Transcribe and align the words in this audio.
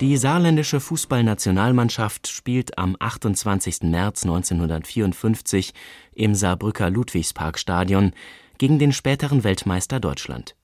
Die 0.00 0.16
saarländische 0.16 0.80
Fußballnationalmannschaft 0.80 2.26
spielt 2.26 2.78
am 2.78 2.96
28. 2.98 3.82
März 3.82 4.22
1954 4.22 5.74
im 6.14 6.34
Saarbrücker 6.34 6.88
Ludwigsparkstadion 6.88 8.12
gegen 8.56 8.78
den 8.78 8.94
späteren 8.94 9.44
Weltmeister 9.44 10.00
Deutschland. 10.00 10.56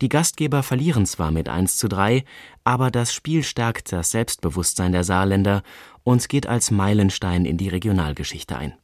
Die 0.00 0.08
Gastgeber 0.08 0.64
verlieren 0.64 1.06
zwar 1.06 1.30
mit 1.30 1.48
1 1.48 1.76
zu 1.76 1.86
3, 1.86 2.24
aber 2.64 2.90
das 2.90 3.14
Spiel 3.14 3.44
stärkt 3.44 3.92
das 3.92 4.10
Selbstbewusstsein 4.10 4.90
der 4.90 5.04
Saarländer 5.04 5.62
und 6.02 6.28
geht 6.28 6.48
als 6.48 6.72
Meilenstein 6.72 7.44
in 7.44 7.58
die 7.58 7.68
Regionalgeschichte 7.68 8.56
ein. 8.56 8.74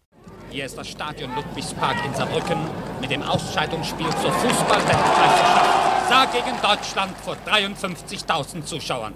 Hier 0.50 0.66
ist 0.66 0.78
das 0.78 0.88
Stadion 0.88 1.34
Ludwigspark 1.34 1.96
in 2.06 2.14
Saarbrücken 2.14 2.58
mit 3.00 3.10
dem 3.10 3.22
Ausscheidungsspiel 3.22 4.10
zur 4.10 4.30
Fußball-Weltmeisterschaft 4.32 6.08
Saar 6.08 6.26
gegen 6.28 6.56
Deutschland 6.62 7.18
vor 7.18 7.36
53.000 7.44 8.62
Zuschauern. 8.62 9.14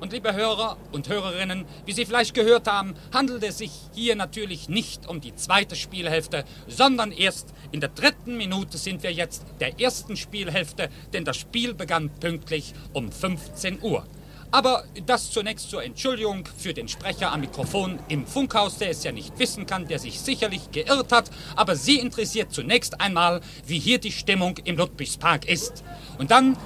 Und 0.00 0.12
liebe 0.12 0.32
Hörer 0.32 0.76
und 0.92 1.08
Hörerinnen, 1.08 1.64
wie 1.84 1.92
Sie 1.92 2.06
vielleicht 2.06 2.32
gehört 2.32 2.68
haben, 2.68 2.94
handelt 3.12 3.42
es 3.42 3.58
sich 3.58 3.72
hier 3.92 4.14
natürlich 4.14 4.68
nicht 4.68 5.08
um 5.08 5.20
die 5.20 5.34
zweite 5.34 5.74
Spielhälfte, 5.74 6.44
sondern 6.68 7.10
erst 7.10 7.52
in 7.72 7.80
der 7.80 7.88
dritten 7.88 8.36
Minute 8.36 8.78
sind 8.78 9.02
wir 9.02 9.12
jetzt 9.12 9.44
der 9.60 9.80
ersten 9.80 10.16
Spielhälfte, 10.16 10.88
denn 11.12 11.24
das 11.24 11.36
Spiel 11.36 11.74
begann 11.74 12.10
pünktlich 12.20 12.74
um 12.92 13.10
15 13.10 13.82
Uhr. 13.82 14.06
Aber 14.50 14.84
das 15.04 15.30
zunächst 15.30 15.68
zur 15.68 15.82
Entschuldigung 15.82 16.48
für 16.56 16.72
den 16.72 16.88
Sprecher 16.88 17.32
am 17.32 17.40
Mikrofon 17.40 17.98
im 18.08 18.26
Funkhaus, 18.26 18.78
der 18.78 18.90
es 18.90 19.04
ja 19.04 19.12
nicht 19.12 19.38
wissen 19.38 19.66
kann, 19.66 19.86
der 19.86 19.98
sich 19.98 20.20
sicherlich 20.20 20.70
geirrt 20.70 21.12
hat. 21.12 21.30
Aber 21.54 21.76
Sie 21.76 21.98
interessiert 21.98 22.52
zunächst 22.52 22.98
einmal, 22.98 23.42
wie 23.66 23.78
hier 23.78 23.98
die 23.98 24.12
Stimmung 24.12 24.56
im 24.64 24.78
Ludwigspark 24.78 25.46
ist. 25.46 25.84
Und 26.16 26.30
dann 26.30 26.56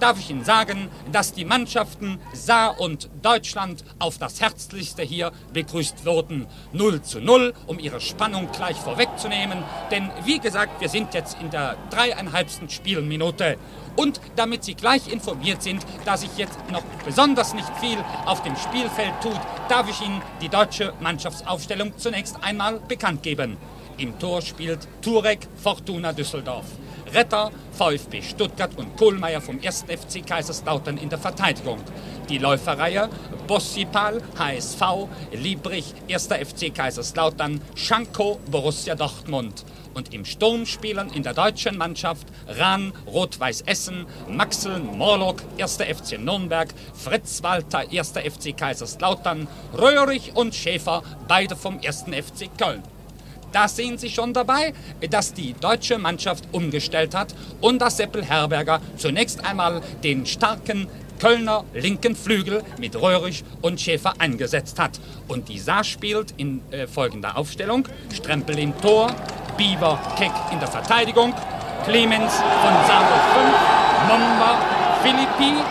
darf 0.00 0.18
ich 0.18 0.30
Ihnen 0.30 0.44
sagen, 0.44 0.88
dass 1.12 1.32
die 1.32 1.44
Mannschaften 1.44 2.18
Saar 2.32 2.80
und 2.80 3.08
Deutschland 3.22 3.84
auf 3.98 4.18
das 4.18 4.40
Herzlichste 4.40 5.02
hier 5.02 5.30
begrüßt 5.52 6.04
wurden. 6.06 6.46
0 6.72 7.02
zu 7.02 7.20
0, 7.20 7.52
um 7.66 7.78
ihre 7.78 8.00
Spannung 8.00 8.50
gleich 8.52 8.76
vorwegzunehmen. 8.76 9.62
Denn 9.90 10.10
wie 10.24 10.38
gesagt, 10.38 10.80
wir 10.80 10.88
sind 10.88 11.14
jetzt 11.14 11.40
in 11.40 11.50
der 11.50 11.76
dreieinhalbsten 11.90 12.70
Spielminute. 12.70 13.58
Und 13.96 14.20
damit 14.36 14.64
Sie 14.64 14.74
gleich 14.74 15.12
informiert 15.12 15.62
sind, 15.62 15.84
dass 16.04 16.22
sich 16.22 16.36
jetzt 16.36 16.58
noch 16.70 16.84
besonders 17.04 17.54
nicht 17.54 17.70
viel 17.80 17.98
auf 18.24 18.42
dem 18.42 18.56
Spielfeld 18.56 19.12
tut, 19.22 19.40
darf 19.68 19.88
ich 19.90 20.00
Ihnen 20.00 20.22
die 20.40 20.48
deutsche 20.48 20.94
Mannschaftsaufstellung 21.00 21.98
zunächst 21.98 22.36
einmal 22.42 22.80
bekannt 22.80 23.22
geben. 23.22 23.56
Im 23.98 24.18
Tor 24.18 24.40
spielt 24.40 24.88
Turek 25.02 25.46
Fortuna 25.62 26.12
Düsseldorf. 26.12 26.64
Retter, 27.12 27.50
VfB 27.72 28.22
Stuttgart 28.22 28.76
und 28.76 28.96
Kohlmeier 28.96 29.40
vom 29.40 29.58
1. 29.62 29.86
FC 29.88 30.24
Kaiserslautern 30.24 30.96
in 30.96 31.08
der 31.08 31.18
Verteidigung. 31.18 31.78
Die 32.28 32.38
Läuferreihe 32.38 33.08
Bossipal, 33.48 34.22
HSV, 34.38 35.08
Liebrich, 35.32 35.94
1. 36.08 36.28
FC 36.28 36.72
Kaiserslautern, 36.72 37.60
Schanko, 37.74 38.38
Borussia 38.48 38.94
Dortmund. 38.94 39.64
Und 39.92 40.14
im 40.14 40.24
Sturm 40.24 40.66
spielen 40.66 41.10
in 41.12 41.24
der 41.24 41.34
deutschen 41.34 41.76
Mannschaft 41.76 42.28
Rahn, 42.46 42.92
Rot-Weiß 43.08 43.62
Essen, 43.62 44.06
Maxel, 44.28 44.78
Morlock, 44.78 45.42
1. 45.58 45.78
FC 45.78 46.18
Nürnberg, 46.18 46.68
Fritz 46.94 47.42
Walter, 47.42 47.80
1. 47.90 48.12
FC 48.12 48.56
Kaiserslautern, 48.56 49.48
Röhrig 49.76 50.36
und 50.36 50.54
Schäfer, 50.54 51.02
beide 51.26 51.56
vom 51.56 51.80
1. 51.84 52.04
FC 52.04 52.48
Köln. 52.56 52.84
Da 53.52 53.68
sehen 53.68 53.98
Sie 53.98 54.10
schon 54.10 54.32
dabei, 54.32 54.72
dass 55.10 55.34
die 55.34 55.54
deutsche 55.54 55.98
Mannschaft 55.98 56.44
umgestellt 56.52 57.14
hat 57.14 57.34
und 57.60 57.80
dass 57.80 57.96
Seppel 57.96 58.24
Herberger 58.24 58.80
zunächst 58.96 59.44
einmal 59.44 59.80
den 60.02 60.26
starken 60.26 60.88
Kölner 61.20 61.64
linken 61.74 62.16
Flügel 62.16 62.62
mit 62.78 62.96
Röhrig 62.96 63.44
und 63.60 63.80
Schäfer 63.80 64.14
eingesetzt 64.18 64.78
hat. 64.78 64.98
Und 65.28 65.48
die 65.48 65.58
Saar 65.58 65.84
spielt 65.84 66.32
in 66.38 66.62
äh, 66.70 66.86
folgender 66.86 67.36
Aufstellung. 67.36 67.86
Strempel 68.14 68.58
im 68.58 68.78
Tor, 68.80 69.14
Bieber 69.58 70.00
Keck 70.16 70.32
in 70.50 70.58
der 70.58 70.68
Verteidigung, 70.68 71.34
Clemens 71.84 72.32
von 72.32 72.72
Saar 72.86 73.04
5, 74.08 74.08
Momba, 74.08 74.58
Philippi, 75.02 75.62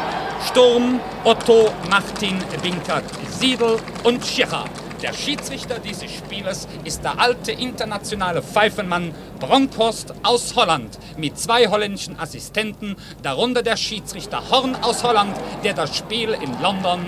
Sturm, 0.48 1.00
Otto, 1.24 1.72
Martin, 1.90 2.38
Winkert, 2.62 3.06
Siedel 3.30 3.78
und 4.04 4.24
Schirrer. 4.24 4.66
Der 5.02 5.14
Schiedsrichter 5.14 5.80
dieses 5.80 6.12
Spieles 6.12 6.68
ist 6.84 7.04
der 7.04 7.20
alte 7.20 7.54
internationale 7.54 8.42
Pfeifenmann 8.42 9.14
Bronkhorst 9.40 10.14
aus 10.24 10.56
Holland 10.56 11.00
mit 11.18 11.40
zwei 11.40 11.68
holländischen 11.68 12.20
Assistenten, 12.20 12.96
darunter 13.24 13.64
der 13.64 13.78
Schiedsrichter 13.78 14.50
Horn 14.50 14.76
aus 14.76 15.04
Holland, 15.04 15.36
der 15.64 15.74
das 15.74 15.96
Spiel 15.96 16.38
in 16.42 16.62
London, 16.62 17.00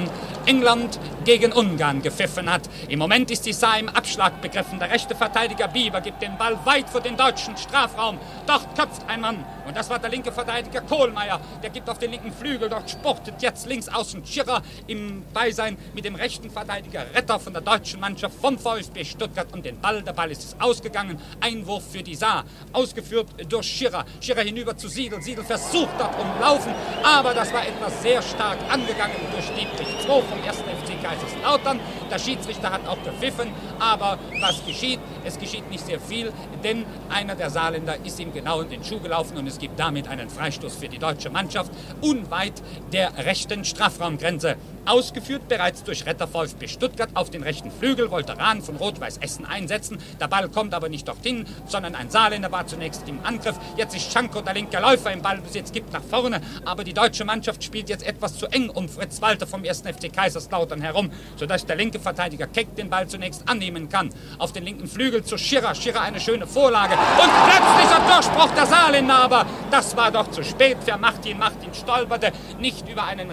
England 0.45 0.99
gegen 1.25 1.51
Ungarn 1.51 2.01
gepfiffen 2.01 2.51
hat. 2.51 2.63
Im 2.87 2.99
Moment 2.99 3.29
ist 3.29 3.45
die 3.45 3.53
Saar 3.53 3.79
im 3.79 3.89
Abschlag 3.89 4.41
begriffen. 4.41 4.79
Der 4.79 4.89
rechte 4.89 5.15
Verteidiger 5.15 5.67
Bieber 5.67 6.01
gibt 6.01 6.21
den 6.21 6.37
Ball 6.37 6.57
weit 6.65 6.89
vor 6.89 7.01
den 7.01 7.15
deutschen 7.15 7.55
Strafraum. 7.57 8.17
Dort 8.47 8.75
köpft 8.75 9.07
ein 9.07 9.21
Mann. 9.21 9.45
Und 9.67 9.77
das 9.77 9.89
war 9.89 9.99
der 9.99 10.09
linke 10.09 10.31
Verteidiger 10.31 10.81
Kohlmeier. 10.81 11.39
Der 11.61 11.69
gibt 11.69 11.89
auf 11.89 11.99
den 11.99 12.11
linken 12.11 12.31
Flügel. 12.31 12.69
Dort 12.69 12.89
sportet 12.89 13.41
jetzt 13.41 13.67
links 13.67 13.87
außen 13.87 14.25
Schirrer 14.25 14.63
im 14.87 15.23
Beisein 15.33 15.77
mit 15.93 16.05
dem 16.05 16.15
rechten 16.15 16.49
Verteidiger 16.49 17.05
Retter 17.13 17.39
von 17.39 17.53
der 17.53 17.61
deutschen 17.61 17.99
Mannschaft 17.99 18.35
vom 18.41 18.57
VfB 18.57 19.05
Stuttgart 19.05 19.53
und 19.53 19.63
den 19.63 19.79
Ball. 19.79 20.01
Der 20.01 20.13
Ball 20.13 20.31
ist 20.31 20.55
ausgegangen. 20.59 21.21
Einwurf 21.39 21.83
für 21.91 22.01
die 22.01 22.15
Saar. 22.21 22.45
Ausgeführt 22.71 23.27
durch 23.49 23.65
Schirrer. 23.65 24.05
Schirrer 24.21 24.43
hinüber 24.43 24.77
zu 24.77 24.87
Siedel. 24.87 25.21
Siedel 25.21 25.43
versucht 25.43 25.95
dort 25.97 26.15
umlaufen. 26.19 26.71
Aber 27.03 27.33
das 27.33 27.51
war 27.51 27.65
etwas 27.67 27.99
sehr 28.03 28.21
stark 28.21 28.59
angegangen 28.69 29.15
durch 29.33 29.47
Dietrich 29.57 29.87
2 30.05 30.21
vom 30.21 30.39
1. 30.45 30.57
FC 30.59 31.01
Kaiserslautern. 31.01 31.79
Der 32.11 32.19
Schiedsrichter 32.19 32.71
hat 32.71 32.87
auch 32.87 33.01
gepfiffen. 33.03 33.51
Aber 33.79 34.19
was 34.39 34.63
geschieht? 34.65 34.99
Es 35.25 35.39
geschieht 35.39 35.69
nicht 35.71 35.85
sehr 35.85 35.99
viel, 35.99 36.31
denn 36.63 36.85
einer 37.09 37.35
der 37.35 37.49
Saarländer 37.49 37.95
ist 38.03 38.19
ihm 38.19 38.31
genau 38.33 38.61
in 38.61 38.69
den 38.69 38.83
Schuh 38.83 38.99
gelaufen 38.99 39.37
und 39.37 39.47
es 39.47 39.57
gibt 39.57 39.79
damit 39.79 40.07
einen 40.07 40.29
Freistoß 40.29 40.75
für 40.75 40.89
die 40.89 40.97
deutsche 40.99 41.29
Mannschaft 41.29 41.71
unweit 42.01 42.53
der 42.93 43.17
rechten 43.17 43.65
Strafraumgrenze. 43.65 44.55
Ausgeführt 44.85 45.47
bereits 45.47 45.83
durch 45.83 46.05
Retter 46.05 46.27
VfB 46.27 46.67
Stuttgart 46.67 47.09
auf 47.13 47.29
den 47.29 47.43
rechten 47.43 47.71
Flügel 47.71 48.09
wollte 48.09 48.37
Rahn 48.37 48.61
von 48.61 48.77
Rot-Weiß 48.77 49.17
Essen 49.17 49.45
einsetzen. 49.45 49.99
Der 50.19 50.27
Ball 50.27 50.49
kommt 50.49 50.73
aber 50.73 50.89
nicht 50.89 51.07
dorthin, 51.07 51.45
sondern 51.67 51.95
ein 51.95 52.09
Saarländer 52.11 52.51
war 52.51 52.67
zunächst 52.67 53.07
im 53.07 53.23
Angriff. 53.23 53.55
Jetzt 53.77 53.95
ist 53.95 54.11
Schanko 54.11 54.41
der 54.41 54.53
linke 54.53 54.79
Läufer 54.79 55.11
im 55.11 55.21
Ballbesitz, 55.21 55.71
gibt 55.71 55.93
nach 55.93 56.03
vorne. 56.03 56.41
Aber 56.65 56.83
die 56.83 56.93
deutsche 56.93 57.23
Mannschaft 57.23 57.63
spielt 57.63 57.89
jetzt 57.89 58.05
etwas 58.05 58.37
zu 58.37 58.47
eng 58.47 58.69
um 58.69 58.89
Fritz 58.89 59.21
Walter 59.21 59.47
vom 59.47 59.63
1. 59.63 59.81
FC 59.81 60.11
Kaiserslautern 60.11 60.81
herum, 60.81 61.09
sodass 61.37 61.65
der 61.65 61.77
linke 61.77 61.99
Verteidiger 61.99 62.47
Keck 62.47 62.75
den 62.75 62.89
Ball 62.89 63.07
zunächst 63.07 63.47
annehmen 63.47 63.87
kann. 63.87 64.09
Auf 64.37 64.51
den 64.51 64.65
linken 64.65 64.87
Flügel 64.87 65.23
zu 65.23 65.37
Schirrer. 65.37 65.73
Schirrer 65.73 66.01
eine 66.01 66.19
schöne 66.19 66.47
Vorlage. 66.47 66.95
Und 66.95 67.29
plötzlicher 67.49 68.01
Durchbruch 68.07 68.53
der 68.55 68.65
Saarländer. 68.65 69.15
Aber 69.15 69.45
das 69.69 69.95
war 69.95 70.11
doch 70.11 70.29
zu 70.31 70.43
spät 70.43 70.77
für 70.85 70.97
Martin. 70.97 71.39
Martin 71.39 71.73
stolperte 71.73 72.33
nicht 72.59 72.89
über 72.89 73.05
einen 73.05 73.31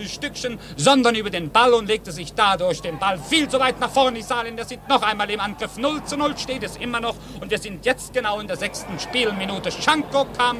Rasenstückchen, 0.00 0.58
sondern 0.76 1.14
über 1.14 1.30
den 1.30 1.50
Ball 1.50 1.72
und 1.74 1.86
legte 1.86 2.12
sich 2.12 2.32
dadurch 2.34 2.80
den 2.80 2.98
Ball 2.98 3.18
viel 3.18 3.48
zu 3.48 3.60
weit 3.60 3.80
nach 3.80 3.90
vorne. 3.90 4.16
Die 4.16 4.22
Saarländer 4.22 4.64
sind 4.64 4.88
noch 4.88 5.02
einmal 5.02 5.30
im 5.30 5.40
Angriff. 5.40 5.76
0 5.76 6.04
zu 6.04 6.16
0 6.16 6.36
steht 6.38 6.62
es 6.62 6.76
immer 6.76 7.00
noch. 7.00 7.14
Und 7.40 7.50
wir 7.50 7.58
sind 7.58 7.84
jetzt 7.84 8.12
genau 8.12 8.40
in 8.40 8.46
der 8.46 8.56
sechsten 8.56 8.98
Spielminute. 8.98 9.70
Schanko 9.70 10.26
kam 10.36 10.58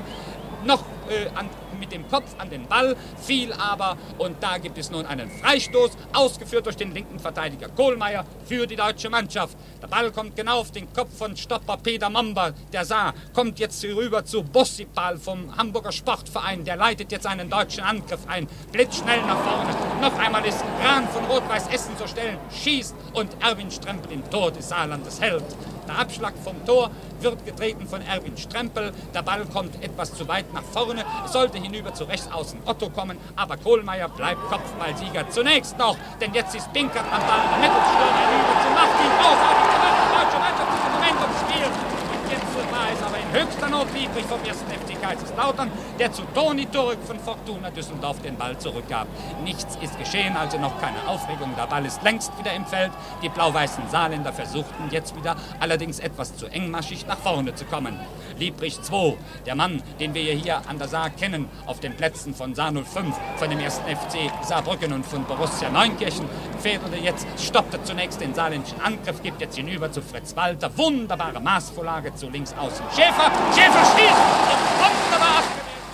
noch 0.65 0.85
äh, 1.09 1.27
an 1.35 1.49
mit 1.81 1.93
dem 1.93 2.07
Kopf 2.09 2.37
an 2.39 2.51
den 2.51 2.67
Ball, 2.67 2.95
fiel 3.21 3.53
aber 3.53 3.97
und 4.19 4.37
da 4.41 4.59
gibt 4.59 4.79
es 4.79 4.91
nun 4.91 5.07
einen 5.07 5.31
Freistoß, 5.31 5.93
ausgeführt 6.13 6.67
durch 6.67 6.77
den 6.77 6.93
linken 6.93 7.19
Verteidiger 7.19 7.69
Kohlmeier 7.69 8.25
für 8.45 8.67
die 8.67 8.77
deutsche 8.77 9.11
Mannschaft. 9.11 9.57
Der 9.83 9.89
Ball 9.89 10.13
kommt 10.13 10.37
genau 10.37 10.61
auf 10.61 10.71
den 10.71 10.93
Kopf 10.93 11.17
von 11.17 11.37
Stopper 11.37 11.79
Peter 11.79 12.11
Mamba, 12.11 12.53
der 12.73 12.85
sah, 12.85 13.13
kommt 13.35 13.59
jetzt 13.59 13.83
rüber 13.83 14.25
zu 14.25 14.43
Bossipal 14.43 15.17
vom 15.17 15.57
Hamburger 15.57 15.93
Sportverein, 15.93 16.65
der 16.65 16.77
leitet 16.77 17.11
jetzt 17.11 17.27
einen 17.27 17.49
deutschen 17.49 17.83
Angriff 17.83 18.21
ein, 18.29 18.47
blitzschnell 18.71 19.23
nach 19.23 19.41
vorne. 19.41 19.75
Noch 20.01 20.19
einmal 20.19 20.45
ist 20.45 20.63
Rahn 20.85 21.09
von 21.09 21.25
Rot-Weiß 21.25 21.69
Essen 21.69 21.97
zu 21.97 22.07
stellen, 22.07 22.39
schießt 22.51 22.95
und 23.15 23.31
Erwin 23.43 23.71
Strempel 23.71 24.13
im 24.13 24.31
Tor 24.31 24.51
des 24.51 24.69
Saarlandes 24.69 25.21
hält. 25.21 25.45
Der 25.89 25.99
Abschlag 25.99 26.35
vom 26.43 26.65
Tor 26.65 26.91
wird 27.21 27.45
getreten 27.45 27.87
von 27.87 28.03
Erwin 28.03 28.37
Strempel. 28.37 28.93
Der 29.15 29.23
Ball 29.23 29.45
kommt 29.47 29.83
etwas 29.83 30.15
zu 30.15 30.27
weit 30.29 30.53
nach 30.55 30.63
vorne. 30.63 31.05
Es 31.25 31.33
sollte 31.33 31.59
hinüber 31.59 31.93
zu 31.95 32.05
rechts 32.05 32.31
außen 32.31 32.61
Otto 32.67 32.91
kommen, 32.91 33.19
aber 33.37 33.57
Kohlmeier 33.57 34.09
bleibt 34.09 34.41
Kopfballsieger. 34.49 35.29
Zunächst 35.31 35.77
noch, 35.79 35.97
denn 36.21 36.33
jetzt 36.35 36.55
ist 36.55 36.73
Binkert 36.73 37.05
am 37.11 37.21
Ball. 37.21 37.43
Der 37.51 37.59
Mittelstürmer 37.59 38.23
hinüber 38.31 38.55
zu 38.63 38.71
Martin. 38.71 39.11
Großartig 39.21 39.67
gemacht. 39.75 39.99
Deutsche 40.15 40.39
Mannschaft 40.39 40.71
ist 40.73 40.85
im 40.87 40.93
Moment 40.93 41.19
im 41.21 41.33
Spiel. 41.41 41.67
Und 41.67 42.31
jetzt 42.31 42.73
war 42.73 42.87
es 42.93 43.03
aber 43.03 43.19
in 43.19 43.20
höchster 43.33 43.69
Not 43.69 43.89
vom 44.29 44.41
1. 44.41 44.59
FC 44.59 45.01
Kaiserslautern, 45.01 45.71
der 45.99 46.13
zu 46.13 46.23
Toni 46.35 46.67
Turk 46.67 46.99
von 47.05 47.19
Fortuna 47.19 47.71
Düsseldorf 47.71 48.21
den 48.23 48.37
Ball 48.37 48.59
zurückgab. 48.59 49.07
Nichts 49.45 49.77
ist 49.81 49.99
geschehen, 49.99 50.37
also 50.37 50.59
noch 50.59 50.81
keine 50.81 51.07
Aufregung. 51.07 51.55
Der 51.57 51.67
Ball 51.67 51.85
ist 51.87 52.03
längst 52.03 52.37
wieder 52.39 52.53
im 52.55 52.67
Feld. 52.67 52.91
Die 53.23 53.29
blau-weißen 53.29 53.89
Saarländer 53.89 54.33
versuchten 54.33 54.89
jetzt 54.91 55.17
wieder, 55.17 55.37
allerdings 55.61 56.01
etwas 56.01 56.37
zu 56.37 56.47
engmaschig 56.47 57.07
nach 57.07 57.19
vorne 57.19 57.55
zu 57.55 57.65
kommen. 57.65 57.99
Liebrich 58.41 58.81
2, 58.81 59.17
der 59.45 59.55
Mann, 59.55 59.83
den 60.01 60.15
wir 60.15 60.33
hier 60.33 60.63
an 60.67 60.79
der 60.79 60.89
Saar 60.89 61.11
kennen, 61.11 61.47
auf 61.67 61.79
den 61.79 61.95
Plätzen 61.95 62.35
von 62.35 62.55
Saar 62.55 62.73
05, 62.73 63.15
von 63.37 63.51
dem 63.51 63.61
ersten 63.61 63.85
FC 63.85 64.33
Saarbrücken 64.43 64.95
und 64.95 65.05
von 65.05 65.25
Borussia 65.27 65.69
Neunkirchen, 65.69 66.27
fädelte 66.59 66.97
jetzt, 66.97 67.27
stoppte 67.39 67.83
zunächst 67.85 68.21
den 68.21 68.35
saarländischen 68.35 68.81
Angriff, 68.81 69.23
gibt 69.23 69.43
jetzt 69.43 69.57
hinüber 69.57 69.93
zu 69.93 70.01
Fritz 70.01 70.35
Walter. 70.37 70.77
Wunderbare 70.79 71.39
Maßvorlage 71.39 72.15
zu 72.15 72.31
links 72.31 72.55
außen. 72.55 72.85
Schäfer, 72.97 73.31
Schäfer 73.55 73.85
schießt 73.85 74.25
und 74.51 74.63
wunderbar 74.81 75.39
abgewehrt. 75.39 75.85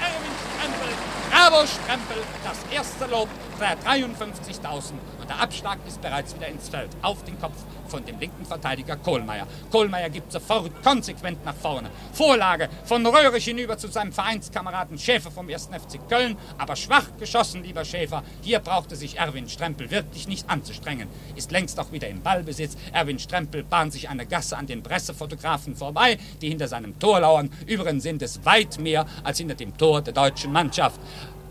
Erwin 0.00 0.34
Strempel, 0.44 0.88
bravo 1.30 1.66
Strempel, 1.66 2.16
das 2.44 2.58
erste 2.70 3.06
Lob 3.06 3.28
der 3.58 3.78
53.000 3.78 4.92
und 5.20 5.28
der 5.28 5.40
Abschlag 5.40 5.78
ist 5.86 6.00
bereits 6.02 6.34
wieder 6.34 6.48
ins 6.48 6.68
Feld, 6.68 6.90
auf 7.02 7.24
den 7.24 7.38
Kopf 7.40 7.56
von 7.88 8.04
dem 8.04 8.18
linken 8.18 8.44
Verteidiger 8.44 8.96
Kohlmeier. 8.96 9.46
Kohlmeier 9.70 10.10
gibt 10.10 10.32
sofort 10.32 10.70
konsequent 10.82 11.44
nach 11.44 11.54
vorne. 11.54 11.90
Vorlage 12.12 12.68
von 12.84 13.06
Röhrig 13.06 13.44
hinüber 13.44 13.78
zu 13.78 13.88
seinem 13.88 14.12
Vereinskameraden 14.12 14.98
Schäfer 14.98 15.30
vom 15.30 15.48
1. 15.48 15.66
FC 15.66 16.08
Köln, 16.08 16.36
aber 16.58 16.76
schwach 16.76 17.16
geschossen, 17.18 17.62
lieber 17.62 17.84
Schäfer. 17.84 18.22
Hier 18.42 18.58
brauchte 18.58 18.96
sich 18.96 19.18
Erwin 19.18 19.48
Strempel 19.48 19.90
wirklich 19.90 20.28
nicht 20.28 20.48
anzustrengen. 20.50 21.08
Ist 21.36 21.52
längst 21.52 21.78
auch 21.78 21.92
wieder 21.92 22.08
im 22.08 22.22
Ballbesitz. 22.22 22.76
Erwin 22.92 23.18
Strempel 23.18 23.62
bahnt 23.62 23.92
sich 23.92 24.08
eine 24.08 24.26
Gasse 24.26 24.56
an 24.56 24.66
den 24.66 24.82
Pressefotografen 24.82 25.76
vorbei, 25.76 26.18
die 26.40 26.48
hinter 26.48 26.68
seinem 26.68 26.98
Tor 26.98 27.20
lauern. 27.20 27.50
Übrigens 27.66 28.02
sind 28.02 28.22
es 28.22 28.44
weit 28.44 28.78
mehr 28.78 29.06
als 29.22 29.38
hinter 29.38 29.54
dem 29.54 29.76
Tor 29.76 30.02
der 30.02 30.14
deutschen 30.14 30.52
Mannschaft. 30.52 31.00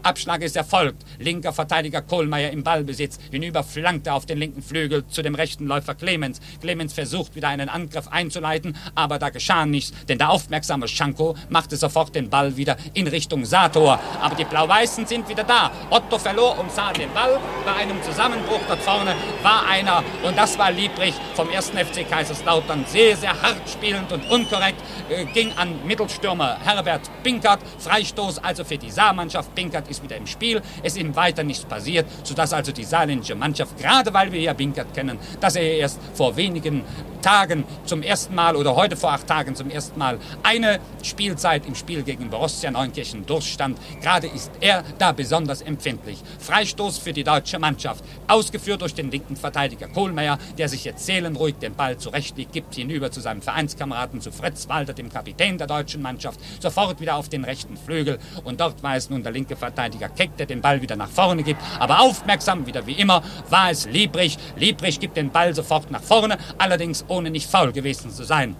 Abschlag 0.03 0.41
ist 0.41 0.57
erfolgt. 0.57 1.03
Linker 1.17 1.53
Verteidiger 1.53 2.01
Kohlmeier 2.01 2.51
im 2.51 2.63
Ballbesitz. 2.63 3.17
Hinüber 3.31 3.63
flankt 3.63 4.07
er 4.07 4.15
auf 4.15 4.25
den 4.25 4.37
linken 4.37 4.61
Flügel 4.61 5.07
zu 5.07 5.21
dem 5.21 5.35
rechten 5.35 5.65
Läufer 5.65 5.95
Clemens. 5.95 6.41
Clemens 6.59 6.93
versucht 6.93 7.35
wieder 7.35 7.47
einen 7.47 7.69
Angriff 7.69 8.07
einzuleiten, 8.09 8.75
aber 8.95 9.17
da 9.17 9.29
geschah 9.29 9.65
nichts, 9.65 9.93
denn 10.05 10.17
der 10.17 10.29
aufmerksame 10.29 10.87
Schanko 10.87 11.35
machte 11.49 11.77
sofort 11.77 12.15
den 12.15 12.29
Ball 12.29 12.57
wieder 12.57 12.75
in 12.93 13.07
Richtung 13.07 13.45
Sator. 13.45 13.99
Aber 14.21 14.35
die 14.35 14.43
Blau-Weißen 14.43 15.05
sind 15.05 15.29
wieder 15.29 15.43
da. 15.43 15.71
Otto 15.89 16.17
verlor 16.17 16.59
und 16.59 16.71
sah 16.71 16.91
den 16.91 17.11
Ball. 17.13 17.39
Bei 17.65 17.73
einem 17.73 18.01
Zusammenbruch 18.03 18.59
dort 18.67 18.81
vorne 18.81 19.15
war 19.41 19.65
einer, 19.67 20.03
und 20.23 20.37
das 20.37 20.57
war 20.57 20.71
Liebrich 20.71 21.15
vom 21.33 21.49
1. 21.49 21.69
FC 21.69 22.09
Kaiserslautern, 22.09 22.85
sehr, 22.87 23.15
sehr 23.15 23.41
hart 23.41 23.69
spielend 23.69 24.11
und 24.11 24.29
unkorrekt, 24.29 24.81
äh, 25.09 25.25
ging 25.25 25.51
an 25.53 25.85
Mittelstürmer 25.85 26.57
Herbert 26.63 27.09
Pinkert. 27.23 27.59
Freistoß 27.79 28.39
also 28.39 28.63
für 28.63 28.77
die 28.77 28.91
Saarmannschaft. 28.91 29.55
Pinkert 29.55 29.89
ist 29.93 30.03
wieder 30.03 30.17
im 30.17 30.27
Spiel. 30.27 30.61
Es 30.81 30.97
ihm 30.97 31.15
weiter 31.15 31.43
nichts 31.43 31.65
passiert, 31.65 32.05
sodass 32.23 32.51
also 32.51 32.71
die 32.71 32.83
saarländische 32.83 33.35
Mannschaft, 33.35 33.77
gerade 33.77 34.13
weil 34.13 34.31
wir 34.31 34.41
ja 34.41 34.53
Binkert 34.53 34.93
kennen, 34.93 35.17
dass 35.39 35.55
er 35.55 35.77
erst 35.77 35.99
vor 36.13 36.35
wenigen 36.35 36.83
Tagen 37.21 37.63
zum 37.85 38.01
ersten 38.01 38.35
Mal 38.35 38.55
oder 38.57 38.75
heute 38.75 38.97
vor 38.97 39.13
acht 39.13 39.27
Tagen 39.27 39.55
zum 39.55 39.69
ersten 39.69 39.97
Mal 39.97 40.19
eine 40.43 40.79
Spielzeit 41.01 41.65
im 41.65 41.73
Spiel 41.73 42.03
gegen 42.03 42.29
Borussia 42.29 42.69
Neunkirchen 42.69 43.25
durchstand. 43.25 43.77
Gerade 44.01 44.27
ist 44.27 44.51
er 44.59 44.83
da 44.97 45.13
besonders 45.13 45.61
empfindlich. 45.61 46.21
Freistoß 46.39 46.97
für 46.97 47.13
die 47.13 47.23
deutsche 47.23 47.59
Mannschaft, 47.59 48.03
ausgeführt 48.27 48.81
durch 48.81 48.93
den 48.93 49.09
linken 49.09 49.37
Verteidiger 49.37 49.87
Kohlmeier, 49.87 50.37
der 50.57 50.67
sich 50.67 50.83
jetzt 50.83 51.05
seelenruhig 51.05 51.55
den 51.55 51.75
Ball 51.75 51.97
zurechtlegt, 51.97 52.51
gibt 52.51 52.75
hinüber 52.75 53.09
zu 53.09 53.21
seinem 53.21 53.41
Vereinskameraden, 53.41 54.19
zu 54.19 54.31
Fritz 54.31 54.67
Walter, 54.67 54.93
dem 54.93 55.09
Kapitän 55.09 55.57
der 55.57 55.67
deutschen 55.67 56.01
Mannschaft, 56.01 56.39
sofort 56.59 56.99
wieder 56.99 57.15
auf 57.15 57.29
den 57.29 57.45
rechten 57.45 57.77
Flügel 57.77 58.19
und 58.43 58.59
dort 58.59 58.75
es 58.95 59.09
nun 59.09 59.23
der 59.23 59.31
linke 59.31 59.55
Verteidiger 59.55 59.82
Keck, 60.09 60.37
der 60.37 60.45
den 60.45 60.61
Ball 60.61 60.81
wieder 60.81 60.95
nach 60.95 61.09
vorne 61.09 61.43
gibt, 61.43 61.61
aber 61.79 62.01
aufmerksam, 62.01 62.65
wieder 62.65 62.85
wie 62.85 62.93
immer, 62.93 63.23
war 63.49 63.71
es 63.71 63.85
Liebrich. 63.85 64.37
Liebrich 64.57 64.99
gibt 64.99 65.17
den 65.17 65.31
Ball 65.31 65.53
sofort 65.53 65.91
nach 65.91 66.01
vorne, 66.01 66.37
allerdings 66.57 67.05
ohne 67.07 67.29
nicht 67.29 67.49
faul 67.49 67.71
gewesen 67.71 68.11
zu 68.11 68.23
sein. 68.23 68.55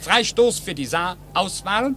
Freistoß 0.00 0.58
für 0.58 0.74
die 0.74 0.86
Saar-Auswahl. 0.86 1.94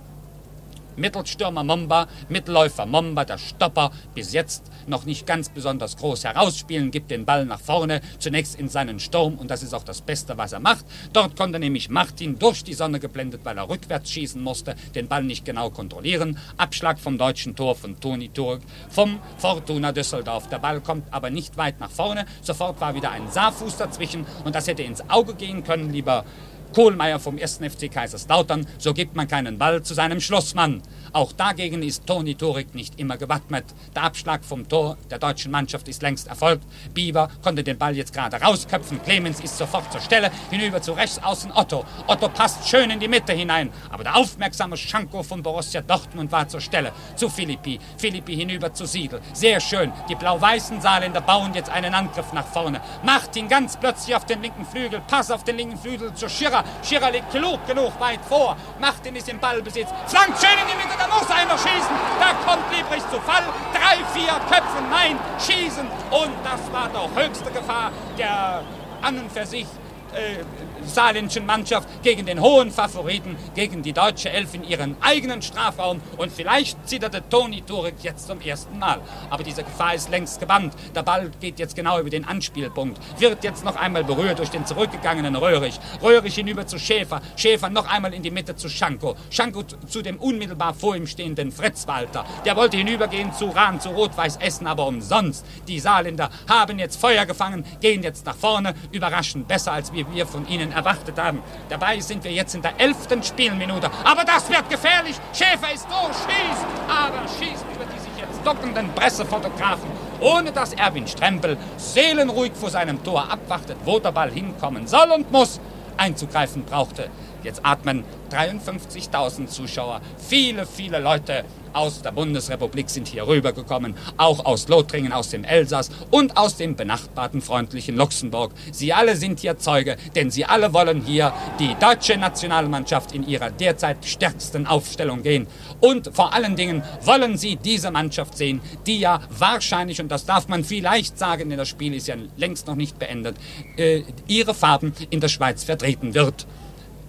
Mittelstürmer 0.98 1.64
Momba, 1.64 2.08
Mittelläufer 2.28 2.86
Momba, 2.86 3.24
der 3.24 3.38
Stopper, 3.38 3.92
bis 4.16 4.34
jetzt 4.34 4.64
noch 4.88 5.06
nicht 5.06 5.26
ganz 5.26 5.50
besonders 5.50 5.96
groß 5.98 6.24
herausspielen, 6.24 6.92
gibt 6.92 7.12
den 7.12 7.26
Ball 7.26 7.46
nach 7.46 7.60
vorne, 7.60 8.02
zunächst 8.20 8.60
in 8.60 8.68
seinen 8.68 9.00
Sturm 9.00 9.36
und 9.36 9.52
das 9.52 9.64
ist 9.64 9.74
auch 9.74 9.84
das 9.84 10.02
Beste, 10.02 10.38
was 10.38 10.54
er 10.54 10.60
macht. 10.60 10.86
Dort 11.14 11.38
konnte 11.38 11.60
nämlich 11.60 11.90
Martin 11.90 12.40
durch 12.40 12.64
die 12.64 12.74
Sonne 12.74 13.00
geblendet, 13.00 13.42
weil 13.44 13.58
er 13.58 13.70
rückwärts 13.70 14.12
schießen 14.12 14.42
musste, 14.42 14.76
den 14.96 15.08
Ball 15.08 15.24
nicht 15.24 15.46
genau 15.46 15.70
kontrollieren. 15.70 16.38
Abschlag 16.58 17.00
vom 17.00 17.18
deutschen 17.18 17.56
Tor 17.56 17.76
von 17.76 18.00
Toni 18.00 18.30
Turk 18.30 18.62
vom 18.90 19.20
Fortuna 19.38 19.92
Düsseldorf. 19.92 20.48
Der 20.50 20.60
Ball 20.60 20.82
kommt 20.82 21.06
aber 21.12 21.30
nicht 21.30 21.58
weit 21.58 21.80
nach 21.80 21.92
vorne. 21.92 22.26
Sofort 22.42 22.82
war 22.82 22.96
wieder 22.96 23.12
ein 23.12 23.30
Saarfuß 23.30 23.78
dazwischen 23.78 24.26
und 24.44 24.56
das 24.56 24.68
hätte 24.68 24.84
ins 24.84 25.08
Auge 25.10 25.36
gehen 25.36 25.64
können, 25.64 25.92
lieber 25.92 26.26
Kohlmeier 26.74 27.20
vom 27.20 27.38
1. 27.38 27.60
FC 27.70 27.92
Kaiserslautern, 27.92 28.68
so 28.78 28.94
gibt 28.94 29.16
man 29.16 29.28
keinen 29.28 29.58
Ball 29.58 29.82
zu 29.84 29.94
seinem 29.94 30.20
Schlussmann. 30.20 30.82
Auch 31.18 31.32
dagegen 31.32 31.82
ist 31.82 32.06
Toni 32.06 32.36
Turek 32.36 32.76
nicht 32.76 33.00
immer 33.00 33.18
gewappnet. 33.18 33.66
Der 33.96 34.04
Abschlag 34.04 34.46
vom 34.46 34.70
Tor 34.70 34.98
der 35.10 35.18
deutschen 35.18 35.52
Mannschaft 35.52 35.88
ist 35.88 36.04
längst 36.04 36.28
erfolgt. 36.28 36.64
Bieber 36.94 37.32
konnte 37.42 37.64
den 37.64 37.76
Ball 37.76 37.98
jetzt 37.98 38.14
gerade 38.14 38.40
rausköpfen. 38.40 39.02
Clemens 39.02 39.40
ist 39.40 39.58
sofort 39.58 39.92
zur 39.92 40.00
Stelle. 40.00 40.30
Hinüber 40.52 40.80
zu 40.80 40.92
rechts 40.92 41.18
außen 41.24 41.52
Otto. 41.56 41.86
Otto 42.06 42.30
passt 42.30 42.70
schön 42.70 42.92
in 42.92 43.00
die 43.00 43.08
Mitte 43.08 43.34
hinein. 43.34 43.72
Aber 43.90 44.04
der 44.04 44.16
aufmerksame 44.16 44.78
Schanko 44.78 45.24
von 45.24 45.42
Borussia 45.42 45.82
Dortmund 45.82 46.32
war 46.32 46.48
zur 46.48 46.62
Stelle. 46.62 46.92
Zu 47.16 47.30
Philippi. 47.30 47.80
Philippi 47.98 48.36
hinüber 48.36 48.72
zu 48.72 48.86
Siedel. 48.86 49.20
Sehr 49.34 49.60
schön. 49.60 49.92
Die 50.08 50.16
blau-weißen 50.16 50.82
Saarländer 50.82 51.22
bauen 51.22 51.52
jetzt 51.56 51.72
einen 51.72 51.96
Angriff 51.96 52.32
nach 52.32 52.46
vorne. 52.46 52.80
Martin 53.02 53.48
ganz 53.48 53.76
plötzlich 53.76 54.16
auf 54.16 54.26
den 54.26 54.44
linken 54.44 54.68
Flügel. 54.68 55.02
Pass 55.08 55.32
auf 55.32 55.44
den 55.44 55.58
linken 55.58 55.80
Flügel 55.80 56.14
zu 56.14 56.30
Schirrer. 56.30 56.64
Schirrer 56.84 57.10
liegt 57.10 57.32
klug 57.32 57.66
genug 57.66 58.00
weit 58.00 58.20
vor. 58.30 58.56
Martin 58.80 59.16
ist 59.16 59.30
im 59.30 59.40
Ballbesitz. 59.40 59.90
Flankt 60.06 60.40
schön 60.40 60.60
in 60.62 60.68
die 60.68 60.78
Mitte. 60.78 61.07
Da 61.10 61.16
muss 61.16 61.30
einer 61.30 61.58
schießen. 61.58 61.96
Da 62.20 62.50
kommt 62.50 62.64
Liebrich 62.72 63.04
zu 63.10 63.20
Fall. 63.22 63.44
Drei, 63.74 64.04
vier 64.14 64.34
Köpfe, 64.50 64.82
nein, 64.90 65.18
schießen. 65.40 65.88
Und 66.12 66.34
das 66.44 66.72
war 66.72 66.90
doch 66.90 67.10
höchste 67.16 67.52
Gefahr 67.52 67.92
der 68.18 68.64
an 69.02 69.18
und 69.20 69.32
für 69.32 69.46
sich 69.46 69.68
äh, 70.14 70.44
saarländischen 70.88 71.46
Mannschaft 71.46 71.88
gegen 72.04 72.26
den 72.26 72.42
hohen 72.42 72.72
Favoriten, 72.72 73.36
gegen 73.56 73.84
die 73.84 73.94
deutsche 73.94 74.30
Elf 74.30 74.54
in 74.54 74.64
ihren 74.64 74.96
eigenen 75.02 75.42
Strafraum. 75.42 76.02
Und 76.18 76.32
vielleicht 76.32 76.88
zitterte 76.88 77.28
Toni 77.30 77.62
Turek 77.62 77.96
jetzt 78.04 78.28
zum 78.28 78.42
ersten 78.42 78.78
Mal. 78.80 79.00
Aber 79.30 79.44
diese 79.44 79.64
Gefahr 79.64 79.94
ist 79.94 80.10
längst 80.10 80.40
gebannt. 80.40 80.74
Der 80.96 81.04
Ball 81.04 81.32
geht 81.40 81.60
jetzt 81.60 81.76
genau 81.76 82.00
über 82.00 82.10
den 82.10 82.26
Anspielpunkt. 82.26 83.00
Wird 83.20 83.44
jetzt 83.44 83.64
noch 83.64 83.76
einmal 83.76 84.04
berührt 84.04 84.40
durch 84.40 84.50
den 84.50 84.66
zurückgegangenen 84.66 85.36
Röhrig. 85.36 85.80
Röhrig 86.02 86.36
hinüber 86.36 86.66
zu 86.68 86.80
Schäfer. 86.80 87.22
Schäfer 87.36 87.70
noch 87.70 87.88
einmal 87.88 88.14
in 88.14 88.24
die 88.24 88.32
Mitte 88.32 88.56
zu 88.56 88.70
Schanko. 88.70 89.16
Schanko 89.30 89.64
zu 89.64 90.02
dem 90.02 90.18
unmittelbar 90.18 90.74
vor 90.74 90.96
ihm 90.96 91.08
stehenden 91.08 91.52
Fritz 91.52 91.88
Walter. 91.88 92.26
Der 92.46 92.56
wollte 92.56 92.78
hinübergehen 92.78 93.34
zu 93.34 93.50
Rahn, 93.50 93.80
zu 93.80 93.90
Rot-Weiß 93.90 94.38
Essen, 94.38 94.68
aber 94.68 94.88
umsonst. 94.88 95.46
Die 95.68 95.80
Saarländer 95.80 96.30
haben 96.50 96.80
jetzt 96.80 97.00
Feuer 97.00 97.26
gefangen, 97.26 97.66
gehen 97.82 98.04
jetzt 98.04 98.26
nach 98.26 98.36
vorne, 98.36 98.74
überraschen 98.92 99.46
besser, 99.46 99.74
als 99.74 99.94
wir, 99.94 100.12
wir 100.14 100.26
von 100.28 100.48
ihnen 100.48 100.72
erwartet 100.78 101.18
haben. 101.20 101.42
Dabei 101.68 102.00
sind 102.00 102.24
wir 102.24 102.32
jetzt 102.32 102.56
in 102.56 102.62
der 102.62 102.80
elften 102.80 103.22
Spielminute. 103.24 103.90
Aber 104.04 104.24
das 104.24 104.50
wird 104.50 104.70
gefährlich. 104.70 105.16
Schäfer 105.34 105.74
ist 105.74 105.88
durch, 105.90 106.16
schießt, 106.16 106.66
aber 106.88 107.28
schießt 107.28 107.66
über 107.74 107.86
die 107.86 108.00
sich 108.00 108.18
jetzt 108.18 108.46
dockenden 108.46 108.94
Pressefotografen, 108.94 109.90
ohne 110.20 110.52
dass 110.52 110.74
Erwin 110.74 111.08
Strempel 111.08 111.58
seelenruhig 111.78 112.54
vor 112.54 112.70
seinem 112.70 113.04
Tor 113.04 113.30
abwartet, 113.30 113.78
wo 113.84 114.00
der 114.00 114.12
Ball 114.12 114.32
hinkommen 114.32 114.88
soll 114.88 115.12
und 115.12 115.32
muss. 115.32 115.60
Einzugreifen 115.98 116.64
brauchte. 116.64 117.10
Jetzt 117.48 117.62
atmen 117.64 118.04
53.000 118.30 119.48
Zuschauer, 119.48 120.02
viele, 120.18 120.66
viele 120.66 121.00
Leute 121.00 121.46
aus 121.72 122.02
der 122.02 122.12
Bundesrepublik 122.12 122.90
sind 122.90 123.08
hier 123.08 123.26
rübergekommen, 123.26 123.96
auch 124.18 124.44
aus 124.44 124.68
Lothringen, 124.68 125.14
aus 125.14 125.30
dem 125.30 125.46
Elsass 125.46 125.90
und 126.12 126.36
aus 126.36 126.58
dem 126.58 126.76
benachbarten 126.76 127.40
freundlichen 127.40 127.96
Luxemburg. 127.96 128.52
Sie 128.74 128.92
alle 128.92 129.16
sind 129.16 129.40
hier 129.40 129.58
Zeuge, 129.60 129.96
denn 130.14 130.30
sie 130.30 130.44
alle 130.44 130.74
wollen 130.74 131.02
hier 131.06 131.32
die 131.58 131.74
deutsche 131.80 132.18
Nationalmannschaft 132.18 133.14
in 133.14 133.26
ihrer 133.26 133.50
derzeit 133.50 134.04
stärksten 134.04 134.68
Aufstellung 134.68 135.24
gehen. 135.24 135.48
Und 135.80 136.10
vor 136.14 136.34
allen 136.34 136.58
Dingen 136.58 136.84
wollen 137.04 137.38
sie 137.38 137.56
diese 137.56 137.92
Mannschaft 137.92 138.38
sehen, 138.38 138.60
die 138.86 139.00
ja 139.00 139.22
wahrscheinlich, 139.30 140.02
und 140.02 140.10
das 140.10 140.26
darf 140.26 140.50
man 140.50 140.66
vielleicht 140.66 141.18
sagen, 141.18 141.50
denn 141.50 141.58
das 141.58 141.70
Spiel 141.70 141.94
ist 141.94 142.08
ja 142.08 142.16
längst 142.36 142.68
noch 142.68 142.76
nicht 142.76 143.00
beendet, 143.00 143.38
äh, 143.78 144.04
ihre 144.28 144.54
Farben 144.54 144.92
in 145.12 145.22
der 145.22 145.30
Schweiz 145.30 145.64
vertreten 145.64 146.14
wird. 146.14 146.46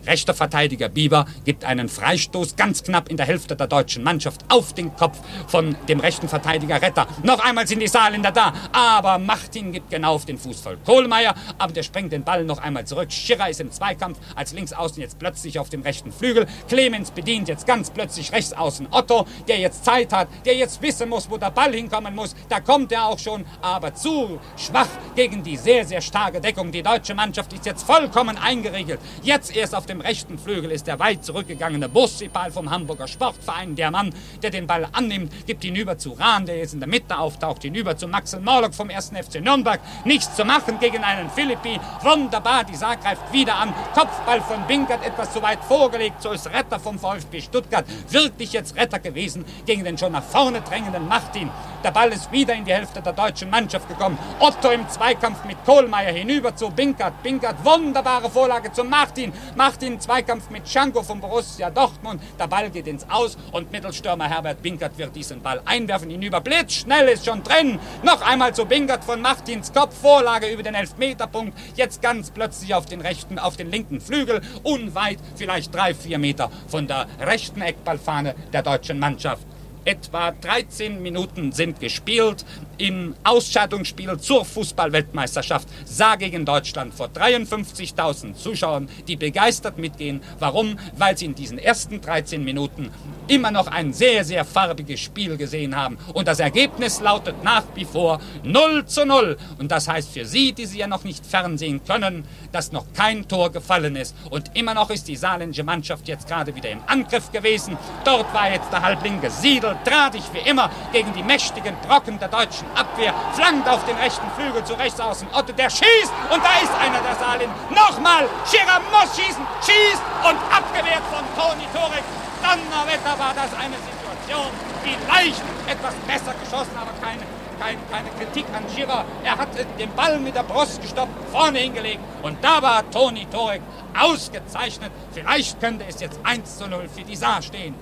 Rechter 0.09 0.33
Verteidiger 0.33 0.89
Bieber 0.89 1.27
gibt 1.45 1.65
einen 1.65 1.89
Freistoß 1.89 2.57
ganz 2.57 2.83
knapp 2.83 3.11
in 3.11 3.19
der 3.19 3.27
Hälfte 3.27 3.55
der 3.55 3.67
deutschen 3.67 4.03
Mannschaft 4.03 4.41
auf 4.49 4.73
den 4.73 4.97
Kopf 4.97 5.19
von 5.47 5.77
dem 5.87 6.01
rechten 6.01 6.29
Verteidiger 6.29 6.81
Retter. 6.81 7.07
Noch 7.23 7.41
einmal 7.41 7.67
sind 7.67 7.81
die 7.81 7.89
Saarländer 7.89 8.33
da, 8.33 8.55
aber 8.73 9.19
Martin 9.19 9.71
gibt 9.71 9.91
genau 9.91 10.15
auf 10.15 10.25
den 10.25 10.39
Fuß 10.39 10.61
voll 10.63 10.79
Kohlmeier, 10.87 11.35
aber 11.59 11.75
der 11.75 11.83
sprengt 11.83 12.13
den 12.13 12.25
Ball 12.25 12.45
noch 12.45 12.59
einmal 12.59 12.87
zurück. 12.87 13.13
Schirrer 13.13 13.51
ist 13.51 13.61
im 13.61 13.71
Zweikampf 13.71 14.19
als 14.35 14.55
Linksaußen 14.55 15.03
jetzt 15.03 15.19
plötzlich 15.19 15.59
auf 15.59 15.69
dem 15.69 15.83
rechten 15.83 16.11
Flügel. 16.11 16.47
Clemens 16.69 17.11
bedient 17.11 17.49
jetzt 17.49 17.67
ganz 17.67 17.91
plötzlich 17.91 18.33
Rechtsaußen 18.33 18.89
Otto, 18.91 19.27
der 19.47 19.59
jetzt 19.59 19.85
Zeit 19.85 20.13
hat, 20.15 20.29
der 20.47 20.57
jetzt 20.57 20.81
wissen 20.81 21.11
muss, 21.11 21.29
wo 21.29 21.37
der 21.37 21.51
Ball 21.51 21.75
hinkommen 21.75 22.15
muss. 22.15 22.35
Da 22.49 22.61
kommt 22.61 22.93
er 22.93 23.07
auch 23.07 23.19
schon, 23.19 23.45
aber 23.61 23.95
zu 23.95 24.41
schwach 24.57 24.89
gegen 25.15 25.43
die 25.43 25.59
sehr, 25.59 25.85
sehr 25.85 26.01
starke 26.01 26.41
Deckung. 26.41 26.73
Die 26.73 26.83
deutsche 26.83 27.15
Mannschaft 27.15 27.53
ist 27.53 27.67
jetzt 27.67 27.83
vollkommen 27.83 28.39
eingeregelt. 28.39 29.01
Jetzt 29.23 29.55
erst 29.55 29.75
auf 29.75 29.85
dem 29.85 29.98
rechten 30.01 30.39
Flügel 30.39 30.71
ist 30.71 30.87
der 30.87 30.99
weit 30.99 31.25
zurückgegangene 31.25 31.89
Bursipal 31.89 32.51
vom 32.51 32.71
Hamburger 32.71 33.07
Sportverein. 33.07 33.77
Der 33.77 33.91
Mann, 33.91 34.15
der 34.43 34.51
den 34.51 34.67
Ball 34.67 34.89
annimmt, 34.93 35.47
gibt 35.47 35.65
ihn 35.65 35.77
über 35.77 35.99
zu 35.99 36.13
Rahn, 36.13 36.47
der 36.47 36.59
jetzt 36.59 36.75
in 36.75 36.81
der 36.81 36.89
Mitte 36.89 37.19
auftaucht, 37.19 37.63
hinüber 37.63 37.97
zu 37.97 38.09
Maxel 38.09 38.41
Morlock 38.41 38.75
vom 38.75 38.91
1. 38.91 39.11
FC 39.11 39.41
Nürnberg. 39.41 39.81
Nichts 40.05 40.35
zu 40.35 40.45
machen 40.45 40.79
gegen 40.79 41.05
einen 41.05 41.31
Philippi. 41.31 41.81
Wunderbar, 42.03 42.65
die 42.65 42.77
Saar 42.77 42.97
greift 42.97 43.33
wieder 43.33 43.55
an. 43.57 43.73
Kopfball 43.95 44.41
von 44.41 44.67
Binkert 44.67 45.05
etwas 45.05 45.33
zu 45.33 45.43
weit 45.43 45.63
vorgelegt. 45.65 46.23
So 46.23 46.33
ist 46.33 46.51
Retter 46.51 46.81
vom 46.81 46.99
VfB 46.99 47.41
Stuttgart 47.41 47.85
wirklich 48.11 48.53
jetzt 48.53 48.77
Retter 48.77 48.99
gewesen 48.99 49.45
gegen 49.67 49.85
den 49.85 49.97
schon 49.97 50.13
nach 50.13 50.25
vorne 50.25 50.61
drängenden 50.61 51.09
Martin. 51.09 51.51
Der 51.85 51.93
Ball 51.93 52.09
ist 52.09 52.33
wieder 52.33 52.55
in 52.55 52.65
die 52.65 52.73
Hälfte 52.73 53.01
der 53.01 53.13
deutschen 53.13 53.51
Mannschaft 53.51 53.89
gekommen. 53.89 54.19
Otto 54.41 54.71
im 54.71 54.89
Zweikampf 54.89 55.45
mit 55.45 55.65
Kohlmeier 55.65 56.13
hinüber 56.13 56.55
zu 56.57 56.71
Binkert. 56.71 57.23
Binkert, 57.23 57.65
wunderbare 57.65 58.29
Vorlage 58.29 58.73
zu 58.73 58.83
Martin. 58.83 59.33
Martin 59.55 59.88
Zweikampf 59.97 60.51
mit 60.51 60.69
Schanko 60.69 61.03
von 61.03 61.21
Borussia 61.21 61.71
Dortmund. 61.71 62.21
Der 62.39 62.47
Ball 62.47 62.69
geht 62.69 62.87
ins 62.87 63.07
Aus 63.09 63.39
und 63.53 63.73
Mittelstürmer 63.73 64.29
Herbert 64.29 64.61
Binkert 64.61 64.99
wird 64.99 65.17
diesen 65.17 65.41
Ball 65.41 65.63
einwerfen. 65.65 66.11
Hinüber 66.11 66.41
blitzschnell 66.41 67.09
ist 67.09 67.25
schon 67.25 67.43
drin. 67.43 67.79
Noch 68.03 68.21
einmal 68.21 68.55
zu 68.55 68.67
Binkert 68.67 69.05
von 69.05 69.23
Martins 69.23 69.73
Kopf. 69.73 69.99
Vorlage 69.99 70.49
über 70.49 70.63
den 70.63 70.75
Elfmeterpunkt. 70.75 71.57
Jetzt 71.75 72.03
ganz 72.03 72.31
plötzlich 72.31 72.75
auf 72.75 72.87
den 72.87 73.01
rechten, 73.01 73.39
auf 73.39 73.57
den 73.57 73.71
linken 73.71 74.01
Flügel. 74.01 74.43
Unweit, 74.63 75.19
vielleicht 75.37 75.75
drei, 75.75 75.95
vier 75.95 76.19
Meter 76.19 76.51
von 76.67 76.87
der 76.87 77.07
rechten 77.21 77.63
Eckballfahne 77.63 78.35
der 78.53 78.63
deutschen 78.63 78.99
Mannschaft. 78.99 79.47
Etwa 79.85 80.33
13 80.33 81.01
Minuten 81.03 81.53
sind 81.53 81.81
gespielt 81.81 82.45
im 82.79 83.15
Ausscheidungsspiel 83.25 84.19
zur 84.19 84.45
Fußballweltmeisterschaft 84.45 85.69
Saar 85.85 86.17
gegen 86.17 86.45
Deutschland 86.45 86.95
vor 86.95 87.09
53.000 87.09 88.35
Zuschauern, 88.35 88.89
die 89.07 89.17
begeistert 89.17 89.79
mitgehen. 89.79 90.21
Warum? 90.39 90.79
Weil 90.97 91.19
sie 91.19 91.27
in 91.27 91.35
diesen 91.35 91.59
ersten 91.59 92.01
13 92.01 92.43
Minuten 92.43 92.91
immer 93.29 93.51
noch 93.51 93.67
ein 93.67 93.93
sehr, 93.93 94.25
sehr 94.25 94.45
farbiges 94.45 95.01
Spiel 95.01 95.37
gesehen 95.37 95.77
haben. 95.77 95.99
Und 96.15 96.29
das 96.29 96.41
Ergebnis 96.41 97.01
lautet 97.01 97.43
nach 97.45 97.65
wie 97.75 97.85
vor 97.85 98.21
0 98.43 98.87
zu 98.87 99.05
0. 99.05 99.37
Und 99.59 99.71
das 99.71 99.87
heißt 99.89 100.11
für 100.13 100.25
Sie, 100.25 100.53
die 100.53 100.67
Sie 100.67 100.79
ja 100.79 100.87
noch 100.87 101.05
nicht 101.05 101.27
fernsehen 101.27 101.85
können, 101.85 102.25
dass 102.53 102.73
noch 102.73 102.87
kein 102.95 103.29
Tor 103.29 103.51
gefallen 103.53 103.97
ist. 103.97 104.17
Und 104.31 104.51
immer 104.55 104.75
noch 104.75 104.91
ist 104.91 105.09
die 105.09 105.17
saarländische 105.17 105.65
Mannschaft 105.65 106.09
jetzt 106.09 106.27
gerade 106.27 106.55
wieder 106.55 106.71
im 106.71 106.81
Angriff 106.87 107.31
gewesen. 107.31 107.77
Dort 108.05 108.33
war 108.33 108.51
jetzt 108.51 108.73
der 108.73 108.83
Halbling 108.83 109.21
gesiedelt, 109.21 109.77
drahtig 109.85 110.23
wie 110.33 110.49
immer 110.49 110.71
gegen 110.93 111.13
die 111.13 111.23
mächtigen 111.23 111.75
Brocken 111.87 112.19
der 112.19 112.29
deutschen 112.29 112.68
Abwehr, 112.75 113.15
flankt 113.33 113.69
auf 113.69 113.85
den 113.85 113.97
rechten 113.97 114.27
Flügel 114.37 114.65
zu 114.65 114.75
rechts 114.75 115.01
außen. 115.01 115.29
Otto, 115.33 115.53
der 115.53 115.71
schießt 115.71 116.13
und 116.31 116.43
da 116.43 116.59
ist 116.63 116.73
einer 116.81 117.01
der 117.01 117.15
Saarländer. 117.15 117.55
Nochmal, 117.71 118.29
Scherer 118.45 118.81
muss 118.91 119.17
schießen, 119.17 119.45
schießt 119.61 120.03
und 120.25 120.39
abgewehrt 120.53 121.03
von 121.11 121.25
Toni 121.37 121.67
Torek. 121.73 122.05
Donnerwetter 122.43 123.19
war 123.19 123.35
das 123.35 123.53
eine 123.55 123.77
Situation, 123.77 124.51
vielleicht 124.83 125.43
etwas 125.67 125.95
besser 126.07 126.35
geschossen, 126.39 126.77
aber 126.81 126.93
keine, 127.05 127.23
keine, 127.59 127.79
keine 127.91 128.11
Kritik 128.11 128.47
an 128.55 128.65
Schirrer. 128.75 129.05
Er 129.25 129.37
hat 129.37 129.49
den 129.79 129.95
Ball 129.95 130.19
mit 130.19 130.35
der 130.37 130.45
Brust 130.45 130.81
gestoppt, 130.81 131.13
vorne 131.33 131.59
hingelegt 131.59 132.01
und 132.23 132.43
da 132.43 132.63
war 132.63 132.89
Toni 132.91 133.27
Torek 133.27 133.63
ausgezeichnet. 133.99 134.93
Vielleicht 135.13 135.61
könnte 135.61 135.85
es 135.89 136.01
jetzt 136.01 136.21
1 136.23 136.59
zu 136.59 136.69
0 136.69 136.89
für 136.89 137.03
die 137.03 137.17
Saar 137.17 137.43
stehen. 137.43 137.75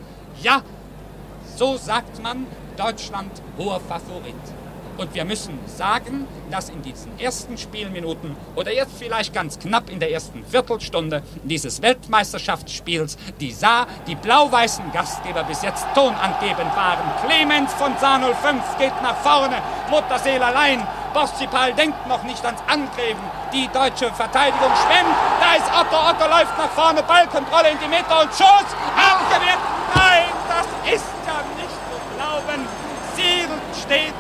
Ja, 0.43 0.63
so 1.57 1.77
sagt 1.77 2.23
man, 2.23 2.47
Deutschland 2.77 3.31
hoher 3.59 3.81
Favorit. 3.81 4.35
Und 4.97 5.15
wir 5.15 5.25
müssen 5.25 5.59
sagen, 5.67 6.27
dass 6.51 6.69
in 6.71 6.83
diesen 6.83 7.19
ersten 7.19 7.59
Spielminuten 7.59 8.37
oder 8.55 8.73
jetzt 8.73 8.93
vielleicht 8.99 9.35
ganz 9.35 9.59
knapp 9.59 9.91
in 9.91 10.01
der 10.01 10.11
ersten 10.11 10.45
Viertelstunde 10.45 11.23
dieses 11.43 11.83
Weltmeisterschaftsspiels 11.83 13.19
die 13.41 13.53
Saar, 13.53 13.87
die 14.07 14.15
blau-weißen 14.15 14.91
Gastgeber 14.93 15.45
bis 15.45 15.63
jetzt 15.63 15.87
tonangebend 15.95 16.75
waren. 16.75 17.05
Clemens 17.27 17.73
von 17.75 17.93
Saar 17.99 18.21
05 18.21 18.79
geht 18.79 19.03
nach 19.03 19.17
vorne, 19.17 19.57
Mutterseel 19.91 20.43
allein. 20.43 20.87
Borsipal 21.13 21.73
denkt 21.73 22.07
noch 22.09 22.23
nicht 22.25 22.45
ans 22.45 22.61
Angreifen. 22.67 23.25
Die 23.53 23.69
deutsche 23.69 24.13
Verteidigung 24.13 24.71
schwemmt. 24.85 25.17
Da 25.41 25.55
ist 25.57 25.71
Otto. 25.73 25.97
Otto 25.97 26.29
läuft 26.29 26.59
nach 26.59 26.71
vorne. 26.71 27.03
Ballkontrolle 27.03 27.71
in 27.71 27.79
die 27.79 27.89
Mitte 27.89 28.13
und 28.21 28.29
Schuss. 28.29 28.69
Abgewehrt. 28.93 29.59
Nein, 29.95 30.29
das 30.47 30.93
ist 30.93 31.09
ja 31.27 31.41
nicht 31.57 31.73
zu 31.89 31.97
glauben. 32.17 32.69
Ziel 33.17 33.49
steht 33.81 34.13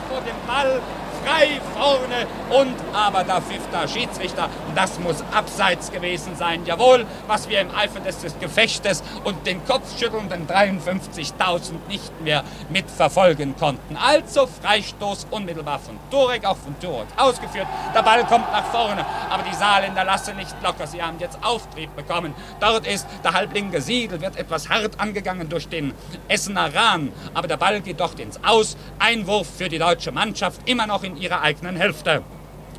vor 0.56 0.64
dem 0.64 0.80
Ball 0.80 1.05
frei 1.26 1.60
vorne 1.74 2.26
und 2.50 2.74
aber 2.94 3.24
da 3.24 3.40
pfiff 3.40 3.62
der 3.72 3.88
Schiedsrichter. 3.88 4.48
Das 4.74 4.98
muss 5.00 5.24
abseits 5.32 5.90
gewesen 5.90 6.36
sein. 6.36 6.64
Jawohl, 6.64 7.04
was 7.26 7.48
wir 7.48 7.60
im 7.60 7.74
Eifer 7.74 8.00
des 8.00 8.16
Gefechtes 8.38 9.02
und 9.24 9.46
den 9.46 9.64
kopfschüttelnden 9.64 10.46
53.000 10.46 11.72
nicht 11.88 12.20
mehr 12.22 12.44
mitverfolgen 12.68 13.56
konnten. 13.56 13.96
Also 13.96 14.46
Freistoß 14.46 15.26
unmittelbar 15.30 15.80
von 15.80 15.98
Turek, 16.10 16.44
auch 16.44 16.56
von 16.56 16.78
Turek 16.80 17.08
ausgeführt. 17.16 17.66
Der 17.94 18.02
Ball 18.02 18.24
kommt 18.24 18.50
nach 18.52 18.66
vorne, 18.66 19.04
aber 19.28 19.42
die 19.42 19.54
Saarländer 19.54 20.04
lassen 20.04 20.36
nicht 20.36 20.54
locker. 20.62 20.86
Sie 20.86 21.02
haben 21.02 21.18
jetzt 21.18 21.38
Auftrieb 21.42 21.94
bekommen. 21.96 22.34
Dort 22.60 22.86
ist 22.86 23.06
der 23.24 23.32
Halbling 23.32 23.70
gesiedelt, 23.70 24.20
wird 24.20 24.36
etwas 24.36 24.68
hart 24.68 25.00
angegangen 25.00 25.48
durch 25.48 25.68
den 25.68 25.92
Essener 26.28 26.72
Rahn. 26.74 27.12
Aber 27.34 27.48
der 27.48 27.56
Ball 27.56 27.80
geht 27.80 27.98
dort 27.98 28.20
ins 28.20 28.38
Aus. 28.44 28.76
Einwurf 28.98 29.48
für 29.56 29.68
die 29.68 29.78
deutsche 29.78 30.12
Mannschaft, 30.12 30.60
immer 30.68 30.86
noch 30.86 31.02
in 31.02 31.15
ihrer 31.16 31.42
eigenen 31.42 31.76
Hälfte. 31.76 32.22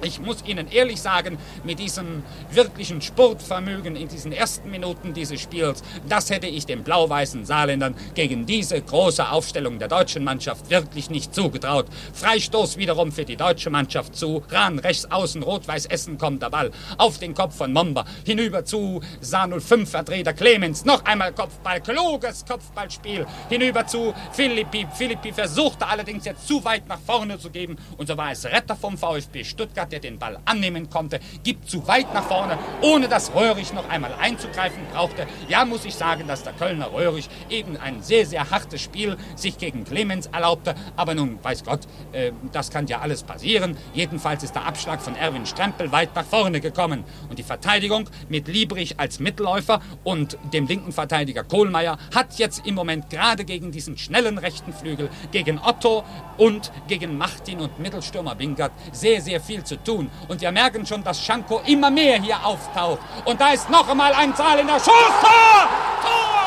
Ich 0.02 0.20
muss 0.20 0.44
Ihnen 0.46 0.70
ehrlich 0.72 1.02
sagen, 1.02 1.38
mit 1.64 1.80
diesem 1.80 2.24
wirklichen 2.52 3.02
Sportvermögen 3.02 3.96
in 3.96 4.08
diesen 4.08 4.32
ersten 4.32 4.70
Minuten 4.70 5.14
dieses 5.14 5.42
Spiels, 5.42 5.82
das 6.08 6.30
hätte 6.30 6.48
ich 6.48 6.66
den 6.66 6.84
blau-weißen 6.84 7.46
Saarländern 7.46 7.96
gegen 8.14 8.46
diese 8.46 8.80
große 8.80 9.30
Aufstellung 9.30 9.80
der 9.80 9.88
deutschen 9.88 10.24
Mannschaft 10.24 10.70
wirklich 10.70 11.10
nicht 11.10 11.34
zugetraut. 11.34 11.88
Freistoß 12.14 12.78
wiederum 12.78 13.12
für 13.12 13.26
die 13.26 13.38
deutsche 13.38 13.70
Mannschaft 13.70 14.16
zu. 14.16 14.44
Rahn 14.50 14.80
rechts 14.80 15.10
außen, 15.10 15.42
rot-weiß 15.42 15.88
Essen 15.88 16.18
kommt 16.18 16.44
der 16.44 16.50
Ball 16.50 16.72
auf 16.98 17.18
den 17.18 17.34
Kopf 17.34 17.56
von 17.56 17.74
Momba. 17.74 18.06
Hinüber 18.26 18.66
zu 18.66 19.02
Saar 19.20 19.48
05 19.60 19.90
Vertreter 19.90 20.34
Clemens. 20.34 20.86
Noch 20.86 21.04
einmal 21.06 21.34
Kopfball, 21.34 21.82
kluges 21.82 22.46
Kopfballspiel. 22.46 23.26
Hinüber 23.50 23.88
zu 23.88 24.14
Philippi. 24.32 24.88
Philippi 24.94 25.34
versuchte 25.34 25.88
allerdings 25.88 26.26
jetzt 26.26 26.48
zu 26.48 26.64
weit 26.64 26.88
nach 26.88 27.00
vorne 27.00 27.40
zu 27.40 27.50
geben. 27.50 27.78
Und 27.98 28.08
so 28.08 28.18
war 28.18 28.32
es 28.32 28.46
Retter 28.46 28.76
vom 28.76 28.98
VfB 28.98 29.44
Stuttgart 29.44 29.87
der 29.92 30.00
den 30.00 30.20
Ball 30.20 30.40
annehmen 30.46 30.90
konnte, 30.90 31.20
gibt 31.44 31.70
zu 31.70 31.88
weit 31.88 32.14
nach 32.14 32.24
vorne, 32.24 32.58
ohne 32.82 33.08
dass 33.08 33.34
Röhrig 33.34 33.74
noch 33.74 33.90
einmal 33.90 34.14
einzugreifen 34.20 34.82
brauchte. 34.94 35.28
Ja, 35.48 35.66
muss 35.66 35.86
ich 35.86 35.96
sagen, 35.96 36.28
dass 36.28 36.44
der 36.44 36.54
Kölner 36.54 36.92
Röhrig 36.92 37.30
eben 37.50 37.78
ein 37.78 38.02
sehr, 38.02 38.26
sehr 38.26 38.50
hartes 38.50 38.82
Spiel 38.82 39.18
sich 39.36 39.58
gegen 39.58 39.84
Clemens 39.86 40.28
erlaubte. 40.28 40.76
Aber 40.96 41.16
nun, 41.16 41.40
weiß 41.42 41.64
Gott, 41.64 41.82
äh, 42.12 42.32
das 42.52 42.70
kann 42.70 42.88
ja 42.88 43.00
alles 43.00 43.24
passieren. 43.24 43.78
Jedenfalls 43.94 44.44
ist 44.44 44.56
der 44.56 44.66
Abschlag 44.66 45.02
von 45.02 45.16
Erwin 45.16 45.46
Strempel 45.46 45.92
weit 45.92 46.16
nach 46.16 46.26
vorne 46.26 46.62
gekommen. 46.62 47.04
Und 47.30 47.40
die 47.40 47.44
Verteidigung 47.44 48.10
mit 48.30 48.48
Liebrich 48.48 49.00
als 49.00 49.20
Mittelläufer 49.20 49.82
und 50.04 50.38
dem 50.54 50.68
linken 50.68 50.92
Verteidiger 50.92 51.44
Kohlmeier 51.44 51.98
hat 52.14 52.38
jetzt 52.38 52.66
im 52.66 52.76
Moment 52.76 53.10
gerade 53.10 53.46
gegen 53.46 53.72
diesen 53.72 53.98
schnellen 53.98 54.38
rechten 54.38 54.74
Flügel, 54.74 55.10
gegen 55.32 55.60
Otto 55.60 56.04
und 56.38 56.72
gegen 56.88 57.18
Martin 57.18 57.60
und 57.60 57.80
Mittelstürmer 57.80 58.38
Wingert 58.40 58.72
sehr, 58.92 59.22
sehr 59.22 59.42
viel 59.42 59.64
zu 59.64 59.77
tun. 59.84 60.10
Und 60.28 60.42
wir 60.42 60.52
merken 60.52 60.86
schon, 60.86 61.04
dass 61.04 61.22
Schanko 61.22 61.62
immer 61.66 61.90
mehr 61.90 62.22
hier 62.22 62.44
auftaucht. 62.44 63.00
Und 63.26 63.40
da 63.40 63.50
ist 63.54 63.70
noch 63.70 63.88
einmal 63.90 64.14
ein 64.14 64.36
Zahl 64.36 64.60
in 64.60 64.68
der 64.68 64.76
Schuss. 64.76 64.86
Tor! 65.22 65.70
Tor! 66.02 66.38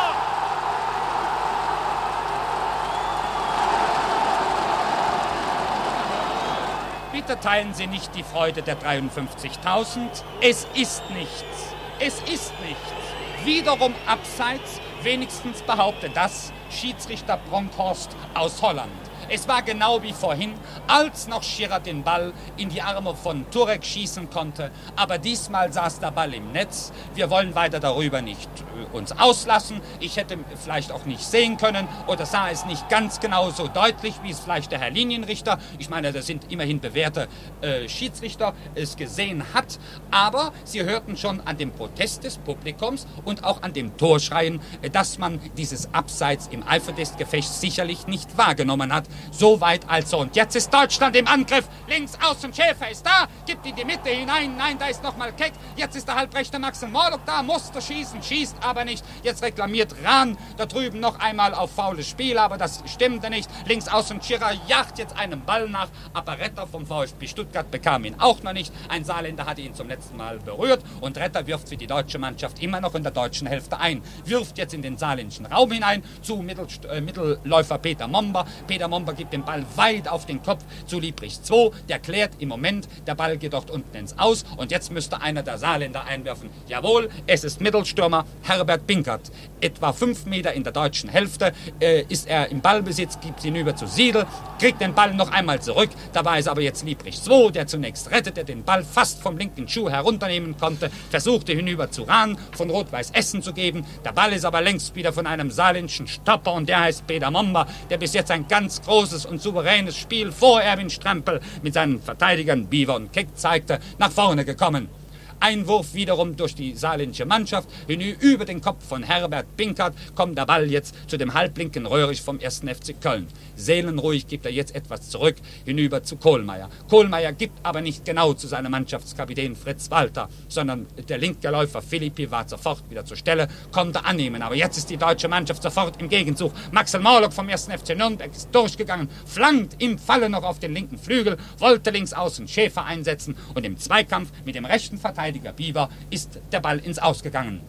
Bitte 7.12 7.38
teilen 7.40 7.74
Sie 7.74 7.86
nicht 7.86 8.14
die 8.14 8.22
Freude 8.22 8.62
der 8.62 8.80
53.000. 8.80 10.22
Es 10.40 10.66
ist 10.74 11.02
nichts. 11.10 11.74
Es 11.98 12.14
ist 12.22 12.52
nichts. 12.60 13.44
Wiederum 13.44 13.94
abseits, 14.06 14.80
wenigstens 15.02 15.62
behauptet 15.62 16.12
das 16.14 16.52
Schiedsrichter 16.70 17.38
Bronkhorst 17.48 18.10
aus 18.34 18.62
Holland. 18.62 19.09
Es 19.32 19.46
war 19.46 19.62
genau 19.62 20.02
wie 20.02 20.12
vorhin, 20.12 20.54
als 20.88 21.28
noch 21.28 21.44
Schirrer 21.44 21.78
den 21.78 22.02
Ball 22.02 22.32
in 22.56 22.68
die 22.68 22.82
Arme 22.82 23.14
von 23.14 23.48
Turek 23.52 23.84
schießen 23.84 24.28
konnte. 24.28 24.72
Aber 24.96 25.18
diesmal 25.18 25.72
saß 25.72 26.00
der 26.00 26.10
Ball 26.10 26.34
im 26.34 26.50
Netz. 26.50 26.92
Wir 27.14 27.30
wollen 27.30 27.54
weiter 27.54 27.78
darüber 27.78 28.22
nicht 28.22 28.50
äh, 28.58 28.96
uns 28.96 29.12
auslassen. 29.12 29.80
Ich 30.00 30.16
hätte 30.16 30.36
vielleicht 30.60 30.90
auch 30.90 31.04
nicht 31.04 31.22
sehen 31.22 31.56
können 31.58 31.86
oder 32.08 32.26
sah 32.26 32.50
es 32.50 32.66
nicht 32.66 32.88
ganz 32.88 33.20
genau 33.20 33.50
so 33.50 33.68
deutlich, 33.68 34.14
wie 34.24 34.32
es 34.32 34.40
vielleicht 34.40 34.72
der 34.72 34.80
Herr 34.80 34.90
Linienrichter, 34.90 35.58
ich 35.78 35.88
meine, 35.88 36.12
das 36.12 36.26
sind 36.26 36.50
immerhin 36.50 36.80
bewährte 36.80 37.28
äh, 37.60 37.88
Schiedsrichter, 37.88 38.52
es 38.74 38.96
gesehen 38.96 39.44
hat. 39.54 39.78
Aber 40.10 40.52
Sie 40.64 40.82
hörten 40.82 41.16
schon 41.16 41.40
an 41.42 41.56
dem 41.56 41.70
Protest 41.70 42.24
des 42.24 42.38
Publikums 42.38 43.06
und 43.24 43.44
auch 43.44 43.62
an 43.62 43.72
dem 43.74 43.96
Torschreien, 43.96 44.60
äh, 44.82 44.90
dass 44.90 45.18
man 45.18 45.38
dieses 45.56 45.94
Abseits 45.94 46.48
im 46.50 46.66
Eifer 46.66 46.94
sicherlich 47.40 48.08
nicht 48.08 48.36
wahrgenommen 48.36 48.92
hat. 48.92 49.04
Soweit 49.30 49.88
also. 49.88 50.18
Und 50.18 50.36
jetzt 50.36 50.56
ist 50.56 50.72
Deutschland 50.72 51.16
im 51.16 51.26
Angriff. 51.26 51.68
Links 51.88 52.18
außen 52.22 52.52
Schäfer 52.52 52.90
ist 52.90 53.04
da, 53.04 53.26
gibt 53.46 53.66
in 53.66 53.74
die 53.74 53.84
Mitte 53.84 54.10
hinein. 54.10 54.56
Nein, 54.56 54.78
da 54.78 54.86
ist 54.86 55.02
nochmal 55.02 55.32
Keck. 55.32 55.52
Jetzt 55.76 55.96
ist 55.96 56.08
der 56.08 56.16
halbrechte 56.16 56.58
Maxel 56.58 56.88
Morlock 56.88 57.20
da, 57.26 57.42
musste 57.42 57.80
schießen, 57.80 58.22
schießt 58.22 58.56
aber 58.60 58.84
nicht. 58.84 59.04
Jetzt 59.22 59.42
reklamiert 59.42 59.94
Rahn 60.04 60.36
da 60.56 60.66
drüben 60.66 61.00
noch 61.00 61.18
einmal 61.18 61.54
auf 61.54 61.72
faules 61.72 62.08
Spiel, 62.08 62.38
aber 62.38 62.58
das 62.58 62.82
stimmte 62.86 63.30
nicht. 63.30 63.48
Links 63.66 63.88
außen 63.88 64.22
Schirrer 64.22 64.52
jagt 64.66 64.98
jetzt 64.98 65.16
einen 65.16 65.44
Ball 65.44 65.68
nach. 65.68 65.88
Aber 66.12 66.38
Retter 66.38 66.66
vom 66.66 66.86
VfB 66.86 67.26
Stuttgart 67.26 67.70
bekam 67.70 68.04
ihn 68.04 68.16
auch 68.18 68.42
noch 68.42 68.52
nicht. 68.52 68.72
Ein 68.88 69.04
Saarländer 69.04 69.46
hatte 69.46 69.60
ihn 69.60 69.74
zum 69.74 69.88
letzten 69.88 70.16
Mal 70.16 70.38
berührt 70.38 70.82
und 71.00 71.16
Retter 71.18 71.46
wirft 71.46 71.68
für 71.68 71.76
die 71.76 71.86
deutsche 71.86 72.18
Mannschaft 72.18 72.62
immer 72.62 72.80
noch 72.80 72.94
in 72.94 73.02
der 73.02 73.12
deutschen 73.12 73.46
Hälfte 73.46 73.78
ein. 73.78 74.02
Wirft 74.24 74.58
jetzt 74.58 74.74
in 74.74 74.82
den 74.82 74.98
saarländischen 74.98 75.46
Raum 75.46 75.72
hinein 75.72 76.02
zu 76.22 76.44
äh, 76.90 77.00
Mittelläufer 77.00 77.78
Peter 77.78 78.08
Momber. 78.08 78.46
Peter 78.66 78.88
Momber 78.88 79.09
gibt 79.12 79.32
den 79.32 79.44
Ball 79.44 79.64
weit 79.76 80.08
auf 80.08 80.26
den 80.26 80.42
Kopf 80.42 80.64
zu 80.86 81.00
Liebrich 81.00 81.42
2. 81.42 81.70
Der 81.88 81.98
klärt 81.98 82.32
im 82.38 82.48
Moment. 82.48 82.88
Der 83.06 83.14
Ball 83.14 83.36
geht 83.36 83.52
dort 83.52 83.70
unten 83.70 83.96
ins 83.96 84.18
Aus 84.18 84.44
und 84.56 84.70
jetzt 84.70 84.90
müsste 84.92 85.20
einer 85.20 85.42
der 85.42 85.58
Saarländer 85.58 86.04
einwerfen. 86.04 86.50
Jawohl, 86.66 87.10
es 87.26 87.44
ist 87.44 87.60
Mittelstürmer 87.60 88.24
Herbert 88.42 88.86
Binkert. 88.86 89.30
Etwa 89.60 89.92
fünf 89.92 90.26
Meter 90.26 90.52
in 90.52 90.64
der 90.64 90.72
deutschen 90.72 91.10
Hälfte 91.10 91.52
äh, 91.80 92.04
ist 92.08 92.28
er 92.28 92.48
im 92.50 92.60
Ballbesitz, 92.60 93.18
gibt 93.20 93.44
ihn 93.44 93.56
über 93.56 93.76
zu 93.76 93.86
Siedel, 93.86 94.26
kriegt 94.58 94.80
den 94.80 94.94
Ball 94.94 95.14
noch 95.14 95.30
einmal 95.30 95.60
zurück. 95.60 95.90
Dabei 96.12 96.38
ist 96.38 96.48
aber 96.48 96.62
jetzt 96.62 96.84
Liebrich 96.84 97.20
2, 97.22 97.50
der 97.50 97.66
zunächst 97.66 98.10
rettete, 98.10 98.44
den 98.44 98.64
Ball 98.64 98.84
fast 98.84 99.20
vom 99.20 99.36
linken 99.36 99.68
Schuh 99.68 99.90
herunternehmen 99.90 100.56
konnte, 100.56 100.90
versuchte 101.10 101.52
hinüber 101.52 101.90
zu 101.90 102.04
Rahn 102.04 102.38
von 102.52 102.70
Rot-Weiß 102.70 103.10
Essen 103.12 103.42
zu 103.42 103.52
geben. 103.52 103.84
Der 104.04 104.12
Ball 104.12 104.32
ist 104.32 104.44
aber 104.44 104.60
längst 104.60 104.94
wieder 104.94 105.12
von 105.12 105.26
einem 105.26 105.50
saarländischen 105.50 106.06
Stopper 106.06 106.52
und 106.54 106.68
der 106.68 106.80
heißt 106.80 107.06
Peter 107.06 107.30
Momba, 107.30 107.66
der 107.88 107.98
bis 107.98 108.14
jetzt 108.14 108.30
ein 108.30 108.46
ganz 108.48 108.80
großes 108.82 108.99
und 109.00 109.40
souveränes 109.40 109.96
Spiel 109.96 110.30
vor 110.30 110.60
Erwin 110.60 110.90
Strampel 110.90 111.40
mit 111.62 111.74
seinen 111.74 112.02
Verteidigern 112.02 112.66
Beaver 112.66 112.96
und 112.96 113.12
Keck 113.12 113.28
zeigte, 113.34 113.80
nach 113.98 114.12
vorne 114.12 114.44
gekommen. 114.44 114.99
Einwurf 115.40 115.94
wiederum 115.94 116.36
durch 116.36 116.54
die 116.54 116.74
saarländische 116.74 117.24
Mannschaft. 117.24 117.68
Über 117.88 118.44
den 118.44 118.60
Kopf 118.60 118.86
von 118.86 119.02
Herbert 119.02 119.56
Binkert 119.56 119.94
kommt 120.14 120.36
der 120.36 120.46
Ball 120.46 120.70
jetzt 120.70 120.94
zu 121.08 121.16
dem 121.16 121.34
halblinken 121.34 121.86
Röhrig 121.86 122.20
vom 122.20 122.38
1. 122.38 122.60
FC 122.60 123.00
Köln. 123.00 123.26
Seelenruhig 123.56 124.26
gibt 124.26 124.44
er 124.44 124.52
jetzt 124.52 124.74
etwas 124.74 125.08
zurück 125.08 125.36
hinüber 125.64 126.02
zu 126.02 126.16
Kohlmeier. 126.16 126.68
Kohlmeier 126.88 127.32
gibt 127.32 127.58
aber 127.62 127.80
nicht 127.80 128.04
genau 128.04 128.34
zu 128.34 128.46
seinem 128.46 128.70
Mannschaftskapitän 128.70 129.56
Fritz 129.56 129.90
Walter, 129.90 130.28
sondern 130.48 130.86
der 131.08 131.18
linke 131.18 131.48
Läufer 131.48 131.80
Philippi 131.80 132.30
war 132.30 132.46
sofort 132.46 132.88
wieder 132.90 133.04
zur 133.04 133.16
Stelle, 133.16 133.48
konnte 133.72 134.04
annehmen. 134.04 134.42
Aber 134.42 134.54
jetzt 134.54 134.76
ist 134.76 134.90
die 134.90 134.98
deutsche 134.98 135.28
Mannschaft 135.28 135.62
sofort 135.62 136.00
im 136.00 136.08
Gegenzug. 136.08 136.52
Maxel 136.70 137.00
Morlock 137.00 137.32
vom 137.32 137.48
1. 137.48 137.66
FC 137.66 137.96
Nürnberg 137.96 138.30
ist 138.30 138.54
durchgegangen, 138.54 139.08
flankt 139.24 139.82
im 139.82 139.98
Falle 139.98 140.28
noch 140.28 140.42
auf 140.42 140.58
den 140.58 140.74
linken 140.74 140.98
Flügel, 140.98 141.38
wollte 141.58 141.90
links 141.90 142.12
außen 142.12 142.46
Schäfer 142.46 142.84
einsetzen 142.84 143.36
und 143.54 143.64
im 143.64 143.78
Zweikampf 143.78 144.30
mit 144.44 144.54
dem 144.54 144.64
rechten 144.66 144.98
Verteidiger 144.98 145.29
Verteidiger 145.30 145.52
Bieber 145.52 145.88
ist 146.10 146.40
der 146.50 146.60
Ball 146.60 146.78
ins 146.78 146.98
Ausgegangen. 146.98 147.60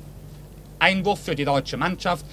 Einwurf 0.80 1.20
für 1.20 1.36
die 1.36 1.46
deutsche 1.46 1.78
Mannschaft. 1.78 2.26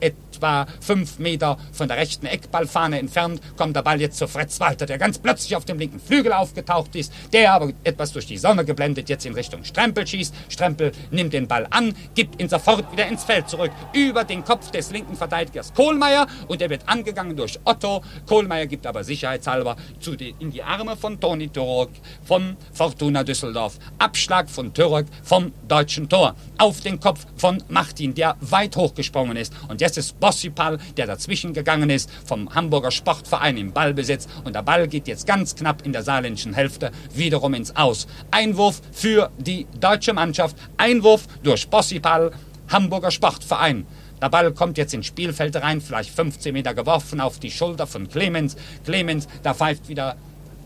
Etwa 0.00 0.66
fünf 0.80 1.18
Meter 1.18 1.58
von 1.72 1.88
der 1.88 1.96
rechten 1.96 2.26
Eckballfahne 2.26 2.98
entfernt, 2.98 3.40
kommt 3.56 3.76
der 3.76 3.82
Ball 3.82 4.00
jetzt 4.00 4.18
zu 4.18 4.28
Fritz 4.28 4.60
Walter, 4.60 4.86
der 4.86 4.98
ganz 4.98 5.18
plötzlich 5.18 5.56
auf 5.56 5.64
dem 5.64 5.78
linken 5.78 6.00
Flügel 6.00 6.32
aufgetaucht 6.32 6.94
ist, 6.96 7.12
der 7.32 7.52
aber 7.52 7.72
etwas 7.84 8.12
durch 8.12 8.26
die 8.26 8.38
Sonne 8.38 8.64
geblendet 8.64 9.08
jetzt 9.08 9.26
in 9.26 9.34
Richtung 9.34 9.64
Strempel 9.64 10.06
schießt. 10.06 10.34
Strempel 10.48 10.92
nimmt 11.10 11.32
den 11.32 11.48
Ball 11.48 11.66
an, 11.70 11.94
gibt 12.14 12.40
ihn 12.40 12.48
sofort 12.48 12.90
wieder 12.92 13.06
ins 13.06 13.24
Feld 13.24 13.48
zurück, 13.48 13.70
über 13.92 14.24
den 14.24 14.44
Kopf 14.44 14.70
des 14.70 14.90
linken 14.90 15.16
Verteidigers 15.16 15.72
Kohlmeier 15.74 16.26
und 16.48 16.60
er 16.60 16.70
wird 16.70 16.88
angegangen 16.88 17.36
durch 17.36 17.58
Otto. 17.64 18.02
Kohlmeier 18.26 18.66
gibt 18.66 18.86
aber 18.86 19.04
sicherheitshalber 19.04 19.76
zu 20.00 20.16
die, 20.16 20.34
in 20.38 20.50
die 20.50 20.62
Arme 20.62 20.96
von 20.96 21.18
Toni 21.20 21.48
Turok 21.48 21.90
von 22.24 22.56
Fortuna 22.72 23.24
Düsseldorf. 23.24 23.78
Abschlag 23.98 24.48
von 24.50 24.72
Turok 24.72 25.06
vom 25.22 25.52
deutschen 25.68 26.08
Tor 26.08 26.34
auf 26.58 26.80
den 26.80 27.00
Kopf 27.00 27.26
von 27.36 27.62
Martin, 27.68 28.14
der 28.14 28.36
weit 28.40 28.76
hochgesprungen 28.76 29.36
ist. 29.36 29.52
Und 29.68 29.80
jetzt 29.84 29.98
ist 29.98 30.18
Bossipal, 30.18 30.78
der 30.96 31.06
dazwischen 31.06 31.52
gegangen 31.52 31.90
ist, 31.90 32.10
vom 32.24 32.52
Hamburger 32.54 32.90
Sportverein 32.90 33.56
im 33.58 33.72
Ballbesitz. 33.72 34.26
Und 34.44 34.54
der 34.54 34.62
Ball 34.62 34.88
geht 34.88 35.06
jetzt 35.06 35.26
ganz 35.26 35.54
knapp 35.54 35.84
in 35.84 35.92
der 35.92 36.02
saarländischen 36.02 36.54
Hälfte 36.54 36.90
wiederum 37.14 37.54
ins 37.54 37.76
Aus. 37.76 38.06
Einwurf 38.30 38.80
für 38.92 39.30
die 39.38 39.66
deutsche 39.78 40.14
Mannschaft. 40.14 40.56
Einwurf 40.78 41.26
durch 41.42 41.68
Bossipal, 41.68 42.32
Hamburger 42.68 43.10
Sportverein. 43.10 43.86
Der 44.22 44.30
Ball 44.30 44.52
kommt 44.52 44.78
jetzt 44.78 44.94
ins 44.94 45.06
Spielfeld 45.06 45.54
rein, 45.56 45.82
vielleicht 45.82 46.10
15 46.10 46.54
Meter 46.54 46.72
geworfen 46.72 47.20
auf 47.20 47.38
die 47.38 47.50
Schulter 47.50 47.86
von 47.86 48.08
Clemens. 48.08 48.56
Clemens, 48.84 49.28
da 49.42 49.52
pfeift 49.52 49.88
wieder 49.88 50.16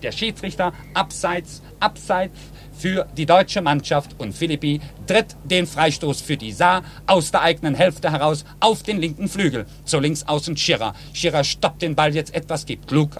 der 0.02 0.12
Schiedsrichter 0.12 0.72
abseits, 0.94 1.60
abseits 1.80 2.38
für 2.78 3.06
die 3.16 3.26
deutsche 3.26 3.60
Mannschaft 3.60 4.14
und 4.18 4.34
Philippi 4.34 4.80
tritt 5.06 5.36
den 5.44 5.66
Freistoß 5.66 6.20
für 6.20 6.36
die 6.36 6.52
Saar 6.52 6.82
aus 7.06 7.30
der 7.30 7.42
eigenen 7.42 7.74
Hälfte 7.74 8.10
heraus 8.12 8.44
auf 8.60 8.82
den 8.82 9.00
linken 9.00 9.28
Flügel. 9.28 9.66
Zu 9.84 9.98
links 10.00 10.22
außen 10.22 10.56
Schirrer. 10.56 10.94
Schirrer 11.12 11.44
stoppt 11.44 11.82
den 11.82 11.94
Ball 11.94 12.14
jetzt 12.14 12.34
etwas, 12.34 12.66
gibt 12.66 12.88
klug 12.88 13.10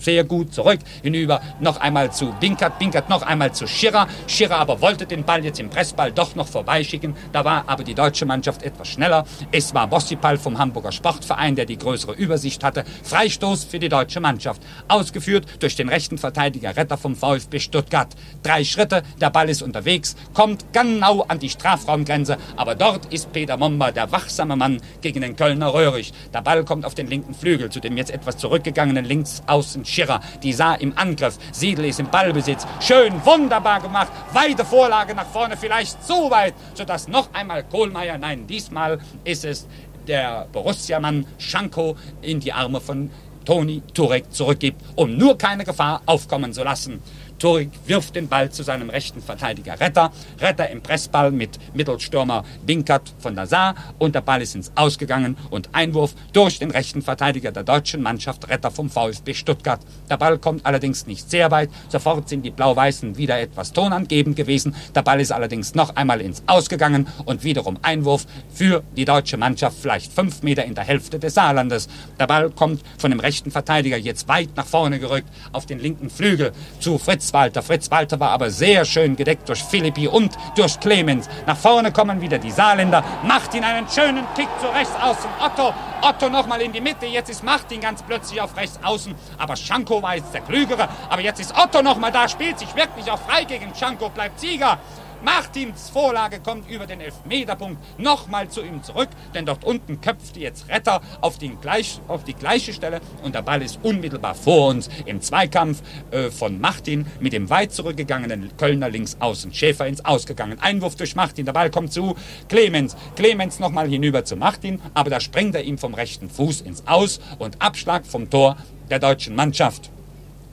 sehr 0.00 0.24
gut 0.24 0.52
zurück, 0.52 0.80
hinüber 1.02 1.40
noch 1.60 1.78
einmal 1.78 2.12
zu 2.12 2.34
Binkert, 2.40 2.78
Binkert 2.78 3.08
noch 3.08 3.22
einmal 3.22 3.52
zu 3.52 3.66
Schirrer. 3.66 4.08
Schirrer 4.26 4.58
aber 4.58 4.80
wollte 4.80 5.06
den 5.06 5.24
Ball 5.24 5.44
jetzt 5.44 5.60
im 5.60 5.70
Pressball 5.70 6.12
doch 6.12 6.34
noch 6.34 6.48
vorbeischicken. 6.48 7.14
Da 7.32 7.44
war 7.44 7.64
aber 7.66 7.84
die 7.84 7.94
deutsche 7.94 8.26
Mannschaft 8.26 8.62
etwas 8.62 8.88
schneller. 8.88 9.24
Es 9.52 9.74
war 9.74 9.86
Bossipal 9.86 10.38
vom 10.38 10.58
Hamburger 10.58 10.92
Sportverein, 10.92 11.54
der 11.54 11.66
die 11.66 11.78
größere 11.78 12.12
Übersicht 12.12 12.64
hatte. 12.64 12.84
Freistoß 13.04 13.64
für 13.64 13.78
die 13.78 13.88
deutsche 13.88 14.20
Mannschaft. 14.20 14.62
Ausgeführt 14.88 15.46
durch 15.60 15.76
den 15.76 15.88
rechten 15.88 16.18
Verteidiger 16.18 16.76
Retter 16.76 16.96
vom 16.96 17.14
VfB 17.14 17.60
Stuttgart. 17.60 18.08
Drei 18.42 18.64
Schritte, 18.64 19.02
der 19.20 19.30
Ball 19.30 19.48
ist 19.48 19.62
unterwegs, 19.62 20.16
kommt 20.34 20.72
genau 20.72 21.22
an 21.22 21.38
die 21.38 21.50
Strafraumgrenze, 21.50 22.38
aber 22.56 22.74
dort 22.74 23.12
ist 23.12 23.32
Peter 23.32 23.56
Momba, 23.56 23.90
der 23.90 24.10
wachsame 24.12 24.56
Mann 24.56 24.80
gegen 25.00 25.20
den 25.20 25.36
Kölner 25.36 25.74
Röhrig. 25.74 26.12
Der 26.32 26.42
Ball 26.42 26.64
kommt 26.64 26.84
auf 26.84 26.94
den 26.94 27.08
linken 27.08 27.34
Flügel 27.34 27.70
zu 27.70 27.80
dem 27.80 27.96
jetzt 27.96 28.10
etwas 28.10 28.36
zurückgegangenen 28.38 29.04
Linksaußen 29.04 29.84
Schirrer. 29.90 30.20
Die 30.42 30.52
sah 30.52 30.74
im 30.74 30.96
Angriff. 30.96 31.38
Siedel 31.52 31.86
ist 31.86 32.00
im 32.00 32.10
Ballbesitz. 32.10 32.66
Schön, 32.80 33.24
wunderbar 33.24 33.80
gemacht. 33.80 34.12
Weite 34.32 34.64
Vorlage 34.64 35.14
nach 35.14 35.26
vorne, 35.26 35.56
vielleicht 35.56 36.04
so 36.04 36.30
weit, 36.30 36.54
sodass 36.74 37.08
noch 37.08 37.32
einmal 37.34 37.64
Kohlmeier, 37.64 38.18
nein, 38.18 38.46
diesmal 38.46 38.98
ist 39.24 39.44
es 39.44 39.66
der 40.06 40.46
Borussia-Mann 40.52 41.26
Schanko 41.38 41.96
in 42.22 42.40
die 42.40 42.52
Arme 42.52 42.80
von 42.80 43.10
Toni 43.44 43.82
Turek 43.94 44.32
zurückgibt, 44.32 44.80
um 44.96 45.16
nur 45.16 45.36
keine 45.36 45.64
Gefahr 45.64 46.02
aufkommen 46.06 46.52
zu 46.52 46.62
lassen. 46.62 47.02
Turek 47.40 47.70
wirft 47.86 48.14
den 48.14 48.28
Ball 48.28 48.50
zu 48.50 48.62
seinem 48.62 48.90
rechten 48.90 49.22
Verteidiger 49.22 49.80
Retter. 49.80 50.12
Retter 50.40 50.68
im 50.68 50.82
Pressball 50.82 51.32
mit 51.32 51.58
Mittelstürmer 51.74 52.44
Binkert 52.66 53.14
von 53.18 53.34
der 53.34 53.46
Saar 53.46 53.74
und 53.98 54.14
der 54.14 54.20
Ball 54.20 54.42
ist 54.42 54.54
ins 54.54 54.70
Ausgegangen 54.74 55.36
und 55.48 55.70
Einwurf 55.72 56.14
durch 56.34 56.58
den 56.58 56.70
rechten 56.70 57.00
Verteidiger 57.00 57.50
der 57.50 57.64
deutschen 57.64 58.02
Mannschaft 58.02 58.48
Retter 58.48 58.70
vom 58.70 58.90
VfB 58.90 59.32
Stuttgart. 59.32 59.80
Der 60.10 60.18
Ball 60.18 60.38
kommt 60.38 60.66
allerdings 60.66 61.06
nicht 61.06 61.30
sehr 61.30 61.50
weit. 61.50 61.70
Sofort 61.88 62.28
sind 62.28 62.44
die 62.44 62.50
Blau-Weißen 62.50 63.16
wieder 63.16 63.40
etwas 63.40 63.72
tonangebend 63.72 64.36
gewesen. 64.36 64.74
Der 64.94 65.02
Ball 65.02 65.20
ist 65.20 65.32
allerdings 65.32 65.74
noch 65.74 65.96
einmal 65.96 66.20
ins 66.20 66.42
Ausgegangen 66.46 67.08
und 67.24 67.42
wiederum 67.42 67.78
Einwurf 67.80 68.26
für 68.52 68.82
die 68.96 69.06
deutsche 69.06 69.38
Mannschaft, 69.38 69.78
vielleicht 69.80 70.12
fünf 70.12 70.42
Meter 70.42 70.64
in 70.66 70.74
der 70.74 70.84
Hälfte 70.84 71.18
des 71.18 71.34
Saarlandes. 71.34 71.88
Der 72.18 72.26
Ball 72.26 72.50
kommt 72.50 72.82
von 72.98 73.10
dem 73.10 73.20
rechten 73.20 73.50
Verteidiger 73.50 73.96
jetzt 73.96 74.28
weit 74.28 74.50
nach 74.56 74.66
vorne 74.66 74.98
gerückt 74.98 75.28
auf 75.52 75.64
den 75.64 75.78
linken 75.78 76.10
Flügel 76.10 76.52
zu 76.80 76.98
Fritz 76.98 77.29
Walter. 77.32 77.62
Fritz 77.62 77.90
Walter 77.90 78.18
war 78.20 78.30
aber 78.30 78.50
sehr 78.50 78.84
schön 78.84 79.16
gedeckt 79.16 79.48
durch 79.48 79.62
Philippi 79.62 80.08
und 80.08 80.36
durch 80.56 80.78
Clemens. 80.80 81.28
Nach 81.46 81.56
vorne 81.56 81.92
kommen 81.92 82.20
wieder 82.20 82.38
die 82.38 82.50
Saarländer. 82.50 83.02
Martin 83.22 83.64
einen 83.64 83.88
schönen 83.88 84.24
Kick 84.34 84.48
zu 84.60 84.66
rechts 84.68 84.94
außen. 85.00 85.30
Otto, 85.40 85.74
Otto 86.02 86.28
nochmal 86.28 86.60
in 86.62 86.72
die 86.72 86.80
Mitte. 86.80 87.06
Jetzt 87.06 87.30
ist 87.30 87.42
Martin 87.42 87.80
ganz 87.80 88.02
plötzlich 88.02 88.40
auf 88.40 88.56
rechts 88.56 88.78
außen. 88.82 89.14
Aber 89.38 89.56
Schanko 89.56 90.02
war 90.02 90.16
jetzt 90.16 90.32
der 90.34 90.42
Klügere. 90.42 90.88
Aber 91.08 91.22
jetzt 91.22 91.40
ist 91.40 91.54
Otto 91.56 91.82
nochmal 91.82 92.12
da, 92.12 92.28
spielt 92.28 92.58
sich 92.58 92.74
wirklich 92.74 93.10
auch 93.10 93.20
frei 93.20 93.44
gegen 93.44 93.74
Schanko, 93.74 94.08
bleibt 94.08 94.40
Sieger. 94.40 94.78
Martins 95.22 95.90
Vorlage 95.90 96.40
kommt 96.40 96.70
über 96.70 96.86
den 96.86 97.00
Elfmeterpunkt 97.00 97.78
nochmal 97.98 98.48
zu 98.48 98.62
ihm 98.62 98.82
zurück, 98.82 99.08
denn 99.34 99.44
dort 99.44 99.64
unten 99.64 100.00
köpft 100.00 100.36
jetzt 100.36 100.68
Retter 100.68 101.00
auf, 101.20 101.38
den 101.38 101.60
gleich, 101.60 102.00
auf 102.08 102.24
die 102.24 102.34
gleiche 102.34 102.72
Stelle 102.72 103.00
und 103.22 103.34
der 103.34 103.42
Ball 103.42 103.62
ist 103.62 103.80
unmittelbar 103.82 104.34
vor 104.34 104.68
uns 104.68 104.88
im 105.04 105.20
Zweikampf 105.20 105.82
äh, 106.10 106.30
von 106.30 106.60
Martin 106.60 107.06
mit 107.20 107.32
dem 107.32 107.50
weit 107.50 107.72
zurückgegangenen 107.72 108.56
Kölner 108.56 108.88
links 108.88 109.16
außen. 109.20 109.52
Schäfer 109.52 109.86
ins 109.86 110.04
Ausgegangen. 110.04 110.58
Einwurf 110.60 110.96
durch 110.96 111.14
Martin, 111.16 111.44
der 111.44 111.52
Ball 111.52 111.70
kommt 111.70 111.92
zu 111.92 112.16
Clemens. 112.48 112.96
Clemens 113.16 113.58
nochmal 113.58 113.88
hinüber 113.88 114.24
zu 114.24 114.36
Martin, 114.36 114.80
aber 114.94 115.10
da 115.10 115.20
springt 115.20 115.54
er 115.54 115.64
ihm 115.64 115.78
vom 115.78 115.94
rechten 115.94 116.30
Fuß 116.30 116.62
ins 116.62 116.86
Aus 116.86 117.20
und 117.38 117.60
Abschlag 117.60 118.06
vom 118.06 118.30
Tor 118.30 118.56
der 118.90 118.98
deutschen 118.98 119.36
Mannschaft. 119.36 119.90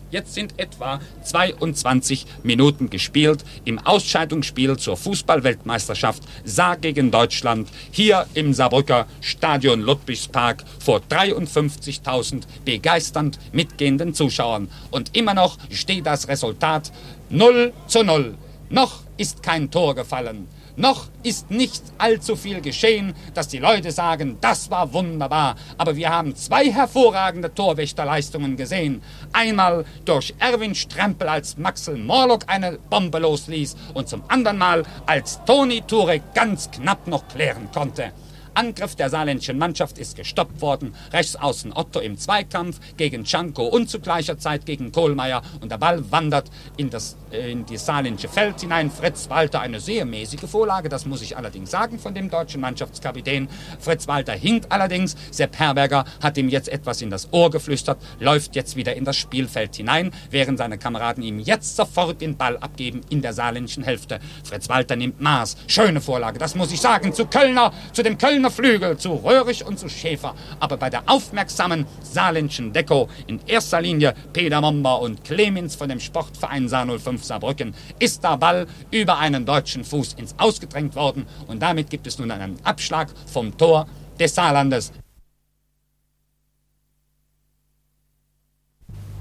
Jetzt 0.10 0.36
sind 0.36 0.58
etwa 0.58 1.02
22 1.24 2.26
Minuten 2.44 2.90
gespielt 2.90 3.44
im 3.66 3.78
Ausscheidungsspiel 3.80 4.78
zur 4.78 4.96
Fußballweltmeisterschaft 4.96 6.24
Saar 6.46 6.78
gegen 6.78 7.12
Deutschland 7.12 7.68
hier 7.92 8.26
im 8.34 8.54
Saarbrücker 8.54 9.06
Stadion 9.20 9.82
Ludwigspark 9.82 10.64
vor 10.80 11.02
53.000 11.10 12.44
begeisternd 12.64 13.38
mitgehenden 13.52 14.14
Zuschauern. 14.14 14.70
Und 14.92 15.16
immer 15.18 15.34
noch 15.34 15.58
steht 15.72 16.06
das 16.06 16.30
Resultat 16.30 16.94
0 17.30 17.74
zu 17.88 18.04
0. 18.04 18.36
Noch 18.70 19.02
ist 19.18 19.44
kein 19.44 19.70
Tor 19.72 19.94
gefallen. 19.94 20.48
Noch 20.80 21.08
ist 21.24 21.50
nicht 21.50 21.82
allzu 21.98 22.36
viel 22.36 22.62
geschehen, 22.62 23.16
dass 23.34 23.48
die 23.48 23.58
Leute 23.58 23.92
sagen, 23.92 24.38
das 24.42 24.70
war 24.70 24.94
wunderbar. 24.94 25.56
Aber 25.80 25.96
wir 25.96 26.12
haben 26.12 26.36
zwei 26.36 26.72
hervorragende 26.72 27.52
Torwächterleistungen 27.52 28.58
gesehen. 28.58 29.02
Einmal 29.34 29.86
durch 30.06 30.36
Erwin 30.38 30.76
Strempel, 30.76 31.30
als 31.30 31.58
Maxel 31.58 31.98
Morlock 31.98 32.44
eine 32.46 32.78
Bombe 32.92 33.18
losließ 33.18 33.76
und 33.96 34.08
zum 34.08 34.22
anderen 34.28 34.60
Mal, 34.60 34.84
als 35.08 35.44
Toni 35.46 35.82
Turek 35.82 36.36
ganz 36.36 36.70
knapp 36.70 37.08
noch 37.08 37.28
klären 37.28 37.70
konnte. 37.74 38.12
Angriff 38.58 38.96
der 38.96 39.12
saarländischen 39.12 39.60
Mannschaft 39.60 40.00
ist 40.00 40.16
gestoppt 40.16 40.62
worden. 40.62 40.96
Rechts 41.14 41.36
außen 41.36 41.74
Otto 41.74 42.00
im 42.00 42.18
Zweikampf 42.18 42.80
gegen 42.98 43.24
Czanko 43.24 43.68
und 43.68 43.88
zu 43.88 44.00
gleicher 44.00 44.40
Zeit 44.40 44.66
gegen 44.66 44.92
Kohlmeier. 44.92 45.44
Und 45.62 45.72
der 45.72 45.78
Ball 45.78 46.12
wandert 46.12 46.50
in 46.76 46.90
das, 46.90 47.18
äh, 47.32 47.52
in 47.52 47.68
das 47.68 47.86
saarländische 47.86 48.30
Feld 48.30 48.60
hinein. 48.60 48.90
Fritz 48.90 49.30
Walter 49.30 49.62
eine 49.62 49.80
sehr 49.80 50.06
mäßige 50.06 50.50
Vorlage, 50.50 50.90
das 50.90 51.06
muss 51.06 51.22
ich 51.22 51.38
allerdings 51.38 51.70
sagen 51.70 52.00
von 52.00 52.16
dem 52.16 52.32
deutschen 52.32 52.60
Mannschaftskapitän. 52.62 53.48
Fritz 53.80 54.08
Walter 54.08 54.34
hinkt 54.34 54.72
allerdings. 54.72 55.16
Sepp 55.30 55.60
Herberger 55.60 56.06
hat 56.24 56.38
ihm 56.38 56.50
jetzt 56.50 56.70
etwas 56.70 57.04
in 57.04 57.12
das 57.12 57.32
Ohr 57.32 57.52
geflüstert, 57.52 58.00
läuft 58.20 58.56
jetzt 58.56 58.76
wieder 58.76 58.96
in 58.96 59.06
das 59.06 59.18
Spielfeld 59.18 59.76
hinein, 59.76 60.12
während 60.32 60.58
seine 60.58 60.80
Kameraden 60.80 61.22
ihm 61.22 61.38
jetzt 61.38 61.76
sofort 61.76 62.22
den 62.22 62.38
Ball 62.38 62.58
abgeben 62.58 63.02
in 63.10 63.22
der 63.22 63.34
saarländischen 63.34 63.84
Hälfte. 63.84 64.20
Fritz 64.44 64.68
Walter 64.68 64.96
nimmt 64.96 65.22
Maß. 65.22 65.58
Schöne 65.68 66.02
Vorlage, 66.02 66.40
das 66.40 66.56
muss 66.56 66.72
ich 66.72 66.82
sagen, 66.82 67.14
zu 67.14 67.28
Kölner, 67.28 67.72
zu 67.94 68.02
dem 68.02 68.18
Kölner 68.18 68.47
Flügel 68.50 68.98
zu 68.98 69.14
Röhrig 69.14 69.66
und 69.66 69.80
zu 69.80 69.90
Schäfer, 69.90 70.36
aber 70.60 70.78
bei 70.78 70.90
der 70.90 71.04
aufmerksamen 71.08 71.86
saarländischen 72.02 72.74
Deko 72.74 73.10
in 73.28 73.40
erster 73.48 73.82
Linie 73.82 74.14
Peter 74.34 74.62
Momber 74.62 75.02
und 75.02 75.24
Clemens 75.24 75.76
von 75.76 75.90
dem 75.90 76.00
Sportverein 76.00 76.68
Saar 76.68 76.86
05 76.86 77.24
Saarbrücken 77.24 77.74
ist 78.00 78.24
der 78.24 78.38
Ball 78.38 78.68
über 78.92 79.18
einen 79.18 79.46
deutschen 79.46 79.84
Fuß 79.84 80.14
ins 80.14 80.36
Ausgedrängt 80.38 80.96
worden 80.96 81.26
und 81.48 81.62
damit 81.62 81.90
gibt 81.90 82.08
es 82.08 82.20
nun 82.20 82.32
einen 82.32 82.58
Abschlag 82.64 83.10
vom 83.26 83.58
Tor 83.58 83.88
des 84.20 84.36
Saarlandes. 84.36 84.92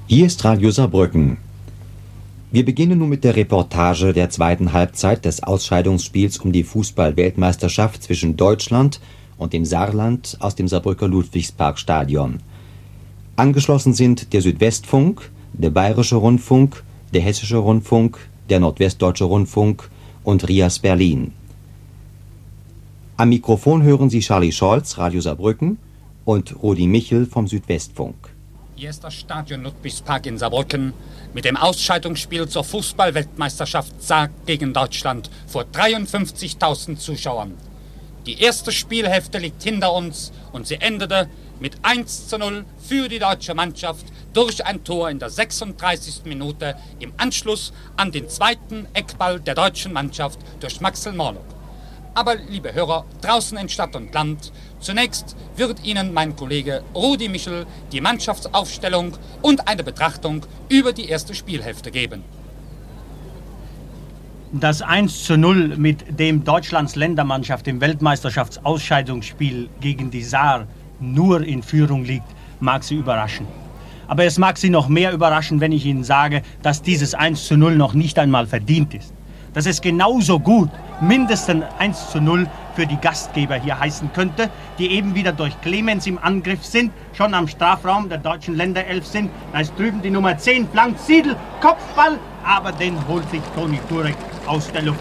Hier 0.09 0.27
ist 0.27 0.45
Radio 0.45 0.71
Saarbrücken. 0.71 1.46
Wir 2.57 2.65
beginnen 2.65 3.01
nun 3.01 3.11
mit 3.11 3.23
der 3.23 3.37
Reportage 3.37 4.15
der 4.15 4.31
zweiten 4.31 4.73
Halbzeit 4.73 5.27
des 5.27 5.43
Ausscheidungsspiels 5.43 6.39
um 6.39 6.53
die 6.53 6.65
Fußball-Weltmeisterschaft 6.65 8.03
zwischen 8.03 8.39
Deutschland 8.39 8.99
und 9.37 9.53
dem 9.53 9.67
Saarland 9.67 10.39
aus 10.41 10.55
dem 10.55 10.67
Saarbrücker 10.67 11.07
Ludwigsparkstadion. 11.07 12.39
Angeschlossen 13.37 13.93
sind 13.93 14.33
der 14.33 14.41
Südwestfunk, 14.41 15.31
der 15.53 15.69
Bayerische 15.69 16.17
Rundfunk, 16.17 16.83
der 17.13 17.21
Hessische 17.21 17.59
Rundfunk, 17.59 18.17
der 18.49 18.61
Nordwestdeutsche 18.61 19.25
Rundfunk 19.25 19.91
und 20.25 20.49
Rias 20.49 20.79
Berlin. 20.79 21.33
Am 23.19 23.29
Mikrofon 23.29 23.83
hören 23.83 24.09
Sie 24.09 24.21
Charlie 24.21 24.53
Scholz, 24.53 24.97
Radio 24.97 25.21
Saarbrücken, 25.21 25.77
und 26.25 26.63
Rudi 26.63 26.87
Michel 26.87 27.27
vom 27.27 27.49
Südwestfunk. 27.49 28.35
Hier 28.79 28.91
ist 28.91 29.05
das 29.05 29.15
Stadion 29.15 29.63
Ludwigspark 29.63 30.27
in 30.27 30.37
Saarbrücken 30.37 30.93
mit 31.33 31.47
dem 31.47 31.57
Ausscheidungsspiel 31.57 32.47
zur 32.47 32.63
Fußballweltmeisterschaft 32.63 34.03
Saar 34.03 34.29
gegen 34.45 34.75
Deutschland 34.75 35.31
vor 35.47 35.63
53.000 35.63 36.99
Zuschauern. 36.99 37.57
Die 38.27 38.39
erste 38.39 38.73
Spielhälfte 38.73 39.39
liegt 39.39 39.63
hinter 39.63 39.95
uns 39.95 40.31
und 40.53 40.67
sie 40.67 40.75
endete 40.75 41.31
mit 41.59 41.79
1 41.81 42.29
zu 42.29 42.37
0 42.37 42.67
für 42.87 43.09
die 43.09 43.19
deutsche 43.19 43.55
Mannschaft 43.55 44.05
durch 44.35 44.63
ein 44.67 44.85
Tor 44.85 45.09
in 45.09 45.21
der 45.21 45.31
36. 45.31 46.27
Minute 46.27 46.77
im 46.99 47.15
Anschluss 47.17 47.73
an 47.97 48.13
den 48.13 48.29
zweiten 48.29 48.89
Eckball 48.93 49.41
der 49.41 49.55
deutschen 49.55 49.95
Mannschaft 49.95 50.39
durch 50.61 50.83
Maxel 50.83 51.15
Morlock. 51.15 51.47
Aber 52.17 52.35
liebe 52.35 52.73
Hörer, 52.73 53.05
draußen 53.23 53.57
in 53.59 53.71
Stadt 53.71 53.95
und 53.95 54.13
Land, 54.15 54.51
zunächst 54.81 55.37
wird 55.57 55.85
Ihnen 55.85 56.13
mein 56.13 56.37
Kollege 56.37 56.83
Rudi 56.95 57.29
Michel 57.29 57.67
die 57.93 58.01
Mannschaftsaufstellung 58.01 59.17
und 59.43 59.69
eine 59.69 59.85
Betrachtung 59.85 60.47
über 60.69 60.93
die 60.93 61.09
erste 61.09 61.35
Spielhälfte 61.35 61.91
geben. 61.91 62.23
Das 64.53 64.81
1 64.81 65.25
zu 65.25 65.37
0, 65.37 65.77
mit 65.77 66.19
dem 66.21 66.45
Deutschlands 66.45 66.95
Ländermannschaft 66.95 67.67
im 67.69 67.81
Weltmeisterschaftsausscheidungsspiel 67.81 69.69
gegen 69.81 70.11
die 70.11 70.23
Saar 70.23 70.67
nur 71.01 71.43
in 71.43 71.63
Führung 71.63 72.05
liegt, 72.05 72.29
mag 72.61 72.85
Sie 72.85 72.95
überraschen. 72.95 73.47
Aber 74.09 74.25
es 74.25 74.39
mag 74.39 74.57
Sie 74.57 74.71
noch 74.71 74.89
mehr 74.89 75.13
überraschen, 75.13 75.61
wenn 75.61 75.73
ich 75.73 75.85
Ihnen 75.85 76.05
sage, 76.05 76.43
dass 76.63 76.81
dieses 76.81 77.15
1 77.15 77.45
zu 77.45 77.57
0 77.57 77.77
noch 77.77 77.93
nicht 77.93 78.19
einmal 78.19 78.47
verdient 78.47 78.95
ist. 78.95 79.13
Dass 79.57 79.65
es 79.65 79.81
genauso 79.81 80.39
gut 80.39 80.69
mindestens 81.01 81.65
1 81.79 82.11
zu 82.11 82.21
0 82.21 82.47
für 82.75 82.87
die 82.87 82.99
Gastgeber 82.99 83.55
hier 83.55 83.81
heißen 83.81 84.13
könnte, 84.13 84.51
die 84.79 84.91
eben 84.91 85.15
wieder 85.15 85.33
durch 85.33 85.59
Clemens 85.63 86.07
im 86.07 86.19
Angriff 86.19 86.63
sind, 86.63 86.93
schon 87.15 87.33
am 87.33 87.49
Strafraum 87.49 88.11
der 88.11 88.19
deutschen 88.19 88.55
Länderelf 88.55 89.07
sind. 89.07 89.31
Da 89.55 89.61
ist 89.61 89.73
drüben 89.79 90.03
die 90.03 90.11
Nummer 90.11 90.37
10, 90.37 90.69
flankt 90.69 91.01
Siedel, 91.01 91.37
Kopfball, 91.63 92.19
aber 92.45 92.71
den 92.71 92.99
holt 93.09 93.31
sich 93.31 93.41
Toni 93.55 93.81
Turek 93.89 94.17
aus 94.45 94.71
der 94.73 94.83
Luft. 94.83 95.01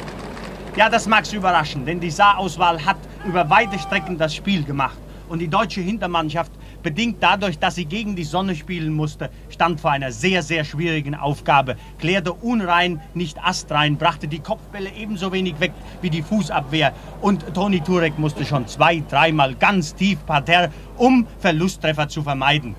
Ja, 0.77 0.87
das 0.87 1.05
mag 1.05 1.25
Sie 1.25 1.35
überraschen, 1.35 1.85
denn 1.85 1.99
die 1.99 2.09
Saarauswahl 2.09 2.85
hat 2.85 2.97
über 3.25 3.49
weite 3.49 3.77
Strecken 3.77 4.17
das 4.17 4.33
Spiel 4.33 4.63
gemacht. 4.63 4.97
Und 5.27 5.39
die 5.39 5.49
deutsche 5.49 5.81
Hintermannschaft, 5.81 6.53
bedingt 6.85 7.17
dadurch, 7.19 7.57
dass 7.57 7.73
sie 7.73 7.85
gegen 7.85 8.15
die 8.15 8.23
Sonne 8.23 8.55
spielen 8.55 8.93
musste, 8.93 9.31
stand 9.49 9.81
vor 9.81 9.89
einer 9.89 10.11
sehr, 10.11 10.43
sehr 10.43 10.63
schwierigen 10.63 11.15
Aufgabe. 11.15 11.77
Klärte 11.97 12.31
unrein, 12.31 13.01
nicht 13.15 13.43
astrein, 13.43 13.97
brachte 13.97 14.27
die 14.27 14.39
Kopfbälle 14.39 14.91
ebenso 14.95 15.33
wenig 15.33 15.59
weg 15.59 15.73
wie 16.03 16.11
die 16.11 16.21
Fußabwehr. 16.21 16.93
Und 17.21 17.55
Toni 17.55 17.81
Turek 17.81 18.19
musste 18.19 18.45
schon 18.45 18.67
zwei, 18.67 19.03
dreimal 19.09 19.55
ganz 19.55 19.95
tief 19.95 20.23
parterre, 20.27 20.71
um 20.95 21.25
Verlusttreffer 21.39 22.07
zu 22.07 22.21
vermeiden. 22.21 22.75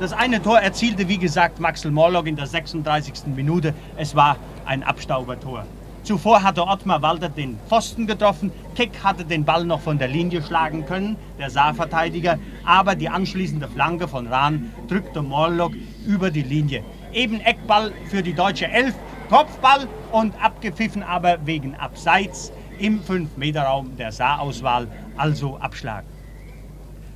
Das 0.00 0.14
eine 0.14 0.42
Tor 0.42 0.58
erzielte, 0.58 1.06
wie 1.08 1.18
gesagt, 1.18 1.60
Maxel 1.60 1.90
Morlock 1.90 2.26
in 2.26 2.36
der 2.36 2.46
36. 2.46 3.26
Minute. 3.36 3.74
Es 3.98 4.16
war 4.16 4.38
ein 4.64 4.82
Abstaubertor. 4.82 5.66
Zuvor 6.04 6.42
hatte 6.42 6.66
Ottmar 6.66 7.00
Walter 7.00 7.28
den 7.28 7.60
Pfosten 7.68 8.08
getroffen. 8.08 8.50
Keck 8.74 8.90
hatte 9.04 9.24
den 9.24 9.44
Ball 9.44 9.64
noch 9.64 9.80
von 9.80 9.98
der 9.98 10.08
Linie 10.08 10.42
schlagen 10.42 10.84
können, 10.84 11.16
der 11.38 11.48
Saarverteidiger. 11.48 12.40
Aber 12.64 12.96
die 12.96 13.08
anschließende 13.08 13.68
Flanke 13.68 14.08
von 14.08 14.26
Rahn 14.26 14.72
drückte 14.88 15.22
Morlock 15.22 15.72
über 16.04 16.32
die 16.32 16.42
Linie. 16.42 16.82
Eben 17.12 17.40
Eckball 17.40 17.92
für 18.10 18.20
die 18.20 18.32
deutsche 18.32 18.66
Elf, 18.66 18.94
Kopfball 19.28 19.86
und 20.10 20.34
abgepfiffen 20.42 21.04
aber 21.04 21.38
wegen 21.46 21.76
Abseits 21.76 22.52
im 22.80 23.00
5-Meter-Raum 23.00 23.96
der 23.96 24.10
Saarauswahl, 24.10 24.88
also 25.16 25.56
Abschlag. 25.58 26.02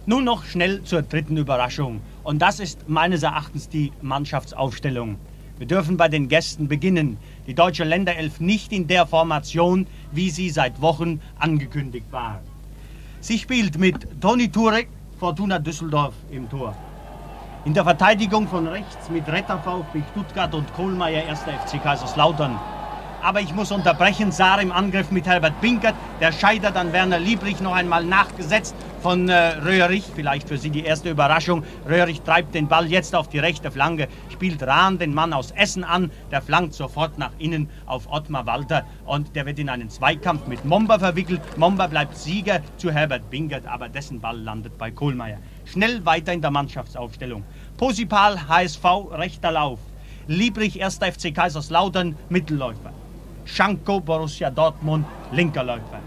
Nun 0.09 0.23
noch 0.23 0.45
schnell 0.45 0.85
zur 0.85 1.03
dritten 1.03 1.37
Überraschung. 1.37 2.03
Und 2.23 2.41
das 2.41 2.61
ist 2.61 2.89
meines 2.89 3.25
Erachtens 3.25 3.69
die 3.69 3.91
Mannschaftsaufstellung. 4.01 5.19
Wir 5.59 5.67
dürfen 5.67 5.97
bei 5.97 6.09
den 6.09 6.29
Gästen 6.29 6.69
beginnen. 6.69 7.17
Die 7.47 7.55
deutsche 7.55 7.85
Länderelf 7.85 8.41
nicht 8.41 8.73
in 8.73 8.87
der 8.89 9.07
Formation, 9.07 9.87
wie 10.13 10.29
sie 10.29 10.51
seit 10.51 10.83
Wochen 10.83 11.21
angekündigt 11.39 12.07
war. 12.11 12.43
Sie 13.21 13.39
spielt 13.39 13.79
mit 13.79 14.21
Toni 14.21 14.51
Turek, 14.51 14.89
Fortuna 15.19 15.59
Düsseldorf 15.59 16.15
im 16.31 16.49
Tor. 16.51 16.77
In 17.65 17.73
der 17.73 17.85
Verteidigung 17.85 18.47
von 18.47 18.67
rechts 18.69 19.09
mit 19.09 19.27
Retter 19.29 19.59
VfB 19.59 20.03
Stuttgart 20.13 20.55
und 20.55 20.73
Kohlmeier 20.75 21.27
1. 21.27 21.41
FC 21.41 21.83
Kaiserslautern. 21.83 22.61
Aber 23.27 23.41
ich 23.41 23.53
muss 23.53 23.73
unterbrechen. 23.73 24.31
Saar 24.31 24.63
im 24.63 24.71
Angriff 24.71 25.11
mit 25.11 25.27
Herbert 25.27 25.61
Binkert. 25.61 25.97
Der 26.21 26.31
scheitert 26.31 26.77
an 26.77 26.93
Werner 26.93 27.19
Liebrich 27.19 27.61
noch 27.61 27.75
einmal 27.75 28.05
nachgesetzt 28.05 28.77
von 29.03 29.29
äh, 29.29 29.35
Röhrich. 29.35 30.05
Vielleicht 30.15 30.47
für 30.47 30.59
Sie 30.59 30.71
die 30.71 30.85
erste 30.85 31.11
Überraschung. 31.11 31.65
Röhrich 31.89 32.21
treibt 32.21 32.55
den 32.55 32.69
Ball 32.69 32.87
jetzt 32.87 33.17
auf 33.17 33.29
die 33.29 33.41
rechte 33.41 33.73
Flanke, 33.73 34.07
spielt 34.33 34.63
Rahn 34.63 34.99
den 34.99 35.13
Mann 35.13 35.33
aus 35.33 35.51
Essen 35.51 35.83
an. 35.83 36.13
Der 36.31 36.41
flankt 36.41 36.75
sofort 36.75 37.19
nach 37.19 37.33
innen 37.39 37.69
auf 37.87 38.07
Ottmar 38.09 38.47
Walter 38.47 38.85
und 39.07 39.35
der 39.35 39.45
wird 39.45 39.59
in 39.59 39.71
einen 39.71 39.91
Zweikampf 39.91 40.47
mit 40.47 40.65
Momba 40.65 41.01
verwickelt. 41.01 41.41
Momba 41.57 41.89
bleibt 41.89 42.17
Sieger 42.17 42.61
zu 42.77 42.93
Herbert 42.93 43.29
Binkert, 43.29 43.67
aber 43.67 43.89
dessen 43.89 44.21
Ball 44.21 44.39
landet 44.39 44.79
bei 44.79 44.93
Kohlmeier. 44.93 45.39
Schnell 45.65 46.07
weiter 46.07 46.33
in 46.33 46.43
der 46.43 46.53
Mannschaftsaufstellung. 46.53 47.43
Posipal, 47.77 48.47
HSV, 48.47 48.85
rechter 49.11 49.51
Lauf. 49.51 49.81
Liebrich, 50.29 50.81
1. 50.81 50.99
FC 50.99 51.35
Kaiserslautern, 51.35 52.15
Mittelläufer. 52.29 52.93
Schanko, 53.47 54.01
Borussia 54.01 54.51
Dortmund, 54.51 55.07
linker 55.33 55.63
Läufer. 55.63 56.01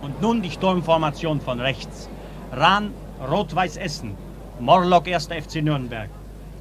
Und 0.00 0.20
nun 0.22 0.40
die 0.40 0.50
Sturmformation 0.50 1.40
von 1.40 1.60
rechts. 1.60 2.08
Rahn, 2.50 2.92
Rot-Weiß 3.30 3.76
Essen. 3.76 4.16
Morlock, 4.58 5.06
1. 5.06 5.26
FC 5.26 5.62
Nürnberg. 5.62 6.08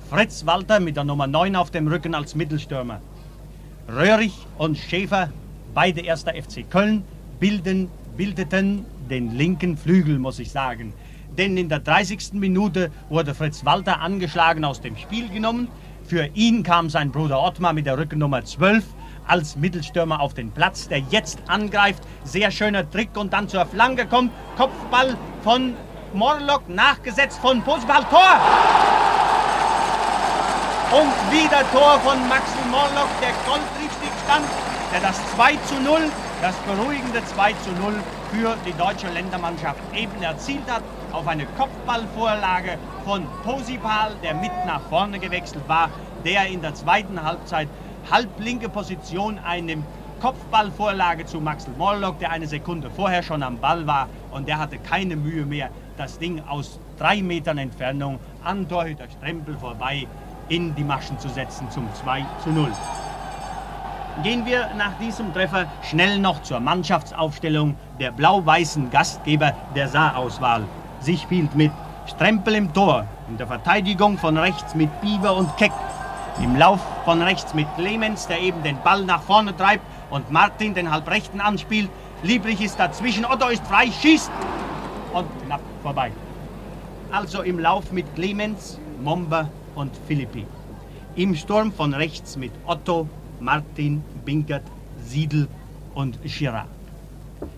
Fritz 0.10 0.46
Walter 0.46 0.82
mit 0.82 0.98
der 0.98 1.06
Nummer 1.06 1.28
9 1.28 1.56
auf 1.56 1.72
dem 1.72 1.88
Rücken 1.88 2.14
als 2.14 2.36
Mittelstürmer. 2.36 3.00
Röhrig 3.88 4.34
und 4.58 4.78
Schäfer, 4.78 5.30
beide 5.74 6.02
1. 6.02 6.24
FC 6.24 6.70
Köln, 6.70 7.04
bilden, 7.40 7.90
bildeten 8.18 8.86
den 9.10 9.36
linken 9.38 9.78
Flügel, 9.78 10.20
muss 10.20 10.40
ich 10.40 10.52
sagen. 10.52 10.94
Denn 11.38 11.56
in 11.56 11.70
der 11.70 11.80
30. 11.80 12.34
Minute 12.34 12.92
wurde 13.08 13.34
Fritz 13.34 13.64
Walter 13.64 14.02
angeschlagen 14.02 14.66
aus 14.66 14.82
dem 14.82 14.98
Spiel 14.98 15.30
genommen. 15.30 15.70
Für 16.06 16.30
ihn 16.34 16.64
kam 16.64 16.90
sein 16.90 17.12
Bruder 17.12 17.42
Ottmar 17.42 17.72
mit 17.72 17.86
der 17.86 17.98
Rückennummer 17.98 18.44
12 18.44 18.84
als 19.28 19.56
Mittelstürmer 19.56 20.20
auf 20.20 20.34
den 20.34 20.52
Platz, 20.52 20.88
der 20.88 21.00
jetzt 21.00 21.40
angreift. 21.48 22.04
Sehr 22.24 22.52
schöner 22.52 22.90
Trick 22.90 23.16
und 23.18 23.34
dann 23.34 23.48
zur 23.48 23.66
Flanke 23.66 24.06
kommt. 24.06 24.32
Kopfball 24.58 25.18
von 25.44 25.76
Morlock, 26.14 26.68
nachgesetzt 26.68 27.40
von 27.40 27.62
Posball. 27.64 28.04
Tor! 28.10 28.40
Und 30.92 31.32
wieder 31.32 31.64
Tor 31.72 32.00
von 32.04 32.28
Maxi 32.28 32.60
Morlock, 32.70 33.10
der 33.22 33.32
goldrichtig 33.46 34.12
stand, 34.26 34.46
der 34.92 35.00
das 35.00 35.18
2 35.36 35.56
zu 35.68 35.76
0, 35.82 36.02
das 36.42 36.56
beruhigende 36.68 37.24
2 37.24 37.54
zu 37.54 37.72
0 37.82 37.94
für 38.32 38.58
die 38.66 38.74
deutsche 38.74 39.08
Ländermannschaft 39.08 39.80
eben 39.96 40.22
erzielt 40.22 40.70
hat 40.70 40.84
auf 41.14 41.28
eine 41.28 41.46
Kopfballvorlage 41.58 42.78
von 43.06 43.26
Posipal, 43.44 44.16
der 44.24 44.34
mit 44.34 44.52
nach 44.66 44.82
vorne 44.90 45.20
gewechselt 45.20 45.64
war, 45.68 45.90
der 46.26 46.48
in 46.48 46.62
der 46.62 46.74
zweiten 46.74 47.24
Halbzeit 47.24 47.68
halblinke 48.10 48.70
Position 48.70 49.40
einnimmt. 49.40 49.86
Kopfballvorlage 50.22 51.26
zu 51.26 51.42
Maxel 51.42 51.74
Morlock, 51.78 52.20
der 52.20 52.32
eine 52.32 52.46
Sekunde 52.46 52.92
vorher 52.92 53.24
schon 53.24 53.42
am 53.42 53.58
Ball 53.58 53.88
war 53.88 54.08
und 54.32 54.48
der 54.48 54.60
hatte 54.60 54.78
keine 54.78 55.16
Mühe 55.16 55.46
mehr, 55.46 55.70
das 55.98 56.20
Ding 56.20 56.44
aus 56.48 56.80
drei 57.00 57.24
Metern 57.24 57.58
Entfernung 57.58 58.20
an 58.44 58.70
Torhüter 58.70 59.06
Strempel 59.10 59.58
vorbei 59.58 60.06
in 60.48 60.76
die 60.76 60.84
Maschen 60.84 61.18
zu 61.18 61.28
setzen 61.28 61.72
zum 61.72 61.88
2 62.04 62.24
zu 62.44 62.50
0. 62.50 62.72
Gehen 64.24 64.46
wir 64.46 64.70
nach 64.78 64.96
diesem 65.00 65.34
Treffer 65.34 65.66
schnell 65.82 66.20
noch 66.20 66.44
zur 66.44 66.60
Mannschaftsaufstellung 66.60 67.76
der 68.00 68.12
blau-weißen 68.12 68.92
Gastgeber 68.92 69.54
der 69.74 69.88
Saarauswahl. 69.88 70.64
Sie 71.00 71.18
spielt 71.18 71.56
mit 71.56 71.72
Strempel 72.06 72.56
im 72.56 72.74
Tor, 72.74 73.08
in 73.28 73.38
der 73.38 73.48
Verteidigung 73.48 74.20
von 74.20 74.38
rechts 74.38 74.76
mit 74.76 74.90
Bieber 75.02 75.36
und 75.36 75.56
Keck, 75.58 75.72
im 76.44 76.56
Lauf 76.58 76.80
von 77.06 77.22
rechts 77.22 77.54
mit 77.54 77.68
Clemens, 77.76 78.28
der 78.28 78.42
eben 78.42 78.64
den 78.64 78.82
Ball 78.84 79.04
nach 79.06 79.22
vorne 79.22 79.56
treibt 79.56 79.84
und 80.10 80.32
Martin 80.32 80.74
den 80.74 80.92
Halbrechten 80.92 81.42
anspielt. 81.42 81.90
Lieblich 82.24 82.62
ist 82.62 82.80
dazwischen, 82.80 83.26
Otto 83.26 83.48
ist 83.48 83.66
frei, 83.66 83.92
schießt 83.92 84.32
und 85.14 85.28
knapp 85.46 85.62
vorbei. 85.82 86.12
Also 87.12 87.42
im 87.42 87.60
Lauf 87.60 87.92
mit 87.92 88.14
Clemens, 88.16 88.80
Momba 89.02 89.50
und 89.76 89.92
Philippi. 90.08 90.46
Im 91.16 91.36
Sturm 91.36 91.72
von 91.72 91.94
rechts 91.94 92.38
mit 92.38 92.52
Otto, 92.66 93.08
Martin, 93.40 94.04
Binkert, 94.24 94.64
Siedel 95.04 95.48
und 95.94 96.20
Girard. 96.24 96.68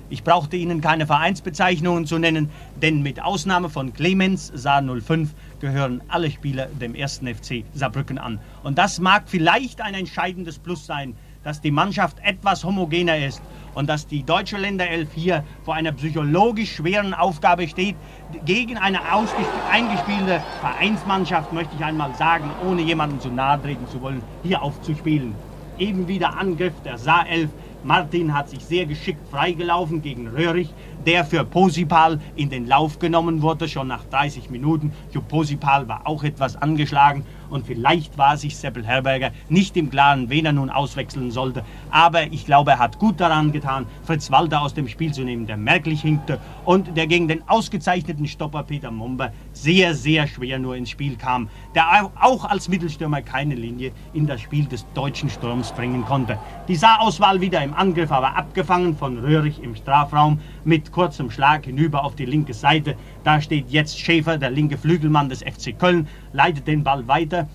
Ich 0.10 0.24
brauchte 0.24 0.56
Ihnen 0.56 0.80
keine 0.80 1.06
Vereinsbezeichnungen 1.06 2.06
zu 2.06 2.18
nennen, 2.18 2.50
denn 2.82 3.02
mit 3.02 3.22
Ausnahme 3.22 3.70
von 3.70 3.94
Clemens 3.94 4.52
Saar 4.56 4.82
05 4.82 5.34
gehören 5.64 6.02
alle 6.10 6.30
Spieler 6.30 6.66
dem 6.66 6.94
1. 6.94 7.20
FC 7.20 7.64
Saarbrücken 7.74 8.18
an. 8.18 8.38
Und 8.64 8.78
das 8.78 9.00
mag 9.00 9.24
vielleicht 9.28 9.80
ein 9.80 9.94
entscheidendes 9.94 10.60
Plus 10.60 10.86
sein, 10.86 11.16
dass 11.46 11.62
die 11.62 11.72
Mannschaft 11.72 12.18
etwas 12.22 12.66
homogener 12.66 13.26
ist 13.26 13.42
und 13.74 13.88
dass 13.88 14.06
die 14.06 14.24
deutsche 14.24 14.58
Länderelf 14.58 15.14
hier 15.14 15.46
vor 15.64 15.76
einer 15.76 15.94
psychologisch 15.94 16.76
schweren 16.76 17.14
Aufgabe 17.14 17.66
steht, 17.70 17.96
gegen 18.44 18.78
eine 18.78 19.00
eingespielte 19.72 20.44
Vereinsmannschaft, 20.60 21.54
möchte 21.54 21.76
ich 21.78 21.86
einmal 21.86 22.14
sagen, 22.16 22.52
ohne 22.68 22.82
jemanden 22.82 23.22
zu 23.22 23.30
nahe 23.30 23.62
treten 23.62 23.88
zu 23.88 24.02
wollen, 24.02 24.22
hier 24.44 24.62
aufzuspielen. 24.62 25.34
Eben 25.80 26.10
wieder 26.10 26.38
Angriff 26.38 26.74
der 26.84 26.98
Saarelf, 26.98 27.50
Martin 27.84 28.34
hat 28.34 28.50
sich 28.50 28.64
sehr 28.64 28.86
geschickt 28.86 29.28
freigelaufen 29.30 30.02
gegen 30.02 30.28
Röhrig, 30.28 30.74
der 31.06 31.26
für 31.26 31.44
Posipal 31.44 32.22
in 32.36 32.50
den 32.50 32.66
Lauf 32.66 32.98
genommen 32.98 33.42
wurde, 33.42 33.68
schon 33.68 33.90
nach 33.90 34.06
30 34.06 34.50
Minuten. 34.50 34.94
Jo 35.12 35.22
Posipal 35.22 35.90
war 35.90 36.08
auch 36.08 36.24
etwas 36.24 36.56
angeschlagen 36.56 37.26
und 37.50 37.68
vielleicht 37.68 38.18
war 38.18 38.38
sich 38.38 38.56
Seppel 38.56 38.86
Herberger 38.86 39.32
nicht 39.50 39.76
im 39.76 39.90
Klaren, 39.90 40.30
wen 40.30 40.46
er 40.46 40.54
nun 40.54 40.70
auswechseln 40.70 41.30
sollte. 41.30 41.66
Aber 41.94 42.34
ich 42.34 42.48
glaube, 42.48 42.72
er 42.72 42.80
hat 42.80 42.98
gut 42.98 43.20
daran 43.20 43.52
getan, 43.52 43.86
Fritz 44.02 44.32
Walter 44.32 44.64
aus 44.64 44.74
dem 44.74 44.88
Spiel 44.88 45.14
zu 45.14 45.24
nehmen, 45.24 45.46
der 45.46 45.58
merklich 45.58 46.02
hinkte 46.02 46.40
und 46.66 46.98
der 46.98 47.06
gegen 47.06 47.28
den 47.28 47.48
ausgezeichneten 47.48 48.26
Stopper 48.26 48.64
Peter 48.64 48.90
Momber 48.90 49.32
sehr, 49.52 49.94
sehr 49.94 50.26
schwer 50.26 50.58
nur 50.58 50.76
ins 50.76 50.90
Spiel 50.90 51.18
kam, 51.18 51.50
der 51.76 52.10
auch 52.20 52.46
als 52.46 52.68
Mittelstürmer 52.68 53.22
keine 53.22 53.54
Linie 53.54 53.92
in 54.12 54.26
das 54.26 54.42
Spiel 54.42 54.66
des 54.66 54.88
deutschen 54.96 55.30
Sturms 55.30 55.72
bringen 55.72 56.04
konnte. 56.04 56.40
Die 56.68 56.76
Saarauswahl 56.76 57.42
wieder 57.42 57.64
im 57.64 57.76
Angriff, 57.76 58.12
aber 58.12 58.36
abgefangen 58.36 58.98
von 58.98 59.20
Röhrig 59.20 59.62
im 59.62 59.76
Strafraum 59.76 60.40
mit 60.64 60.92
kurzem 60.92 61.30
Schlag 61.30 61.66
hinüber 61.66 62.04
auf 62.04 62.16
die 62.16 62.26
linke 62.26 62.56
Seite. 62.56 62.96
Da 63.24 63.40
steht 63.40 63.70
jetzt 63.70 64.00
Schäfer, 64.00 64.40
der 64.40 64.50
linke 64.50 64.80
Flügelmann 64.80 65.30
des 65.30 65.44
FC 65.44 65.78
Köln, 65.78 66.08
leitet 66.32 66.66
den 66.66 66.84
Ball 66.84 67.08
weiter 67.08 67.48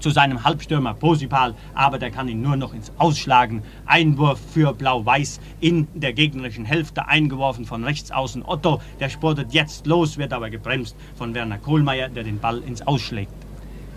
zu 0.00 0.10
seinem 0.10 0.44
Halbstürmer 0.44 0.94
Posipal, 0.94 1.54
aber 1.74 1.98
der 1.98 2.10
kann 2.10 2.28
ihn 2.28 2.42
nur 2.42 2.56
noch 2.56 2.74
ins 2.74 2.92
Ausschlagen. 2.98 3.62
Einwurf 3.86 4.40
für 4.52 4.72
Blau-Weiß 4.72 5.40
in 5.60 5.88
der 5.94 6.12
gegnerischen 6.12 6.64
Hälfte, 6.64 7.08
eingeworfen 7.08 7.64
von 7.64 7.84
rechts 7.84 8.10
außen 8.10 8.44
Otto. 8.44 8.80
Der 9.00 9.08
spurtet 9.08 9.52
jetzt 9.52 9.86
los, 9.86 10.18
wird 10.18 10.32
aber 10.32 10.50
gebremst 10.50 10.96
von 11.16 11.34
Werner 11.34 11.58
Kohlmeier, 11.58 12.08
der 12.08 12.24
den 12.24 12.38
Ball 12.38 12.58
ins 12.58 12.82
Ausschlägt. 12.82 13.32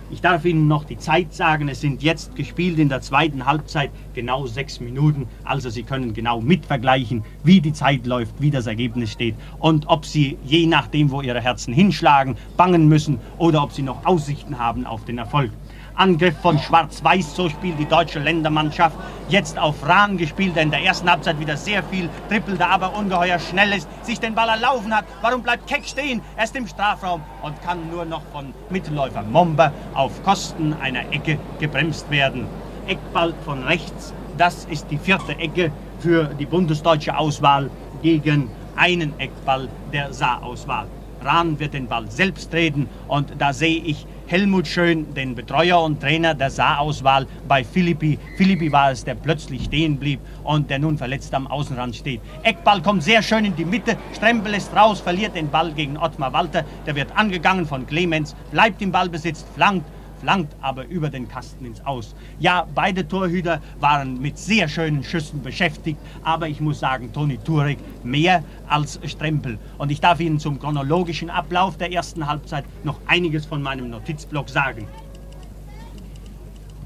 Ich 0.09 0.21
darf 0.21 0.45
Ihnen 0.45 0.69
noch 0.69 0.85
die 0.85 0.97
Zeit 0.97 1.33
sagen. 1.33 1.67
Es 1.67 1.81
sind 1.81 2.01
jetzt 2.01 2.33
gespielt 2.33 2.79
in 2.79 2.87
der 2.87 3.01
zweiten 3.01 3.45
Halbzeit 3.45 3.91
genau 4.13 4.45
sechs 4.45 4.79
Minuten. 4.79 5.27
Also 5.43 5.69
Sie 5.69 5.83
können 5.83 6.13
genau 6.13 6.39
mitvergleichen, 6.39 7.25
wie 7.43 7.59
die 7.59 7.73
Zeit 7.73 8.05
läuft, 8.05 8.39
wie 8.39 8.49
das 8.49 8.67
Ergebnis 8.67 9.11
steht 9.11 9.35
und 9.59 9.87
ob 9.89 10.05
Sie 10.05 10.37
je 10.45 10.65
nachdem, 10.65 11.11
wo 11.11 11.21
Ihre 11.21 11.41
Herzen 11.41 11.73
hinschlagen, 11.73 12.37
bangen 12.55 12.87
müssen 12.87 13.19
oder 13.37 13.61
ob 13.61 13.73
Sie 13.73 13.81
noch 13.81 14.05
Aussichten 14.05 14.57
haben 14.57 14.85
auf 14.85 15.03
den 15.03 15.17
Erfolg. 15.17 15.51
Angriff 15.97 16.35
von 16.41 16.59
Schwarz-Weiß, 16.59 17.35
so 17.35 17.49
spielt 17.49 17.79
die 17.79 17.85
deutsche 17.85 18.19
Ländermannschaft. 18.19 18.95
Jetzt 19.29 19.57
auf 19.57 19.75
Rahn 19.87 20.17
gespielt, 20.17 20.55
der 20.55 20.63
in 20.63 20.71
der 20.71 20.83
ersten 20.83 21.09
Halbzeit 21.09 21.39
wieder 21.39 21.57
sehr 21.57 21.83
viel 21.83 22.07
trippelte, 22.29 22.67
aber 22.67 22.95
ungeheuer 22.95 23.39
schnell 23.39 23.73
ist, 23.73 23.89
sich 24.03 24.19
den 24.19 24.35
Ball 24.35 24.49
erlaufen 24.49 24.95
hat. 24.95 25.05
Warum 25.21 25.41
bleibt 25.41 25.67
Keck 25.67 25.85
stehen? 25.85 26.21
Er 26.35 26.43
ist 26.43 26.55
im 26.55 26.67
Strafraum 26.67 27.21
und 27.41 27.59
kann 27.63 27.89
nur 27.89 28.05
noch 28.05 28.21
von 28.31 28.53
Mittelläufer 28.69 29.23
Momber 29.23 29.73
auf 29.95 30.23
Kosten 30.23 30.73
einer 30.73 31.11
Ecke 31.11 31.39
gebremst 31.59 32.09
werden. 32.11 32.45
Eckball 32.87 33.33
von 33.43 33.63
rechts, 33.63 34.13
das 34.37 34.65
ist 34.65 34.91
die 34.91 34.99
vierte 34.99 35.37
Ecke 35.39 35.71
für 35.99 36.25
die 36.25 36.45
bundesdeutsche 36.45 37.17
Auswahl 37.17 37.71
gegen 38.03 38.51
einen 38.75 39.19
Eckball 39.19 39.67
der 39.91 40.13
Saar-Auswahl. 40.13 40.87
Rahn 41.23 41.59
wird 41.59 41.73
den 41.73 41.87
Ball 41.87 42.09
selbst 42.09 42.51
treten 42.51 42.87
und 43.07 43.33
da 43.39 43.51
sehe 43.51 43.81
ich 43.81 44.05
Helmut 44.29 44.67
Schön, 44.67 45.13
den 45.13 45.35
Betreuer 45.35 45.81
und 45.81 46.01
Trainer 46.01 46.33
der 46.33 46.49
Saarauswahl 46.49 47.27
bei 47.47 47.63
Philippi. 47.63 48.19
Philippi 48.35 48.69
war 48.73 48.91
es, 48.91 49.05
der 49.05 49.15
plötzlich 49.15 49.63
stehen 49.63 49.97
blieb 49.97 50.19
und 50.43 50.69
der 50.69 50.79
nun 50.79 50.97
verletzt 50.97 51.33
am 51.33 51.47
Außenrand 51.47 51.95
steht. 51.95 52.19
Eckball 52.43 52.81
kommt 52.81 53.03
sehr 53.03 53.23
schön 53.23 53.45
in 53.45 53.55
die 53.55 53.63
Mitte, 53.63 53.95
Strempel 54.13 54.53
ist 54.53 54.75
raus, 54.75 54.99
verliert 54.99 55.33
den 55.33 55.49
Ball 55.49 55.71
gegen 55.71 55.97
Ottmar 55.97 56.33
Walter. 56.33 56.65
Der 56.85 56.97
wird 56.97 57.15
angegangen 57.15 57.65
von 57.65 57.87
Clemens, 57.87 58.35
bleibt 58.51 58.81
im 58.81 58.91
Ballbesitz, 58.91 59.45
flankt 59.55 59.85
flankt 60.19 60.55
aber 60.61 60.85
über 60.87 61.09
den 61.09 61.27
Kasten 61.27 61.65
ins 61.65 61.85
Aus. 61.85 62.15
Ja, 62.39 62.67
beide 62.73 63.07
Torhüter 63.07 63.61
waren 63.79 64.19
mit 64.21 64.37
sehr 64.37 64.67
schönen 64.67 65.03
Schüssen 65.03 65.41
beschäftigt, 65.41 65.99
aber 66.23 66.47
ich 66.47 66.59
muss 66.61 66.79
sagen, 66.79 67.11
Toni 67.13 67.37
Turek 67.37 67.79
mehr 68.03 68.43
als 68.67 68.99
Strempel. 69.05 69.57
Und 69.77 69.91
ich 69.91 70.01
darf 70.01 70.19
Ihnen 70.19 70.39
zum 70.39 70.59
chronologischen 70.59 71.29
Ablauf 71.29 71.77
der 71.77 71.91
ersten 71.91 72.27
Halbzeit 72.27 72.65
noch 72.83 72.99
einiges 73.07 73.45
von 73.45 73.61
meinem 73.61 73.89
Notizblock 73.89 74.49
sagen. 74.49 74.87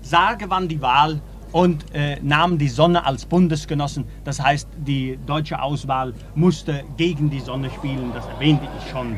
Saar 0.02 0.36
gewann 0.36 0.68
die 0.68 0.82
Wahl 0.82 1.22
und 1.52 1.94
äh, 1.94 2.18
nahm 2.22 2.58
die 2.58 2.70
Sonne 2.70 3.06
als 3.06 3.26
Bundesgenossen. 3.26 4.06
Das 4.24 4.42
heißt, 4.42 4.68
die 4.78 5.20
deutsche 5.26 5.62
Auswahl 5.62 6.14
musste 6.36 6.84
gegen 6.98 7.30
die 7.30 7.40
Sonne 7.40 7.70
spielen, 7.70 8.12
das 8.14 8.26
erwähnte 8.28 8.68
ich 8.78 8.92
schon. 8.92 9.18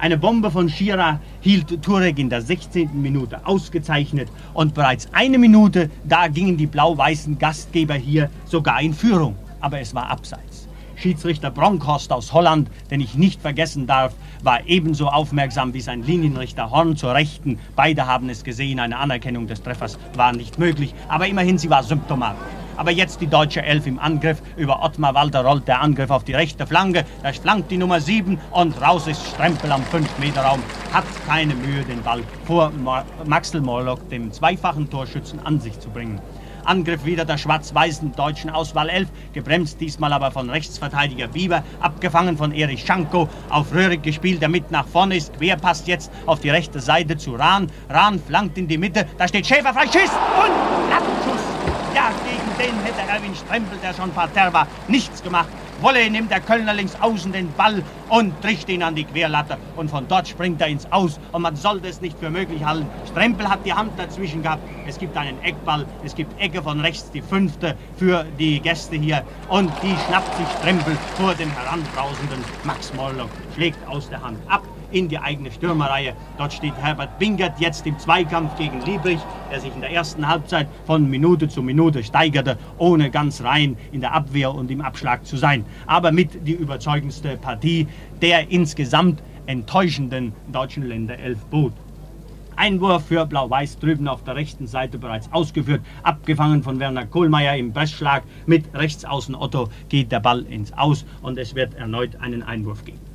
Eine 0.00 0.16
Bombe 0.16 0.50
von 0.50 0.70
Schira 0.70 1.20
hielt 1.42 1.82
Turek 1.82 2.18
in 2.18 2.30
der 2.30 2.40
16. 2.40 3.02
Minute 3.02 3.46
ausgezeichnet 3.46 4.28
und 4.54 4.72
bereits 4.72 5.06
eine 5.12 5.36
Minute, 5.36 5.90
da 6.04 6.28
gingen 6.28 6.56
die 6.56 6.66
blau-weißen 6.66 7.38
Gastgeber 7.38 7.96
hier 7.96 8.30
sogar 8.46 8.80
in 8.80 8.94
Führung. 8.94 9.36
Aber 9.60 9.78
es 9.78 9.94
war 9.94 10.08
abseits. 10.08 10.68
Schiedsrichter 10.96 11.50
Bronkhorst 11.50 12.12
aus 12.12 12.32
Holland, 12.32 12.70
den 12.90 13.02
ich 13.02 13.14
nicht 13.14 13.42
vergessen 13.42 13.86
darf, 13.86 14.14
war 14.42 14.66
ebenso 14.66 15.06
aufmerksam 15.06 15.74
wie 15.74 15.82
sein 15.82 16.02
Linienrichter 16.02 16.70
Horn 16.70 16.96
zur 16.96 17.12
Rechten. 17.14 17.58
Beide 17.76 18.06
haben 18.06 18.30
es 18.30 18.42
gesehen, 18.42 18.80
eine 18.80 18.96
Anerkennung 18.96 19.48
des 19.48 19.62
Treffers 19.62 19.98
war 20.14 20.32
nicht 20.32 20.58
möglich, 20.58 20.94
aber 21.08 21.28
immerhin 21.28 21.58
sie 21.58 21.68
war 21.68 21.82
symptomatisch. 21.82 22.59
Aber 22.80 22.92
jetzt 22.92 23.20
die 23.20 23.26
deutsche 23.26 23.62
Elf 23.62 23.86
im 23.86 23.98
Angriff. 23.98 24.40
Über 24.56 24.82
Ottmar 24.82 25.12
Walter 25.12 25.44
rollt 25.44 25.68
der 25.68 25.82
Angriff 25.82 26.08
auf 26.08 26.24
die 26.24 26.32
rechte 26.32 26.66
Flanke. 26.66 27.04
Da 27.22 27.30
flankt 27.30 27.70
die 27.70 27.76
Nummer 27.76 28.00
7 28.00 28.40
und 28.52 28.80
raus 28.80 29.06
ist 29.06 29.22
Strempel 29.26 29.70
am 29.70 29.82
5-Meter-Raum. 29.82 30.62
Hat 30.90 31.04
keine 31.26 31.54
Mühe, 31.54 31.82
den 31.84 32.00
Ball 32.02 32.22
vor 32.46 32.72
Maxel 33.26 33.60
Morlock, 33.60 34.08
dem 34.08 34.32
zweifachen 34.32 34.88
Torschützen, 34.88 35.44
an 35.44 35.60
sich 35.60 35.78
zu 35.78 35.90
bringen. 35.90 36.22
Angriff 36.64 37.04
wieder 37.04 37.26
der 37.26 37.36
schwarz-weißen 37.36 38.12
deutschen 38.12 38.48
Auswahl 38.48 38.88
11, 38.88 39.08
gebremst 39.34 39.78
diesmal 39.78 40.14
aber 40.14 40.30
von 40.30 40.48
Rechtsverteidiger 40.48 41.28
Bieber, 41.28 41.62
abgefangen 41.80 42.38
von 42.38 42.52
Erich 42.52 42.86
Schanko, 42.86 43.28
auf 43.50 43.74
Röhrig 43.74 44.02
gespielt, 44.02 44.40
der 44.40 44.48
mit 44.48 44.70
nach 44.70 44.86
vorne 44.86 45.16
ist, 45.16 45.34
quer 45.36 45.56
passt 45.56 45.86
jetzt 45.86 46.10
auf 46.24 46.40
die 46.40 46.50
rechte 46.50 46.80
Seite 46.80 47.18
zu 47.18 47.34
Rahn, 47.34 47.70
Rahn 47.90 48.18
flankt 48.26 48.56
in 48.56 48.68
die 48.68 48.78
Mitte, 48.78 49.06
da 49.18 49.28
steht 49.28 49.46
Schäfer 49.46 49.74
frei, 49.74 49.84
schießt 49.84 50.14
und 50.14 50.90
Lattenschuss. 50.90 51.59
Den 52.60 52.78
hätte 52.84 53.10
Erwin 53.10 53.34
Strempel, 53.34 53.78
der 53.82 53.94
schon 53.94 54.10
parterre 54.10 54.52
war, 54.52 54.66
nichts 54.86 55.22
gemacht. 55.22 55.48
Wolle 55.80 56.10
nimmt 56.10 56.30
der 56.30 56.40
Kölner 56.40 56.74
links 56.74 56.94
außen 57.00 57.32
den 57.32 57.50
Ball 57.54 57.82
und 58.10 58.38
tricht 58.42 58.68
ihn 58.68 58.82
an 58.82 58.94
die 58.94 59.04
Querlatte. 59.04 59.56
Und 59.76 59.88
von 59.90 60.06
dort 60.06 60.28
springt 60.28 60.60
er 60.60 60.66
ins 60.66 60.84
Aus 60.92 61.18
und 61.32 61.40
man 61.40 61.56
sollte 61.56 61.88
es 61.88 62.02
nicht 62.02 62.18
für 62.18 62.28
möglich 62.28 62.62
halten. 62.62 62.86
Strempel 63.10 63.48
hat 63.48 63.64
die 63.64 63.72
Hand 63.72 63.92
dazwischen 63.98 64.42
gehabt. 64.42 64.62
Es 64.86 64.98
gibt 64.98 65.16
einen 65.16 65.42
Eckball, 65.42 65.86
es 66.04 66.14
gibt 66.14 66.38
Ecke 66.38 66.62
von 66.62 66.80
rechts, 66.80 67.10
die 67.10 67.22
fünfte 67.22 67.78
für 67.96 68.26
die 68.38 68.60
Gäste 68.60 68.96
hier. 68.96 69.24
Und 69.48 69.72
die 69.82 69.96
schnappt 70.06 70.36
sich 70.36 70.48
Strempel 70.58 70.98
vor 71.16 71.32
dem 71.32 71.50
heranbrausenden 71.52 72.44
Max 72.64 72.92
Morlock, 72.92 73.30
schlägt 73.54 73.78
aus 73.88 74.10
der 74.10 74.20
Hand 74.20 74.38
ab 74.48 74.62
in 74.92 75.08
die 75.08 75.18
eigene 75.18 75.50
Stürmerreihe. 75.50 76.14
Dort 76.38 76.52
steht 76.52 76.74
Herbert 76.80 77.18
Bingert 77.18 77.58
jetzt 77.60 77.86
im 77.86 77.98
Zweikampf 77.98 78.56
gegen 78.56 78.80
Liebrich, 78.84 79.20
der 79.50 79.60
sich 79.60 79.74
in 79.74 79.80
der 79.80 79.92
ersten 79.92 80.26
Halbzeit 80.26 80.68
von 80.86 81.08
Minute 81.08 81.48
zu 81.48 81.62
Minute 81.62 82.02
steigerte, 82.02 82.58
ohne 82.78 83.10
ganz 83.10 83.42
rein 83.42 83.76
in 83.92 84.00
der 84.00 84.12
Abwehr 84.12 84.54
und 84.54 84.70
im 84.70 84.80
Abschlag 84.80 85.24
zu 85.26 85.36
sein. 85.36 85.64
Aber 85.86 86.12
mit 86.12 86.46
die 86.46 86.52
überzeugendste 86.52 87.36
Partie 87.36 87.88
der 88.20 88.50
insgesamt 88.50 89.22
enttäuschenden 89.46 90.32
deutschen 90.52 90.86
Länder 90.86 91.18
elf 91.18 91.44
bot. 91.46 91.72
Einwurf 92.60 93.06
für 93.06 93.24
Blau-Weiß 93.24 93.78
drüben 93.78 94.06
auf 94.06 94.22
der 94.22 94.36
rechten 94.36 94.66
Seite 94.66 94.98
bereits 94.98 95.32
ausgeführt, 95.32 95.80
abgefangen 96.02 96.62
von 96.62 96.78
Werner 96.78 97.06
Kohlmeier 97.06 97.56
im 97.56 97.72
Pressschlag. 97.72 98.22
Mit 98.44 98.66
Rechtsaußen 98.74 99.34
Otto 99.34 99.70
geht 99.88 100.12
der 100.12 100.20
Ball 100.20 100.42
ins 100.42 100.70
Aus 100.74 101.06
und 101.22 101.38
es 101.38 101.54
wird 101.54 101.74
erneut 101.74 102.16
einen 102.20 102.42
Einwurf 102.42 102.84
geben. 102.84 103.09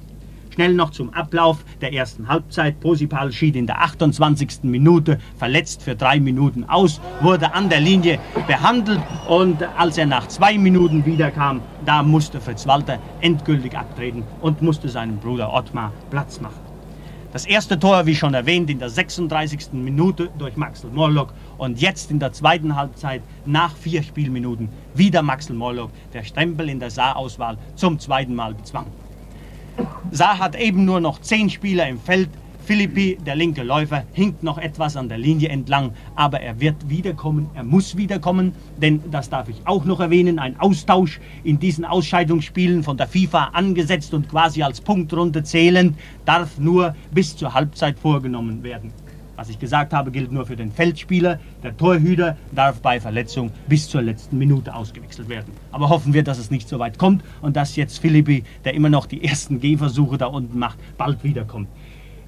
Schnell 0.56 0.74
noch 0.74 0.92
zum 0.92 1.14
Ablauf 1.14 1.66
der 1.82 1.92
ersten 1.92 2.30
Halbzeit. 2.30 2.80
Posipal 2.80 3.34
schied 3.34 3.58
in 3.58 3.68
der 3.68 3.82
28. 3.82 4.64
Minute 4.64 5.20
verletzt 5.38 5.84
für 5.84 5.98
drei 5.98 6.22
Minuten 6.22 6.64
aus, 6.64 7.02
wurde 7.20 7.54
an 7.54 7.68
der 7.68 7.82
Linie 7.82 8.20
behandelt 8.48 9.02
und 9.28 9.62
als 9.78 9.98
er 9.98 10.06
nach 10.06 10.30
zwei 10.30 10.58
Minuten 10.58 11.06
wiederkam, 11.06 11.60
da 11.86 12.02
musste 12.04 12.40
Fritz 12.40 12.66
Walter 12.66 13.00
endgültig 13.20 13.78
abtreten 13.78 14.24
und 14.40 14.62
musste 14.62 14.88
seinem 14.88 15.18
Bruder 15.18 15.54
Ottmar 15.54 15.92
Platz 16.10 16.40
machen. 16.40 16.62
Das 17.34 17.46
erste 17.46 17.78
Tor, 17.78 18.06
wie 18.06 18.16
schon 18.16 18.34
erwähnt, 18.34 18.70
in 18.70 18.80
der 18.80 18.90
36. 18.90 19.74
Minute 19.74 20.30
durch 20.38 20.56
Maxel 20.56 20.90
Morlock 20.90 21.34
und 21.58 21.82
jetzt 21.82 22.12
in 22.12 22.20
der 22.20 22.32
zweiten 22.32 22.78
Halbzeit 22.78 23.24
nach 23.46 23.76
vier 23.76 24.04
Spielminuten 24.04 24.70
wieder 24.94 25.22
Maxel 25.22 25.58
Morlock, 25.58 25.92
der 26.14 26.24
Stempel 26.24 26.70
in 26.70 26.80
der 26.80 26.92
Saarauswahl 26.92 27.58
zum 27.76 28.00
zweiten 28.00 28.36
Mal 28.36 28.54
bezwang. 28.54 28.86
Saar 30.12 30.40
hat 30.40 30.56
eben 30.56 30.86
nur 30.86 31.00
noch 31.00 31.20
zehn 31.22 31.50
Spieler 31.50 31.88
im 31.88 32.00
Feld. 32.00 32.30
Philippi, 32.66 33.18
der 33.24 33.36
linke 33.36 33.62
Läufer, 33.62 34.06
hinkt 34.14 34.42
noch 34.42 34.58
etwas 34.58 34.98
an 34.98 35.08
der 35.08 35.20
Linie 35.20 35.50
entlang, 35.50 35.92
aber 36.16 36.42
er 36.42 36.60
wird 36.60 36.90
wiederkommen, 36.90 37.48
er 37.54 37.64
muss 37.64 37.96
wiederkommen, 37.96 38.54
denn 38.82 39.04
das 39.12 39.30
darf 39.30 39.50
ich 39.50 39.62
auch 39.66 39.86
noch 39.86 40.00
erwähnen, 40.00 40.40
ein 40.40 40.60
Austausch 40.60 41.20
in 41.44 41.60
diesen 41.60 41.86
Ausscheidungsspielen 41.86 42.82
von 42.82 42.98
der 42.98 43.08
FIFA 43.08 43.50
angesetzt 43.54 44.16
und 44.16 44.30
quasi 44.30 44.64
als 44.64 44.82
Punktrunde 44.82 45.44
zählend, 45.44 45.96
darf 46.26 46.58
nur 46.58 46.96
bis 47.12 47.38
zur 47.38 47.54
Halbzeit 47.54 48.00
vorgenommen 48.00 48.64
werden. 48.64 48.92
Was 49.36 49.50
ich 49.50 49.60
gesagt 49.60 49.94
habe, 49.94 50.12
gilt 50.12 50.32
nur 50.32 50.46
für 50.46 50.56
den 50.56 50.72
Feldspieler. 50.72 51.40
Der 51.62 51.76
Torhüter 51.76 52.38
darf 52.54 52.80
bei 52.82 53.00
Verletzung 53.02 53.52
bis 53.68 53.90
zur 53.90 54.02
letzten 54.02 54.38
Minute 54.38 54.74
ausgewechselt 54.74 55.28
werden. 55.28 55.54
Aber 55.72 55.90
hoffen 55.90 56.14
wir, 56.14 56.24
dass 56.24 56.38
es 56.38 56.52
nicht 56.52 56.70
so 56.70 56.80
weit 56.80 56.98
kommt 56.98 57.24
und 57.42 57.56
dass 57.56 57.76
jetzt 57.76 58.00
Philippi, 58.00 58.44
der 58.64 58.74
immer 58.74 58.90
noch 58.90 59.06
die 59.06 59.24
ersten 59.24 59.60
Gehversuche 59.60 60.18
da 60.18 60.28
unten 60.28 60.58
macht, 60.58 60.80
bald 60.98 61.24
wiederkommt. 61.24 61.68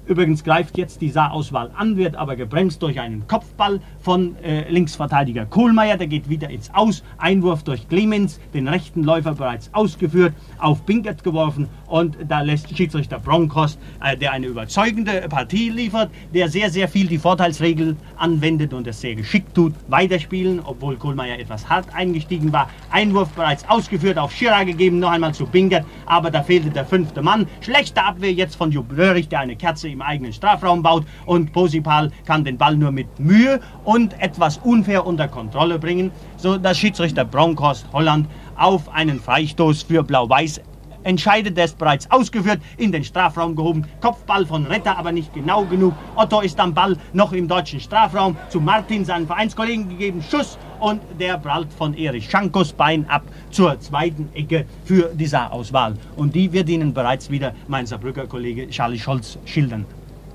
Übrigens 0.08 0.42
greift 0.42 0.78
jetzt 0.78 1.02
die 1.02 1.10
Saarauswahl 1.10 1.70
an, 1.76 1.98
wird 1.98 2.16
aber 2.16 2.34
gebremst 2.34 2.82
durch 2.82 2.98
einen 2.98 3.28
Kopfball 3.28 3.78
von 4.00 4.36
äh, 4.42 4.66
Linksverteidiger 4.70 5.44
Kohlmeier. 5.44 5.98
Der 5.98 6.06
geht 6.06 6.30
wieder 6.30 6.48
ins 6.48 6.72
Aus. 6.72 7.04
Einwurf 7.18 7.62
durch 7.62 7.86
Clemens, 7.90 8.40
den 8.54 8.68
rechten 8.68 9.04
Läufer 9.04 9.34
bereits 9.34 9.68
ausgeführt, 9.74 10.32
auf 10.58 10.80
Binkert 10.82 11.22
geworfen 11.24 11.68
und 11.86 12.16
da 12.26 12.40
lässt 12.40 12.74
Schiedsrichter 12.74 13.18
Bronkhorst, 13.18 13.78
äh, 14.02 14.16
der 14.16 14.32
eine 14.32 14.46
überzeugende 14.46 15.26
Partie 15.28 15.68
liefert, 15.68 16.10
der 16.32 16.48
sehr, 16.48 16.70
sehr 16.70 16.88
viel 16.88 17.06
die 17.06 17.18
Vorteilsregel 17.18 17.94
anwendet 18.16 18.72
und 18.72 18.86
es 18.86 19.02
sehr 19.02 19.14
geschickt 19.14 19.54
tut, 19.54 19.74
weiterspielen, 19.88 20.60
obwohl 20.64 20.96
Kohlmeier 20.96 21.38
etwas 21.38 21.68
hart 21.68 21.94
eingestiegen 21.94 22.50
war. 22.50 22.70
Einwurf 22.90 23.28
bereits 23.30 23.68
ausgeführt, 23.68 24.16
auf 24.16 24.32
Schirra 24.32 24.64
gegeben, 24.64 25.00
noch 25.00 25.10
einmal 25.10 25.34
zu 25.34 25.44
Binkert, 25.44 25.84
aber 26.06 26.30
da 26.30 26.42
fehlte 26.42 26.70
der 26.70 26.86
fünfte 26.86 27.20
Mann. 27.20 27.46
Schlechte 27.60 28.02
Abwehr 28.02 28.32
jetzt 28.32 28.56
von 28.56 28.72
Röhrig, 28.78 29.28
der 29.28 29.40
eine 29.40 29.56
Kerze 29.56 29.88
im 29.88 29.97
im 29.98 30.02
eigenen 30.02 30.32
Strafraum 30.32 30.82
baut 30.82 31.04
und 31.26 31.52
Posipal 31.52 32.12
kann 32.24 32.44
den 32.44 32.56
Ball 32.56 32.76
nur 32.76 32.92
mit 32.92 33.18
Mühe 33.18 33.60
und 33.84 34.18
etwas 34.20 34.58
unfair 34.58 35.04
unter 35.04 35.26
Kontrolle 35.26 35.80
bringen, 35.80 36.12
so 36.36 36.56
dass 36.56 36.78
Schiedsrichter 36.78 37.24
Bronkhorst 37.24 37.86
Holland 37.92 38.28
auf 38.56 38.88
einen 38.94 39.18
Freistoß 39.18 39.82
für 39.82 40.04
Blau-Weiß 40.04 40.60
entscheidet, 41.02 41.56
der 41.56 41.64
ist 41.64 41.78
bereits 41.78 42.08
ausgeführt, 42.10 42.60
in 42.76 42.92
den 42.92 43.02
Strafraum 43.02 43.56
gehoben. 43.56 43.86
Kopfball 44.00 44.46
von 44.46 44.66
Retter, 44.66 44.96
aber 44.96 45.10
nicht 45.10 45.32
genau 45.32 45.64
genug. 45.64 45.94
Otto 46.14 46.40
ist 46.40 46.60
am 46.60 46.74
Ball 46.74 46.96
noch 47.12 47.32
im 47.32 47.48
deutschen 47.48 47.80
Strafraum. 47.80 48.36
Zu 48.48 48.60
Martin, 48.60 49.04
seinen 49.04 49.26
Vereinskollegen, 49.26 49.88
gegeben. 49.88 50.22
Schuss 50.22 50.58
und 50.80 51.00
der 51.18 51.38
prallt 51.38 51.72
von 51.72 51.94
Erich 51.94 52.30
Schankos 52.30 52.72
Bein 52.72 53.08
ab 53.08 53.22
zur 53.50 53.78
zweiten 53.80 54.28
Ecke 54.34 54.66
für 54.84 55.10
die 55.14 55.26
Saarauswahl. 55.26 55.94
Und 56.16 56.34
die 56.34 56.52
wird 56.52 56.68
Ihnen 56.68 56.94
bereits 56.94 57.30
wieder 57.30 57.54
mein 57.66 57.86
Saarbrücker 57.86 58.26
Kollege 58.26 58.68
Charlie 58.68 58.98
Scholz 58.98 59.38
schildern. 59.44 59.86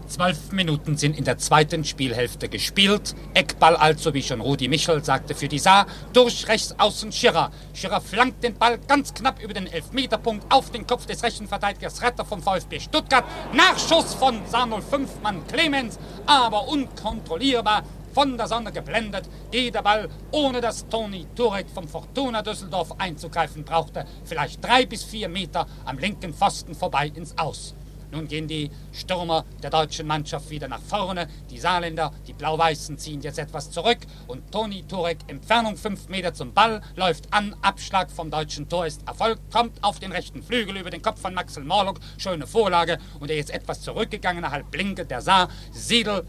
Zwölf 0.07 0.51
Minuten 0.51 0.97
sind 0.97 1.17
in 1.17 1.23
der 1.23 1.37
zweiten 1.37 1.85
Spielhälfte 1.85 2.49
gespielt. 2.49 3.15
Eckball 3.33 3.75
also, 3.75 4.13
wie 4.13 4.21
schon 4.21 4.41
Rudi 4.41 4.67
Michel 4.67 5.03
sagte, 5.03 5.33
für 5.33 5.47
die 5.47 5.59
Saar. 5.59 5.87
Durch 6.11 6.47
rechts 6.47 6.75
außen 6.77 7.11
Schirrer. 7.11 7.51
Schirrer 7.73 8.01
flankt 8.01 8.43
den 8.43 8.55
Ball 8.55 8.77
ganz 8.87 9.13
knapp 9.13 9.41
über 9.41 9.53
den 9.53 9.65
Elfmeterpunkt 9.65 10.45
auf 10.53 10.71
den 10.71 10.85
Kopf 10.85 11.05
des 11.05 11.23
rechten 11.23 11.47
Verteidigers 11.47 12.01
Retter 12.01 12.25
vom 12.25 12.43
VfB 12.43 12.79
Stuttgart. 12.79 13.23
Nachschuss 13.53 14.13
von 14.13 14.39
Samuel 14.45 14.81
Fünfmann 14.81 15.47
Clemens, 15.47 15.97
aber 16.27 16.67
unkontrollierbar. 16.67 17.83
Von 18.13 18.37
der 18.37 18.47
Sonne 18.47 18.71
geblendet 18.71 19.27
geht 19.49 19.73
der 19.73 19.81
Ball, 19.81 20.07
ohne 20.31 20.61
dass 20.61 20.87
Toni 20.87 21.25
Turek 21.35 21.67
vom 21.67 21.87
Fortuna 21.87 22.43
Düsseldorf 22.43 22.93
einzugreifen 22.99 23.63
brauchte, 23.63 24.05
vielleicht 24.23 24.63
drei 24.63 24.85
bis 24.85 25.03
vier 25.03 25.27
Meter 25.27 25.65
am 25.83 25.97
linken 25.97 26.31
Pfosten 26.31 26.75
vorbei 26.75 27.11
ins 27.15 27.35
Aus. 27.39 27.73
Nun 28.11 28.27
gehen 28.27 28.47
die 28.47 28.69
Stürmer 28.91 29.43
der 29.63 29.71
deutschen 29.71 30.05
Mannschaft 30.05 30.51
wieder 30.51 30.67
nach 30.67 30.81
vorne. 30.81 31.27
Die 31.49 31.57
Saarländer, 31.57 32.11
die 32.27 32.33
Blau-Weißen 32.33 32.99
ziehen 32.99 33.21
jetzt 33.21 33.39
etwas 33.39 33.71
zurück. 33.71 33.97
Und 34.27 34.51
Toni 34.51 34.83
Turek, 34.83 35.17
Entfernung 35.25 35.75
5 35.75 36.09
Meter 36.09 36.31
zum 36.35 36.53
Ball, 36.53 36.81
läuft 36.95 37.33
an. 37.33 37.55
Abschlag 37.63 38.11
vom 38.11 38.29
deutschen 38.29 38.69
Tor 38.69 38.85
ist 38.85 39.07
erfolgt. 39.07 39.51
Kommt 39.51 39.83
auf 39.83 39.99
den 39.99 40.11
rechten 40.11 40.43
Flügel 40.43 40.77
über 40.77 40.91
den 40.91 41.01
Kopf 41.01 41.21
von 41.21 41.33
Maxel 41.33 41.63
Morlock. 41.63 41.99
Schöne 42.19 42.45
Vorlage. 42.45 42.99
Und 43.19 43.31
der 43.31 43.37
jetzt 43.37 43.49
etwas 43.49 43.81
zurückgegangene, 43.81 44.51
halb 44.51 44.69
blinke, 44.69 45.07
der 45.07 45.21
Saar. 45.21 45.49
Siedel 45.71 46.27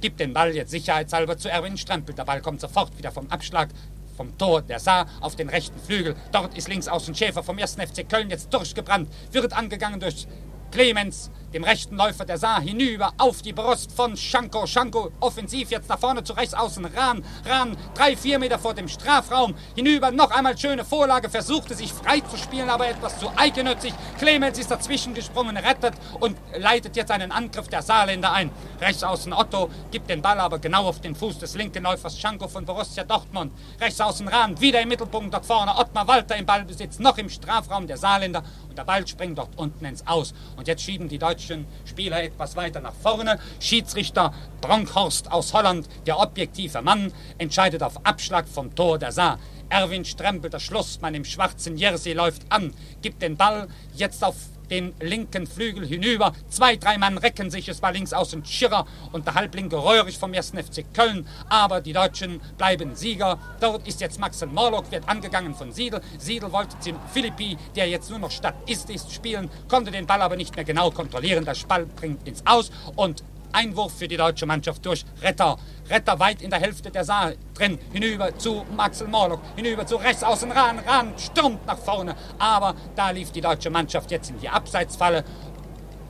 gibt 0.00 0.20
den 0.20 0.32
Ball 0.32 0.54
jetzt 0.54 0.70
sicherheitshalber 0.70 1.36
zu 1.36 1.50
Erwin 1.50 1.76
Strempel. 1.76 2.14
Der 2.14 2.24
Ball 2.24 2.40
kommt 2.40 2.60
sofort 2.60 2.96
wieder 2.98 3.12
vom 3.12 3.28
Abschlag 3.28 3.68
vom 4.16 4.36
Tor 4.36 4.62
der 4.62 4.78
Saar 4.78 5.06
auf 5.20 5.34
den 5.36 5.48
rechten 5.48 5.80
Flügel. 5.80 6.14
Dort 6.32 6.56
ist 6.56 6.68
links 6.68 6.88
außen 6.88 7.14
Schäfer 7.14 7.42
vom 7.42 7.58
1. 7.58 7.76
FC 7.76 8.06
Köln 8.08 8.28
jetzt 8.28 8.52
durchgebrannt, 8.52 9.08
wird 9.32 9.52
angegangen 9.52 9.98
durch 9.98 10.26
Clemens, 10.70 11.30
dem 11.52 11.64
rechten 11.64 11.96
Läufer 11.96 12.24
der 12.24 12.38
Saar 12.38 12.60
hinüber 12.60 13.12
auf 13.18 13.42
die 13.42 13.52
Brust 13.52 13.92
von 13.92 14.16
Schanko. 14.16 14.66
Schanko 14.66 15.10
offensiv 15.20 15.70
jetzt 15.70 15.88
nach 15.88 15.98
vorne 15.98 16.22
zu 16.22 16.32
rechts 16.32 16.54
außen. 16.54 16.84
Rahn, 16.84 17.24
Rahn, 17.44 17.76
drei, 17.94 18.16
vier 18.16 18.38
Meter 18.38 18.58
vor 18.58 18.74
dem 18.74 18.88
Strafraum. 18.88 19.54
Hinüber 19.74 20.10
noch 20.10 20.30
einmal 20.30 20.56
schöne 20.56 20.84
Vorlage, 20.84 21.28
versuchte 21.28 21.74
sich 21.74 21.92
frei 21.92 22.20
zu 22.20 22.36
spielen, 22.36 22.70
aber 22.70 22.88
etwas 22.88 23.18
zu 23.18 23.30
eigennützig. 23.36 23.92
Clemens 24.18 24.58
ist 24.58 24.70
dazwischen 24.70 25.14
gesprungen, 25.14 25.56
rettet 25.56 25.94
und 26.20 26.36
leitet 26.56 26.96
jetzt 26.96 27.10
einen 27.10 27.32
Angriff 27.32 27.68
der 27.68 27.82
Saarländer 27.82 28.32
ein. 28.32 28.50
Rechts 28.80 29.02
außen 29.02 29.32
Otto 29.32 29.70
gibt 29.90 30.08
den 30.08 30.22
Ball 30.22 30.38
aber 30.38 30.58
genau 30.58 30.86
auf 30.86 31.00
den 31.00 31.14
Fuß 31.16 31.38
des 31.38 31.54
linken 31.56 31.82
Läufers 31.82 32.18
Schanko 32.18 32.46
von 32.46 32.64
Borussia 32.64 33.02
Dortmund. 33.02 33.52
Rechts 33.80 34.00
außen 34.00 34.28
Rahn, 34.28 34.60
wieder 34.60 34.80
im 34.80 34.88
Mittelpunkt 34.88 35.34
dort 35.34 35.46
vorne. 35.46 35.74
Ottmar 35.76 36.06
Walter 36.06 36.36
im 36.36 36.46
Ballbesitz, 36.46 36.98
noch 36.98 37.18
im 37.18 37.28
Strafraum 37.28 37.86
der 37.86 37.96
Saarländer. 37.96 38.44
Und 38.68 38.78
der 38.78 38.84
Ball 38.84 39.06
springt 39.06 39.36
dort 39.36 39.58
unten 39.58 39.84
ins 39.84 40.06
Aus. 40.06 40.32
Und 40.56 40.68
jetzt 40.68 40.82
schieben 40.82 41.08
die 41.08 41.18
deutschen 41.18 41.39
Spieler 41.84 42.22
etwas 42.22 42.56
weiter 42.56 42.80
nach 42.80 42.94
vorne. 42.94 43.38
Schiedsrichter 43.58 44.32
Bronkhorst 44.60 45.30
aus 45.30 45.52
Holland, 45.52 45.88
der 46.06 46.18
objektive 46.18 46.82
Mann, 46.82 47.12
entscheidet 47.38 47.82
auf 47.82 48.04
Abschlag 48.04 48.48
vom 48.48 48.74
Tor 48.74 48.98
der 48.98 49.12
Saar. 49.12 49.38
Erwin 49.68 50.04
Strempel, 50.04 50.50
der 50.50 50.58
Schlussmann 50.58 51.14
im 51.14 51.24
schwarzen 51.24 51.76
Jersey, 51.76 52.12
läuft 52.12 52.42
an, 52.50 52.74
gibt 53.02 53.22
den 53.22 53.36
Ball 53.36 53.68
jetzt 53.94 54.24
auf 54.24 54.36
den 54.70 54.94
linken 55.00 55.46
Flügel 55.46 55.86
hinüber. 55.86 56.32
Zwei, 56.48 56.76
drei 56.76 56.96
Mann 56.98 57.18
recken 57.18 57.50
sich. 57.50 57.68
Es 57.68 57.82
war 57.82 57.92
links 57.92 58.12
außen 58.12 58.44
Schirrer 58.44 58.86
und 59.12 59.26
der 59.26 59.34
Halblinke 59.34 59.76
Röhrig 59.76 60.18
vom 60.18 60.32
1. 60.32 60.50
FC 60.50 60.84
Köln. 60.94 61.26
Aber 61.48 61.80
die 61.80 61.92
Deutschen 61.92 62.40
bleiben 62.56 62.94
Sieger. 62.94 63.38
Dort 63.60 63.86
ist 63.86 64.00
jetzt 64.00 64.18
Maxel 64.18 64.48
Morlock, 64.48 64.90
wird 64.90 65.08
angegangen 65.08 65.54
von 65.54 65.72
Siedel. 65.72 66.00
Siedel 66.18 66.52
wollte 66.52 66.78
zum 66.80 66.98
Philippi, 67.12 67.56
der 67.74 67.88
jetzt 67.88 68.10
nur 68.10 68.18
noch 68.18 68.30
Stadt 68.30 68.54
ist, 68.66 68.88
ist 68.90 69.12
spielen, 69.12 69.50
konnte 69.68 69.90
den 69.90 70.06
Ball 70.06 70.22
aber 70.22 70.36
nicht 70.36 70.54
mehr 70.54 70.64
genau 70.64 70.90
kontrollieren. 70.90 71.44
Der 71.44 71.56
Ball 71.68 71.86
bringt 71.86 72.26
ins 72.26 72.46
Aus 72.46 72.70
und 72.96 73.22
Einwurf 73.52 73.98
für 73.98 74.08
die 74.08 74.16
deutsche 74.16 74.46
Mannschaft 74.46 74.84
durch 74.86 75.04
Retter. 75.22 75.56
Retter 75.88 76.18
weit 76.18 76.42
in 76.42 76.50
der 76.50 76.60
Hälfte 76.60 76.90
der 76.90 77.04
Saal 77.04 77.36
drin. 77.54 77.78
Hinüber 77.92 78.36
zu 78.38 78.64
Maxel 78.76 79.08
Morlock. 79.08 79.40
Hinüber 79.56 79.86
zu 79.86 79.96
rechts 79.96 80.22
außen 80.22 80.50
ran. 80.52 80.78
Ran 80.80 81.12
stürmt 81.18 81.66
nach 81.66 81.78
vorne. 81.78 82.14
Aber 82.38 82.74
da 82.96 83.10
lief 83.10 83.30
die 83.32 83.40
deutsche 83.40 83.70
Mannschaft 83.70 84.10
jetzt 84.10 84.30
in 84.30 84.38
die 84.38 84.48
Abseitsfalle 84.48 85.24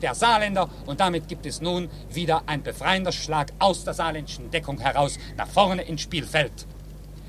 der 0.01 0.15
Saarländer 0.15 0.67
und 0.87 0.99
damit 0.99 1.27
gibt 1.27 1.45
es 1.45 1.61
nun 1.61 1.89
wieder 2.09 2.43
ein 2.47 2.63
befreiender 2.63 3.11
Schlag 3.11 3.53
aus 3.59 3.83
der 3.83 3.93
saarländischen 3.93 4.49
Deckung 4.49 4.79
heraus 4.79 5.17
nach 5.37 5.47
vorne 5.47 5.83
ins 5.83 6.01
Spielfeld. 6.01 6.65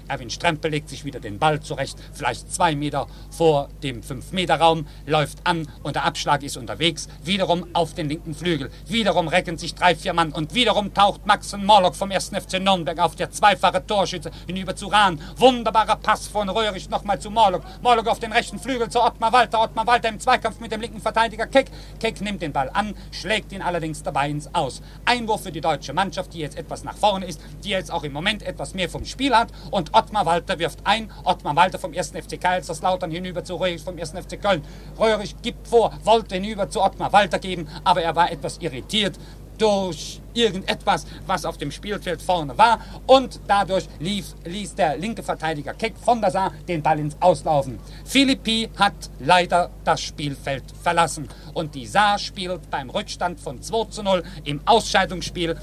Erwin 0.09 0.31
Strempel 0.31 0.71
legt 0.71 0.89
sich 0.89 1.05
wieder 1.05 1.21
den 1.21 1.39
Ball 1.39 1.61
zurecht, 1.61 1.97
vielleicht 2.13 2.53
zwei 2.53 2.75
Meter 2.75 3.07
vor 3.31 3.69
dem 3.83 4.01
5-Meter-Raum, 4.03 4.87
läuft 5.07 5.47
an 5.47 5.69
und 5.83 5.97
der 5.97 6.05
Abschlag 6.05 6.43
ist 6.43 6.57
unterwegs, 6.57 7.09
wiederum 7.23 7.67
auf 7.73 7.95
den 7.95 8.09
linken 8.09 8.35
Flügel. 8.35 8.71
Wiederum 8.87 9.29
recken 9.29 9.59
sich 9.59 9.75
drei, 9.75 9.95
vier 9.95 10.13
Mann 10.13 10.33
und 10.33 10.55
wiederum 10.55 10.93
taucht 10.95 11.27
Max 11.27 11.51
von 11.51 11.65
Morlock 11.65 11.95
vom 11.95 12.11
1. 12.11 12.31
FC 12.31 12.61
Nürnberg 12.61 12.99
auf, 12.99 13.17
der 13.17 13.31
zweifache 13.31 13.87
Torschütze 13.87 14.31
hinüber 14.47 14.77
zu 14.77 14.89
Rahn. 14.89 15.21
Wunderbarer 15.37 15.97
Pass 15.97 16.27
von 16.27 16.49
Röhrig 16.49 16.89
nochmal 16.91 17.19
zu 17.21 17.31
Morlock. 17.31 17.63
Morlock 17.83 18.09
auf 18.09 18.19
den 18.19 18.33
rechten 18.33 18.59
Flügel 18.59 18.89
zu 18.89 19.03
Ottmar 19.03 19.33
Walter. 19.33 19.61
Ottmar 19.61 19.87
Walter 19.87 20.09
im 20.09 20.21
Zweikampf 20.21 20.61
mit 20.61 20.73
dem 20.73 20.81
linken 20.81 21.01
Verteidiger 21.01 21.47
Keck. 21.47 21.67
Keck 22.01 22.21
nimmt 22.21 22.43
den 22.43 22.53
Ball 22.53 22.71
an, 22.73 22.95
schlägt 23.11 23.53
ihn 23.53 23.63
allerdings 23.63 24.03
dabei 24.03 24.31
ins 24.31 24.55
Aus. 24.55 24.83
Einwurf 25.05 25.43
für 25.43 25.53
die 25.53 25.61
deutsche 25.61 25.93
Mannschaft, 25.93 26.35
die 26.35 26.39
jetzt 26.39 26.57
etwas 26.57 26.85
nach 26.85 26.97
vorne 26.97 27.27
ist, 27.27 27.41
die 27.65 27.71
jetzt 27.71 27.91
auch 27.91 28.05
im 28.05 28.13
Moment 28.13 28.43
etwas 28.43 28.75
mehr 28.75 28.89
vom 28.89 29.05
Spiel 29.05 29.35
hat 29.35 29.49
und 29.71 29.92
Ottmar 29.93 30.27
Walter 30.27 30.59
wirft 30.59 30.79
ein. 30.85 31.11
Ottmar 31.25 31.55
Walter 31.55 31.79
vom 31.79 31.93
1. 31.93 32.11
FC 32.11 32.41
Kaiserslautern 32.41 33.11
hinüber 33.11 33.45
zu 33.45 33.57
Röhrig 33.57 33.83
vom 33.83 33.99
1. 33.99 34.11
FC 34.11 34.41
Köln. 34.41 34.65
Röhrig 34.99 35.37
gibt 35.43 35.69
vor, 35.69 35.93
wollte 36.03 36.37
hinüber 36.37 36.69
zu 36.71 36.83
Ottmar 36.83 37.13
Walter 37.13 37.39
geben, 37.39 37.69
aber 37.85 38.03
er 38.03 38.17
war 38.17 38.31
etwas 38.33 38.59
irritiert 38.59 39.19
durch 39.59 40.21
irgendetwas, 40.35 41.07
was 41.27 41.45
auf 41.45 41.59
dem 41.59 41.71
Spielfeld 41.71 42.23
vorne 42.23 42.57
war. 42.57 42.81
Und 43.07 43.39
dadurch 43.47 43.87
lief, 44.01 44.35
ließ 44.45 44.75
der 44.75 44.97
linke 44.97 45.23
Verteidiger 45.23 45.75
Keck 45.75 45.95
von 45.97 46.21
der 46.21 46.31
Saar 46.31 46.53
den 46.67 46.83
Ball 46.83 46.99
ins 46.99 47.17
Auslaufen. 47.21 47.79
Philippi 48.05 48.71
hat 48.77 49.11
leider 49.21 49.71
das 49.85 50.01
Spielfeld 50.01 50.65
verlassen. 50.83 51.29
Und 51.55 51.75
die 51.75 51.87
Saar 51.87 52.19
spielt 52.19 52.71
beim 52.71 52.91
Rückstand 52.91 53.41
von 53.41 53.61
2 53.61 53.85
zu 53.91 54.03
0 54.03 54.25
im 54.45 54.61
Ausscheidungsspiel 54.65 55.57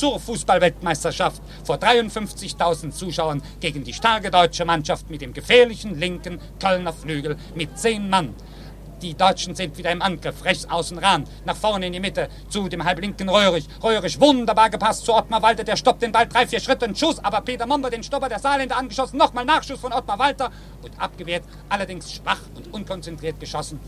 zur 0.00 0.18
Fußballweltmeisterschaft 0.18 1.42
vor 1.62 1.76
53.000 1.76 2.90
Zuschauern 2.90 3.42
gegen 3.60 3.84
die 3.84 3.92
starke 3.92 4.30
deutsche 4.30 4.64
Mannschaft 4.64 5.10
mit 5.10 5.20
dem 5.20 5.34
gefährlichen 5.34 6.00
linken 6.00 6.40
Kölner 6.58 6.94
Flügel 6.94 7.36
mit 7.54 7.78
zehn 7.78 8.08
Mann. 8.08 8.34
Die 9.02 9.14
Deutschen 9.14 9.54
sind 9.54 9.76
wieder 9.76 9.90
im 9.90 10.00
Angriff. 10.00 10.42
Rechts 10.42 10.64
außen 10.70 10.96
ran, 10.96 11.24
nach 11.44 11.56
vorne 11.56 11.86
in 11.86 11.92
die 11.92 12.00
Mitte 12.00 12.30
zu 12.48 12.66
dem 12.70 12.82
halblinken 12.82 13.28
Röhrig. 13.28 13.66
Röhrig 13.82 14.18
wunderbar 14.18 14.70
gepasst 14.70 15.04
zu 15.04 15.14
Ottmar 15.14 15.42
Walter. 15.42 15.64
Der 15.64 15.76
stoppt 15.76 16.00
den 16.00 16.12
Ball 16.12 16.26
drei, 16.26 16.46
vier 16.46 16.60
Schritte. 16.60 16.86
Ein 16.86 16.96
Schuss, 16.96 17.18
aber 17.18 17.42
Peter 17.42 17.66
Momber, 17.66 17.90
den 17.90 18.02
Stopper 18.02 18.30
der 18.30 18.38
Saarländer, 18.38 18.78
angeschossen. 18.78 19.18
Nochmal 19.18 19.44
Nachschuss 19.44 19.80
von 19.80 19.92
Ottmar 19.92 20.18
Walter 20.18 20.50
und 20.80 20.98
abgewehrt. 20.98 21.44
Allerdings 21.68 22.10
schwach 22.10 22.40
und 22.54 22.72
unkonzentriert 22.72 23.38
geschossen. 23.38 23.80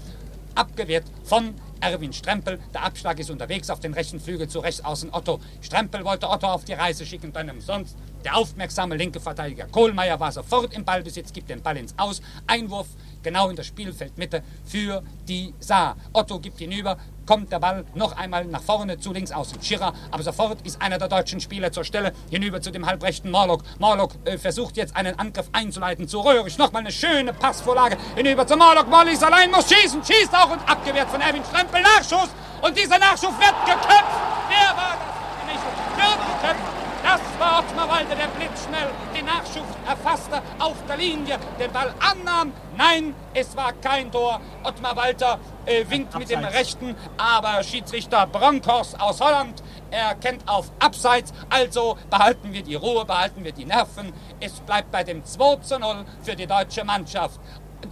Abgewehrt 0.55 1.05
von 1.25 1.55
Erwin 1.81 2.13
Strempel. 2.13 2.59
Der 2.73 2.85
Abschlag 2.85 3.19
ist 3.19 3.31
unterwegs 3.31 3.71
auf 3.71 3.81
den 3.81 3.93
rechten 3.93 4.21
Flügel 4.21 4.49
zu 4.49 4.61
rechts 4.61 4.85
außen 4.85 5.13
Otto. 5.13 5.41
Strempel 5.61 6.05
wollte 6.05 6.29
Otto 6.29 6.47
auf 6.47 6.65
die 6.65 6.75
Reise 6.75 7.05
schicken, 7.05 7.33
dann 7.33 7.51
umsonst. 7.51 7.97
Der 8.25 8.37
aufmerksame 8.37 8.97
linke 8.97 9.21
Verteidiger 9.21 9.67
Kohlmeier 9.67 10.19
war 10.21 10.31
sofort 10.33 10.75
im 10.75 10.85
Ballbesitz, 10.85 11.33
gibt 11.33 11.51
den 11.51 11.63
Ball 11.63 11.77
ins 11.77 11.95
Aus. 11.99 12.23
Einwurf 12.47 12.87
genau 13.23 13.49
in 13.49 13.57
der 13.57 13.63
Spielfeldmitte 13.63 14.43
für 14.65 15.03
die 15.29 15.55
Saar. 15.61 15.97
Otto 16.13 16.39
gibt 16.39 16.59
hinüber, 16.59 16.99
kommt 17.27 17.53
der 17.53 17.61
Ball 17.61 17.85
noch 17.95 18.17
einmal 18.17 18.45
nach 18.45 18.63
vorne 18.63 18.99
zu 18.99 19.13
links 19.13 19.33
außen 19.33 19.63
Schirrer, 19.63 19.93
aber 20.11 20.23
sofort 20.23 20.65
ist 20.67 20.81
einer 20.83 20.99
der 20.99 21.09
deutschen 21.09 21.41
Spieler 21.41 21.73
zur 21.73 21.85
Stelle 21.85 22.13
hinüber 22.31 22.61
zu 22.61 22.71
dem 22.71 22.87
halbrechten 22.87 23.31
Morlock. 23.31 23.63
Morlock 23.79 24.13
äh, 24.25 24.39
versucht 24.39 24.77
jetzt 24.77 24.97
einen 24.97 25.19
Angriff 25.19 25.49
einzuleiten 25.53 26.09
zu 26.09 26.21
Röhrig. 26.21 26.59
Nochmal 26.59 26.83
eine 26.83 26.93
schöne 26.93 27.33
Passvorlage 27.33 27.97
hinüber 28.17 28.47
zu 28.47 28.57
Morlock. 28.57 28.89
Morlock 28.89 29.13
ist 29.13 29.25
allein, 29.25 29.51
muss 29.51 29.69
schießen, 29.73 30.03
schießt 30.05 30.35
auch 30.35 30.51
und 30.51 30.69
abgewehrt 30.69 31.09
von 31.09 31.21
Erwin 31.21 31.45
Strempel. 31.45 31.83
Nachschuss 31.83 32.31
und 32.61 32.77
dieser 32.77 32.99
Nachschuss 32.99 33.39
wird 33.39 33.55
geköpft. 33.67 34.21
Wer 34.49 34.77
war 34.77 34.97
das? 34.97 35.53
Nicht. 35.53 35.65
Wird 35.97 36.43
geköpft. 36.43 36.82
Das 37.13 37.21
war 37.39 37.59
Ottmar 37.59 37.91
Walter, 37.91 38.15
der 38.15 38.29
blitzschnell 38.29 38.89
den 39.15 39.27
Nachschub 39.27 39.67
erfasste, 39.87 40.41
auf 40.59 40.77
der 40.89 40.97
Linie 40.97 41.39
den 41.61 41.71
Ball 41.71 41.93
annahm. 42.01 42.55
Nein, 42.75 43.15
es 43.35 43.55
war 43.55 43.75
kein 43.75 44.11
Tor. 44.11 44.41
Ottmar 44.65 44.97
Walter 44.97 45.39
äh, 45.67 45.85
winkt 45.91 46.19
mit 46.19 46.31
dem 46.31 46.43
Rechten, 46.43 46.97
aber 47.19 47.63
Schiedsrichter 47.65 48.27
Bronkhorst 48.27 48.99
aus 48.99 49.21
Holland 49.21 49.63
erkennt 49.91 50.49
auf 50.49 50.73
Abseits. 50.79 51.35
Also 51.51 51.99
behalten 52.09 52.55
wir 52.55 52.63
die 52.63 52.77
Ruhe, 52.77 53.05
behalten 53.05 53.45
wir 53.45 53.53
die 53.53 53.67
Nerven. 53.67 54.11
Es 54.41 54.61
bleibt 54.61 54.91
bei 54.91 55.05
dem 55.05 55.23
2 55.23 55.57
zu 55.57 55.79
0 55.79 56.07
für 56.23 56.35
die 56.35 56.47
deutsche 56.47 56.83
Mannschaft. 56.83 57.39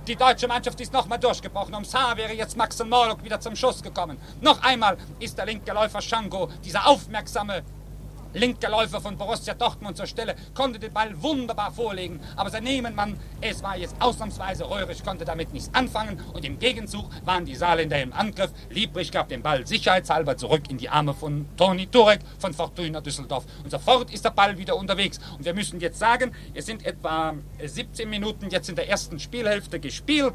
Die 0.06 0.16
deutsche 0.16 0.48
Mannschaft 0.48 0.80
ist 0.80 0.94
nochmal 0.94 1.18
durchgebrochen. 1.18 1.74
Ums 1.74 1.94
Haar 1.94 2.16
wäre 2.16 2.32
jetzt 2.32 2.56
Max 2.56 2.82
Morlock 2.82 3.22
wieder 3.22 3.38
zum 3.38 3.54
Schuss 3.54 3.82
gekommen. 3.82 4.16
Noch 4.40 4.62
einmal 4.62 4.96
ist 5.18 5.36
der 5.36 5.44
linke 5.44 5.72
Läufer 5.72 6.00
Schango, 6.00 6.48
dieser 6.64 6.86
aufmerksame 6.86 7.64
Linker 8.32 8.70
Läufer 8.70 9.00
von 9.00 9.16
Borussia 9.16 9.54
Dortmund 9.54 9.96
zur 9.96 10.06
Stelle, 10.06 10.36
konnte 10.54 10.78
den 10.78 10.92
Ball 10.92 11.10
wunderbar 11.20 11.72
vorlegen. 11.72 12.20
Aber 12.36 12.50
sein 12.50 12.64
Nebenmann, 12.64 13.18
es 13.40 13.62
war 13.62 13.76
jetzt 13.76 13.96
ausnahmsweise 13.98 14.68
Röhrig, 14.68 15.02
konnte 15.04 15.24
damit 15.24 15.52
nichts 15.52 15.70
anfangen. 15.74 16.20
Und 16.32 16.44
im 16.44 16.58
Gegenzug 16.58 17.06
waren 17.24 17.44
die 17.44 17.54
Saarländer 17.54 18.00
im 18.00 18.12
Angriff. 18.12 18.50
Liebrig 18.70 19.10
gab 19.10 19.28
den 19.28 19.42
Ball 19.42 19.66
sicherheitshalber 19.66 20.36
zurück 20.36 20.62
in 20.68 20.78
die 20.78 20.88
Arme 20.88 21.14
von 21.14 21.46
Toni 21.56 21.86
Turek 21.86 22.20
von 22.38 22.54
Fortuna 22.54 23.00
Düsseldorf. 23.00 23.44
Und 23.64 23.70
sofort 23.70 24.12
ist 24.12 24.24
der 24.24 24.30
Ball 24.30 24.56
wieder 24.58 24.76
unterwegs. 24.76 25.18
Und 25.36 25.44
wir 25.44 25.54
müssen 25.54 25.80
jetzt 25.80 25.98
sagen, 25.98 26.32
es 26.54 26.66
sind 26.66 26.86
etwa 26.86 27.34
17 27.64 28.08
Minuten 28.08 28.48
jetzt 28.50 28.68
in 28.68 28.76
der 28.76 28.88
ersten 28.88 29.18
Spielhälfte 29.18 29.80
gespielt 29.80 30.34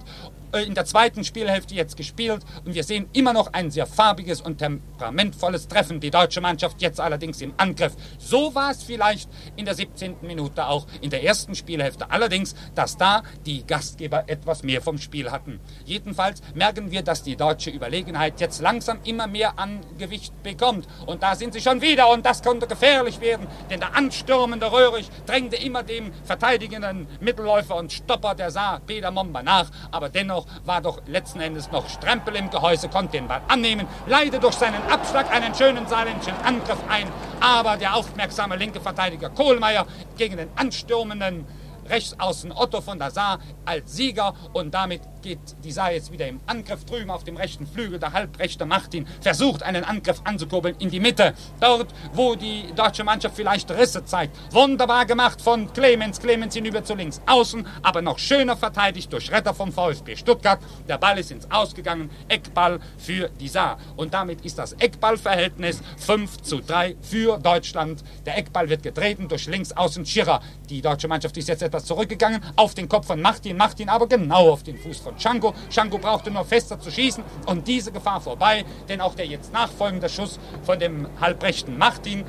in 0.54 0.74
der 0.74 0.86
zweiten 0.86 1.24
Spielhälfte 1.24 1.76
jetzt 1.76 1.98
gespielt 1.98 2.44
und 2.66 2.76
wir 2.76 2.84
sehen 2.84 3.08
immer 3.14 3.34
noch 3.34 3.54
ein 3.54 3.72
sehr 3.72 3.86
farbiges 3.86 4.42
und 4.42 4.58
temperamentvolles 4.58 5.68
Treffen. 5.68 6.00
Die 6.00 6.12
deutsche 6.12 6.42
Mannschaft 6.42 6.82
jetzt 6.82 7.00
allerdings 7.00 7.42
im 7.42 7.54
Angriff. 7.58 7.94
So 8.18 8.56
war 8.56 8.72
es 8.72 8.84
vielleicht 8.84 9.30
in 9.56 9.66
der 9.66 9.76
17. 9.76 10.18
Minute 10.22 10.68
auch 10.68 10.88
in 11.02 11.10
der 11.10 11.24
ersten 11.24 11.56
Spielhälfte. 11.56 12.12
Allerdings, 12.12 12.56
dass 12.74 12.98
da 12.98 13.24
die 13.46 13.66
Gastgeber 13.66 14.26
etwas 14.28 14.64
mehr 14.64 14.82
vom 14.82 14.98
Spiel 14.98 15.32
hatten. 15.32 15.60
Jedenfalls 15.86 16.42
merken 16.54 16.92
wir, 16.92 17.02
dass 17.02 17.24
die 17.24 17.36
deutsche 17.36 17.70
Überlegenheit 17.70 18.40
jetzt 18.40 18.62
langsam 18.62 19.00
immer 19.04 19.28
mehr 19.28 19.58
an 19.60 19.82
Gewicht 19.98 20.42
bekommt. 20.44 20.88
Und 21.06 21.24
da 21.24 21.36
sind 21.36 21.54
sie 21.54 21.62
schon 21.62 21.82
wieder 21.82 22.10
und 22.10 22.26
das 22.26 22.42
konnte 22.44 22.68
gefährlich 22.68 23.22
werden, 23.22 23.48
denn 23.70 23.80
der 23.80 23.96
anstürmende 23.96 24.72
Röhrig 24.72 25.10
drängte 25.26 25.56
immer 25.58 25.84
dem 25.84 26.12
verteidigenden 26.24 27.08
Mittelläufer 27.20 27.76
und 27.76 27.92
Stopper 27.92 28.36
der 28.36 28.52
Saar, 28.52 28.82
Peter 28.86 29.12
Momba, 29.12 29.44
nach. 29.44 29.70
Aber 29.92 30.10
dennoch 30.10 30.35
war 30.66 30.82
doch 30.82 31.02
letzten 31.08 31.40
Endes 31.40 31.72
noch 31.72 31.88
Strempel 31.88 32.36
im 32.36 32.50
Gehäuse, 32.50 32.90
konnte 32.90 33.14
den 33.14 33.28
Ball 33.28 33.42
annehmen, 33.48 33.88
leite 34.08 34.40
durch 34.40 34.56
seinen 34.56 34.82
Abschlag 34.90 35.32
einen 35.32 35.54
schönen 35.56 35.88
saarländischen 35.88 36.36
Angriff 36.44 36.80
ein, 36.90 37.08
aber 37.40 37.78
der 37.78 37.96
aufmerksame 37.96 38.56
linke 38.56 38.82
Verteidiger 38.82 39.30
Kohlmeier 39.30 39.86
gegen 40.18 40.38
den 40.38 40.50
anstürmenden 40.56 41.46
Rechtsaußen 41.88 42.52
Otto 42.52 42.82
von 42.82 42.98
der 42.98 43.12
Saar 43.12 43.40
als 43.64 43.96
Sieger 43.96 44.34
und 44.54 44.74
damit 44.74 45.02
geht 45.26 45.40
die 45.64 45.72
Saar 45.72 45.92
jetzt 45.92 46.12
wieder 46.12 46.28
im 46.28 46.40
Angriff 46.46 46.86
drüben 46.86 47.10
auf 47.10 47.24
dem 47.24 47.36
rechten 47.36 47.66
Flügel. 47.66 47.98
Der 47.98 48.14
halbrechte 48.14 48.64
Martin 48.68 49.08
versucht 49.22 49.64
einen 49.64 49.84
Angriff 49.84 50.22
anzukurbeln 50.24 50.76
in 50.78 50.92
die 50.92 51.00
Mitte. 51.00 51.34
Dort, 51.60 51.88
wo 52.14 52.36
die 52.36 52.72
deutsche 52.76 53.04
Mannschaft 53.04 53.36
vielleicht 53.36 53.72
Risse 53.72 54.06
zeigt. 54.06 54.38
Wunderbar 54.54 55.08
gemacht 55.08 55.42
von 55.42 55.74
Clemens. 55.74 56.20
Clemens 56.20 56.54
hinüber 56.54 56.84
zu 56.84 56.94
links 56.94 57.22
außen, 57.26 57.66
aber 57.82 58.04
noch 58.04 58.20
schöner 58.20 58.56
verteidigt 58.56 59.12
durch 59.12 59.32
Retter 59.32 59.56
vom 59.56 59.72
VfB 59.72 60.16
Stuttgart. 60.16 60.60
Der 60.88 61.00
Ball 61.00 61.18
ist 61.18 61.32
ins 61.32 61.50
Ausgegangen. 61.50 62.12
Eckball 62.28 62.80
für 63.00 63.30
die 63.30 63.48
Saar. 63.48 63.80
Und 63.96 64.14
damit 64.14 64.46
ist 64.46 64.60
das 64.60 64.74
Eckballverhältnis 64.74 65.82
5 65.98 66.44
zu 66.44 66.60
3 66.62 66.98
für 67.02 67.40
Deutschland. 67.40 68.04
Der 68.28 68.38
Eckball 68.38 68.70
wird 68.70 68.84
getreten 68.84 69.28
durch 69.28 69.48
links 69.48 69.72
außen 69.72 70.06
Schirrer. 70.06 70.42
Die 70.70 70.84
deutsche 70.84 71.08
Mannschaft 71.08 71.36
ist 71.38 71.48
jetzt 71.48 71.64
etwas 71.64 71.86
zurückgegangen 71.86 72.44
auf 72.58 72.76
den 72.76 72.88
Kopf 72.88 73.08
von 73.08 73.20
Martin. 73.20 73.58
Martin 73.58 73.90
aber 73.90 74.08
genau 74.08 74.52
auf 74.52 74.62
den 74.62 74.78
Fuß 74.78 75.00
von 75.00 75.15
Schanko. 75.18 75.54
Schanko 75.70 75.98
brauchte 75.98 76.32
nur 76.32 76.46
fester 76.46 76.80
zu 76.80 76.92
schießen 76.92 77.24
und 77.46 77.68
diese 77.68 77.92
Gefahr 77.92 78.22
vorbei, 78.22 78.66
denn 78.90 79.02
auch 79.02 79.16
der 79.16 79.26
jetzt 79.26 79.54
nachfolgende 79.54 80.10
Schuss 80.10 80.40
von 80.64 80.80
dem 80.80 81.08
halbrechten 81.20 81.78
Martin 81.78 82.24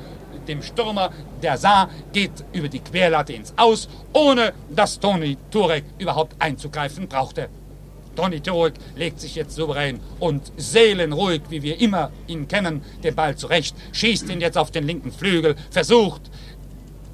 dem 0.47 0.61
Stürmer 0.61 1.11
der 1.41 1.57
Saar 1.57 1.89
geht 2.13 2.31
über 2.53 2.69
die 2.69 2.79
Querlatte 2.79 3.33
ins 3.33 3.53
Aus, 3.57 3.89
ohne 4.13 4.53
dass 4.69 4.99
Toni 4.99 5.37
Turek 5.51 5.83
überhaupt 5.97 6.35
einzugreifen 6.39 7.07
brauchte. 7.07 7.49
Toni 8.15 8.39
Turek 8.39 8.73
legt 8.95 9.19
sich 9.19 9.35
jetzt 9.35 9.55
souverän 9.55 9.99
und 10.19 10.51
seelenruhig, 10.57 11.41
wie 11.49 11.61
wir 11.61 11.79
immer 11.79 12.11
ihn 12.25 12.47
kennen, 12.47 12.81
den 13.03 13.13
Ball 13.13 13.35
zurecht, 13.35 13.75
schießt 13.91 14.29
ihn 14.29 14.41
jetzt 14.41 14.57
auf 14.57 14.71
den 14.71 14.87
linken 14.87 15.11
Flügel, 15.11 15.55
versucht 15.69 16.23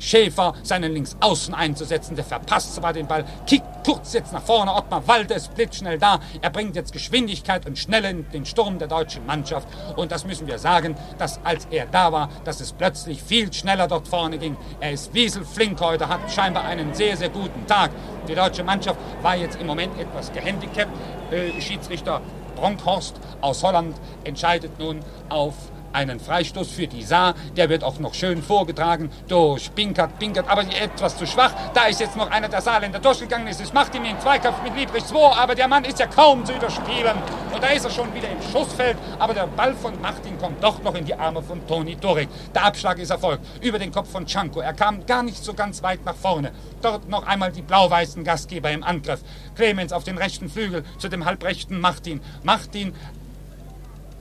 Schäfer 0.04 0.54
seinen 0.64 0.94
Linksaußen 0.94 1.54
einzusetzen. 1.54 2.16
Der 2.16 2.26
verpasst 2.26 2.76
zwar 2.76 2.94
den 2.94 3.08
Ball, 3.08 3.26
kickt 3.48 3.66
kurz 3.86 4.14
jetzt 4.14 4.34
nach 4.34 4.44
vorne. 4.44 4.74
Ottmar 4.74 5.08
Walter 5.08 5.36
ist 5.36 5.56
blitzschnell 5.56 5.98
da. 5.98 6.20
Er 6.42 6.50
bringt 6.50 6.76
jetzt 6.76 6.92
Geschwindigkeit 6.92 7.66
und 7.66 7.78
Schnelle 7.78 8.10
in 8.10 8.30
den 8.32 8.46
Sturm 8.46 8.80
der 8.80 8.88
deutschen 8.88 9.26
Mannschaft. 9.26 9.68
Und 9.96 10.12
das 10.12 10.26
müssen 10.26 10.48
wir 10.48 10.60
sagen, 10.60 10.96
dass 11.18 11.40
als 11.44 11.68
er 11.72 11.86
da 11.86 12.12
war, 12.12 12.30
dass 12.44 12.60
es 12.60 12.74
plötzlich 12.74 13.24
viel 13.24 13.52
schneller 13.54 13.88
dort 13.88 14.08
vorne 14.08 14.38
ging. 14.38 14.58
Er 14.80 14.92
ist 14.92 15.14
wieselflink 15.14 15.80
heute, 15.80 16.10
hat 16.10 16.32
scheinbar 16.32 16.66
einen 16.66 16.94
sehr, 16.94 17.16
sehr 17.16 17.30
guten 17.30 17.66
Tag. 17.68 17.92
Die 18.28 18.36
deutsche 18.36 18.64
Mannschaft 18.64 19.00
war 19.22 19.36
jetzt 19.36 19.60
im 19.60 19.68
Moment 19.68 19.98
etwas 20.00 20.32
gehandicapt. 20.32 20.92
Äh, 21.32 21.62
Schiedsrichter 21.62 22.22
Bronkhorst 22.56 23.16
aus 23.42 23.64
Holland 23.64 23.96
entscheidet 24.24 24.80
nun 24.80 25.00
auf 25.30 25.56
einen 25.94 26.20
Freistoß 26.20 26.72
für 26.72 26.88
die 26.88 27.04
Saar. 27.04 27.36
Der 27.56 27.70
wird 27.70 27.84
auch 27.84 28.00
noch 28.00 28.14
schön 28.14 28.42
vorgetragen 28.42 29.10
durch 29.28 29.74
Pinkert. 29.74 30.20
Pinkert, 30.20 30.50
aber 30.50 30.62
etwas 30.62 31.18
zu 31.18 31.26
schwach. 31.26 31.54
Da 31.74 31.86
ist 31.86 32.00
jetzt 32.00 32.16
noch 32.16 32.30
einer 32.30 32.50
der 32.50 32.62
Saarländer 32.62 33.00
durchgegangen. 33.00 33.48
Es 33.48 33.74
macht 33.74 33.96
ihn 33.96 34.04
den 34.04 34.20
Zweikampf 34.20 34.62
mit 34.64 34.76
Liebrich 34.76 35.06
2, 35.06 35.38
aber 35.38 35.56
der 35.56 35.68
Mann 35.68 35.86
ist 35.86 36.00
ja 36.00 36.08
kaum 36.08 36.46
zu 36.46 36.54
überspielen. 36.54 37.18
Und 37.54 37.64
da 37.64 37.68
ist 37.68 37.86
er 37.86 37.92
schon 37.92 38.14
wieder 38.14 38.30
im 38.30 38.42
Schussfeld. 38.52 38.98
Aber 39.20 39.34
der 39.34 39.48
Ball 39.48 39.74
von 39.76 40.00
Martin 40.02 40.38
kommt 40.38 40.64
doch 40.64 40.82
noch 40.82 40.96
in 40.96 41.06
die 41.06 41.16
Arme 41.16 41.42
von 41.42 41.66
Toni 41.68 41.96
Dorek. 41.96 42.30
Der 42.54 42.66
Abschlag 42.66 42.98
ist 43.00 43.10
erfolgt 43.10 43.46
über 43.62 43.80
den 43.80 43.92
Kopf 43.92 44.12
von 44.12 44.26
Chanko. 44.26 44.60
Er 44.60 44.74
kam 44.74 45.06
gar 45.06 45.24
nicht 45.24 45.44
so 45.44 45.54
ganz 45.54 45.84
weit 45.84 46.04
nach 46.06 46.16
vorne. 46.16 46.52
Dort 46.82 47.08
noch 47.10 47.26
einmal 47.26 47.52
die 47.52 47.62
blau-weißen 47.62 48.24
Gastgeber 48.24 48.72
im 48.72 48.84
Angriff. 48.84 49.22
Clemens 49.56 49.94
auf 49.94 50.04
den 50.04 50.18
rechten 50.18 50.50
Flügel 50.50 50.84
zu 50.98 51.10
dem 51.10 51.26
halbrechten 51.26 51.80
Martin. 51.80 52.22
Martin 52.44 52.94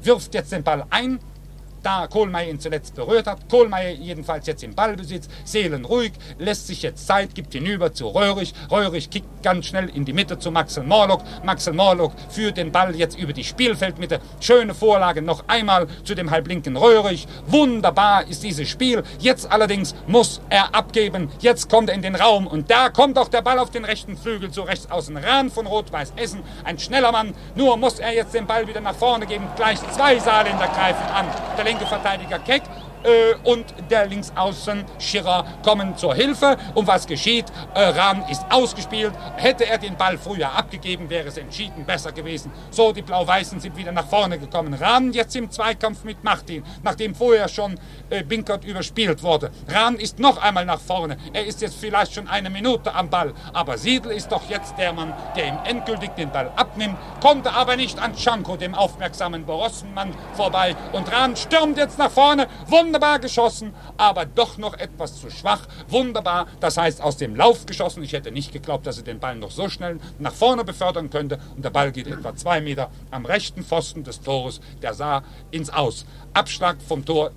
wirft 0.03 0.35
jetzt 0.35 0.53
den 0.53 0.62
Ball 0.62 0.85
ein, 0.91 1.18
da 1.83 2.07
Kohlmeier 2.07 2.49
ihn 2.49 2.61
zuletzt 2.61 2.95
berührt 2.95 3.26
hat. 3.26 3.49
Kohlmeier 3.49 3.91
jedenfalls 3.91 4.47
jetzt 4.47 4.62
im 4.62 4.74
Ballbesitz, 4.74 5.28
seelenruhig, 5.45 6.12
lässt 6.39 6.66
sich 6.66 6.83
jetzt 6.83 7.07
Zeit, 7.07 7.35
gibt 7.35 7.53
hinüber 7.53 7.93
zu 7.93 8.09
Röhrig. 8.09 8.55
Röhrig 8.70 9.11
kickt 9.11 9.43
ganz 9.43 9.66
schnell 9.66 9.89
in 9.89 10.05
die 10.05 10.12
Mitte 10.12 10.39
zu 10.39 10.51
Maxel 10.51 10.85
Morlock. 10.85 11.22
Maxel 11.45 11.72
Morlock 11.72 12.12
führt 12.28 12.57
den 12.57 12.72
Ball 12.72 12.95
jetzt 12.95 13.18
über 13.18 13.33
die 13.33 13.45
Spielfeldmitte. 13.45 14.20
Schöne 14.41 14.74
Vorlage 14.74 15.22
noch 15.22 15.45
einmal 15.49 15.87
zu 16.05 16.14
dem 16.14 16.30
halblinken 16.30 16.76
Röhrig. 16.76 17.26
Wunderbar 17.47 18.26
ist 18.28 18.43
dieses 18.43 18.68
Spiel. 18.68 19.03
Jetzt 19.18 19.51
allerdings 19.51 19.95
muss 20.07 20.41
er 20.49 20.74
abgeben. 20.74 21.30
Jetzt 21.41 21.68
kommt 21.68 21.89
er 21.89 21.95
in 21.95 22.03
den 22.03 22.14
Raum 22.14 22.47
und 22.47 22.70
da 22.70 22.89
kommt 22.89 23.18
auch 23.18 23.28
der 23.28 23.43
Ball 23.43 23.59
auf 23.59 23.70
den 23.70 23.85
rechten 23.85 24.16
Flügel 24.16 24.51
zu 24.51 24.62
rechts 24.62 24.91
außen 24.91 25.16
ran 25.16 25.51
von 25.51 25.66
Rot-Weiß 25.66 26.12
Essen. 26.16 26.43
Ein 26.64 26.78
schneller 26.78 27.12
Mann. 27.12 27.35
Nur 27.55 27.76
muss 27.76 27.99
er 27.99 28.14
jetzt 28.14 28.35
den 28.35 28.47
Ball 28.47 28.66
wieder 28.66 28.80
nach 28.80 28.95
vorne 28.95 29.26
geben. 29.26 29.47
Gleich 29.57 29.78
zwei 29.93 30.18
Saarländer 30.18 30.68
greifen 30.68 31.07
an. 31.14 31.26
Der 31.57 31.64
linke 31.73 31.87
Verteidiger 31.87 32.39
Keck 32.39 32.62
äh, 33.05 33.34
und 33.44 33.66
der 33.90 34.07
Linksaußen 34.07 34.84
Schirrer 34.98 35.44
kommen 35.64 35.96
zur 35.96 36.14
Hilfe. 36.14 36.57
Und 36.74 36.86
was 36.86 37.07
geschieht? 37.07 37.46
Äh, 37.74 37.82
Rahn 37.88 38.24
ist 38.30 38.44
ausgespielt. 38.50 39.12
Hätte 39.36 39.66
er 39.66 39.78
den 39.78 39.96
Ball 39.96 40.18
früher 40.18 40.50
abgegeben, 40.53 41.11
wäre 41.11 41.28
es 41.28 41.36
entschieden 41.36 41.84
besser 41.84 42.12
gewesen. 42.12 42.50
So, 42.70 42.92
die 42.92 43.03
Blau-Weißen 43.03 43.61
sind 43.61 43.76
wieder 43.76 43.92
nach 43.92 44.07
vorne 44.07 44.38
gekommen. 44.38 44.74
Rahn 44.74 45.12
jetzt 45.12 45.36
im 45.36 45.50
Zweikampf 45.50 46.05
mit 46.05 46.22
Martin, 46.24 46.62
nachdem 46.82 47.14
vorher 47.14 47.48
schon 47.48 47.78
äh, 48.11 48.22
Binkert 48.22 48.64
überspielt 48.64 49.22
wurde. 49.22 49.50
Rahn 49.68 49.96
ist 49.96 50.18
noch 50.18 50.40
einmal 50.40 50.64
nach 50.64 50.80
vorne. 50.80 51.16
Er 51.32 51.44
ist 51.44 51.61
jetzt 51.61 51.76
vielleicht 51.76 52.14
schon 52.14 52.28
eine 52.28 52.50
Minute 52.50 52.94
am 52.94 53.11
Ball. 53.11 53.32
Aber 53.53 53.78
Siedl 53.78 54.11
ist 54.11 54.30
doch 54.30 54.48
jetzt 54.48 54.78
der 54.78 54.92
Mann, 54.92 55.12
der 55.36 55.48
ihm 55.48 55.59
endgültig 55.64 56.11
den 56.11 56.30
Ball 56.30 56.50
abnimmt, 56.57 56.96
konnte 57.20 57.53
aber 57.53 57.76
nicht 57.76 57.98
an 57.98 58.14
Czanko, 58.14 58.57
dem 58.57 58.74
aufmerksamen 58.74 59.44
Borossenmann, 59.44 60.14
vorbei. 60.34 60.74
Und 60.92 61.12
Rahn 61.12 61.36
stürmt 61.36 61.78
jetzt 61.78 61.98
nach 61.98 62.11
vorne. 62.11 62.46
Wunderbar 62.66 62.91
Wunderbar 62.93 63.20
geschossen, 63.20 63.72
aber 63.97 64.26
doch 64.26 64.59
noch 64.59 64.74
etwas 64.74 65.18
zu 65.18 65.30
schwach. 65.30 65.66
Wunderbar, 65.88 66.47
das 66.61 66.76
heißt 66.76 67.01
aus 67.01 67.16
dem 67.16 67.34
Lauf 67.34 67.64
geschossen. 67.64 68.03
Ich 68.03 68.12
hätte 68.12 68.30
nicht 68.30 68.53
geglaubt, 68.53 68.86
dass 68.86 68.99
er 68.99 69.05
den 69.05 69.18
Ball 69.18 69.34
noch 69.34 69.51
so 69.51 69.70
schnell 69.70 69.99
nach 70.18 70.34
vorne 70.34 70.62
befördern 70.62 71.09
könnte. 71.09 71.38
Und 71.57 71.64
der 71.64 71.70
Ball 71.70 71.90
geht 71.90 72.07
etwa 72.07 72.36
zwei 72.36 72.61
Meter 72.61 72.90
am 73.11 73.24
rechten 73.24 73.64
Pfosten 73.64 74.05
des 74.05 74.20
Tores 74.20 74.61
der 74.82 74.93
Saar 74.93 75.24
ins 75.51 75.70
Aus. 75.70 76.05
Abschlag 76.34 76.82
vom 76.86 77.03
Tor 77.03 77.30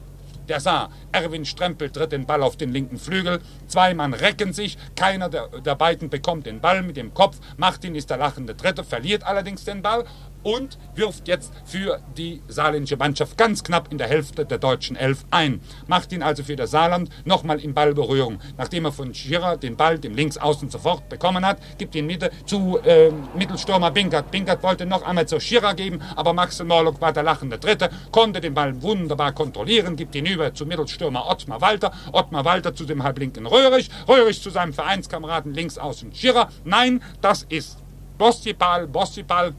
der 0.49 0.60
Saar. 0.60 0.89
Erwin 1.14 1.45
Strempel 1.45 1.89
tritt 1.89 2.12
den 2.12 2.26
Ball 2.26 2.43
auf 2.43 2.58
den 2.58 2.74
linken 2.74 2.97
Flügel. 2.97 3.39
Zwei 3.68 3.93
Mann 3.93 4.14
recken 4.14 4.51
sich. 4.51 4.78
Keiner 4.97 5.30
der, 5.30 5.47
der 5.47 5.76
beiden 5.76 6.10
bekommt 6.10 6.47
den 6.47 6.60
Ball 6.60 6.84
mit 6.84 6.97
dem 6.97 7.14
Kopf. 7.14 7.38
Martin 7.56 7.95
ist 7.95 8.10
der 8.10 8.18
lachende 8.18 8.56
Dritte, 8.56 8.84
verliert 8.84 9.24
allerdings 9.24 9.64
den 9.64 9.82
Ball 9.82 10.03
und 10.46 10.78
wirft 10.93 11.28
jetzt 11.28 11.52
für 11.66 12.00
die 12.16 12.41
saarländische 12.48 12.98
Mannschaft 12.98 13.36
ganz 13.36 13.64
knapp 13.64 13.91
in 13.91 13.98
der 13.98 14.08
Hälfte 14.08 14.46
der 14.46 14.60
deutschen 14.60 14.96
Elf 14.96 15.26
ein. 15.32 15.60
Macht 15.88 16.14
ihn 16.14 16.22
also 16.22 16.43
für 16.43 16.56
das 16.56 16.72
Saarland 16.72 17.10
nochmal 17.26 17.60
in 17.60 17.74
Ballberührung. 17.74 18.39
Nachdem 18.56 18.86
er 18.86 18.91
von 18.91 19.14
Schirrer 19.14 19.58
den 19.58 19.76
Ball 19.76 19.98
dem 19.98 20.16
Linksaußen 20.16 20.70
sofort 20.70 21.10
bekommen 21.10 21.43
hat, 21.43 21.58
gibt 21.80 21.96
ihn 21.96 22.06
Mitte 22.06 22.30
zu 22.46 22.78
äh, 22.84 23.12
Mittelstürmer 23.36 23.89
Binkert. 23.89 24.30
Binkert 24.30 24.62
wollte 24.62 24.86
noch 24.86 25.02
einmal 25.02 25.28
zu 25.28 25.39
Schirrer 25.39 25.74
geben, 25.74 26.00
aber 26.16 26.32
Maxel 26.32 26.68
Morlock 26.68 27.02
war 27.02 27.12
der 27.12 27.24
lachende 27.24 27.58
Dritte, 27.58 27.89
konnte 28.12 28.39
den 28.39 28.54
Ball 28.54 28.80
wunderbar 28.84 29.32
kontrollieren, 29.32 29.96
gibt 29.96 30.14
ihn 30.14 30.28
über 30.28 30.54
zu 30.54 30.68
Mittelstürmer 30.68 31.28
Ottmar 31.28 31.60
Walter. 31.62 31.91
Ottmar 32.12 32.46
Walter 32.46 32.76
zu 32.76 32.86
dem 32.86 33.02
halblinken 33.02 33.48
Röhrig. 33.48 33.89
Röhrig 34.08 34.39
zu 34.43 34.52
seinem 34.52 34.74
Vereinskameraden 34.74 35.56
Linksaußen 35.56 36.14
Schirrer. 36.14 36.50
Nein, 36.64 37.02
das 37.22 37.48
ist 37.50 37.80
Bossipal, 38.20 38.88
Bossipal 38.88 39.56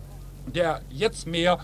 der 0.55 0.83
jetzt 0.91 1.27
mehr 1.27 1.59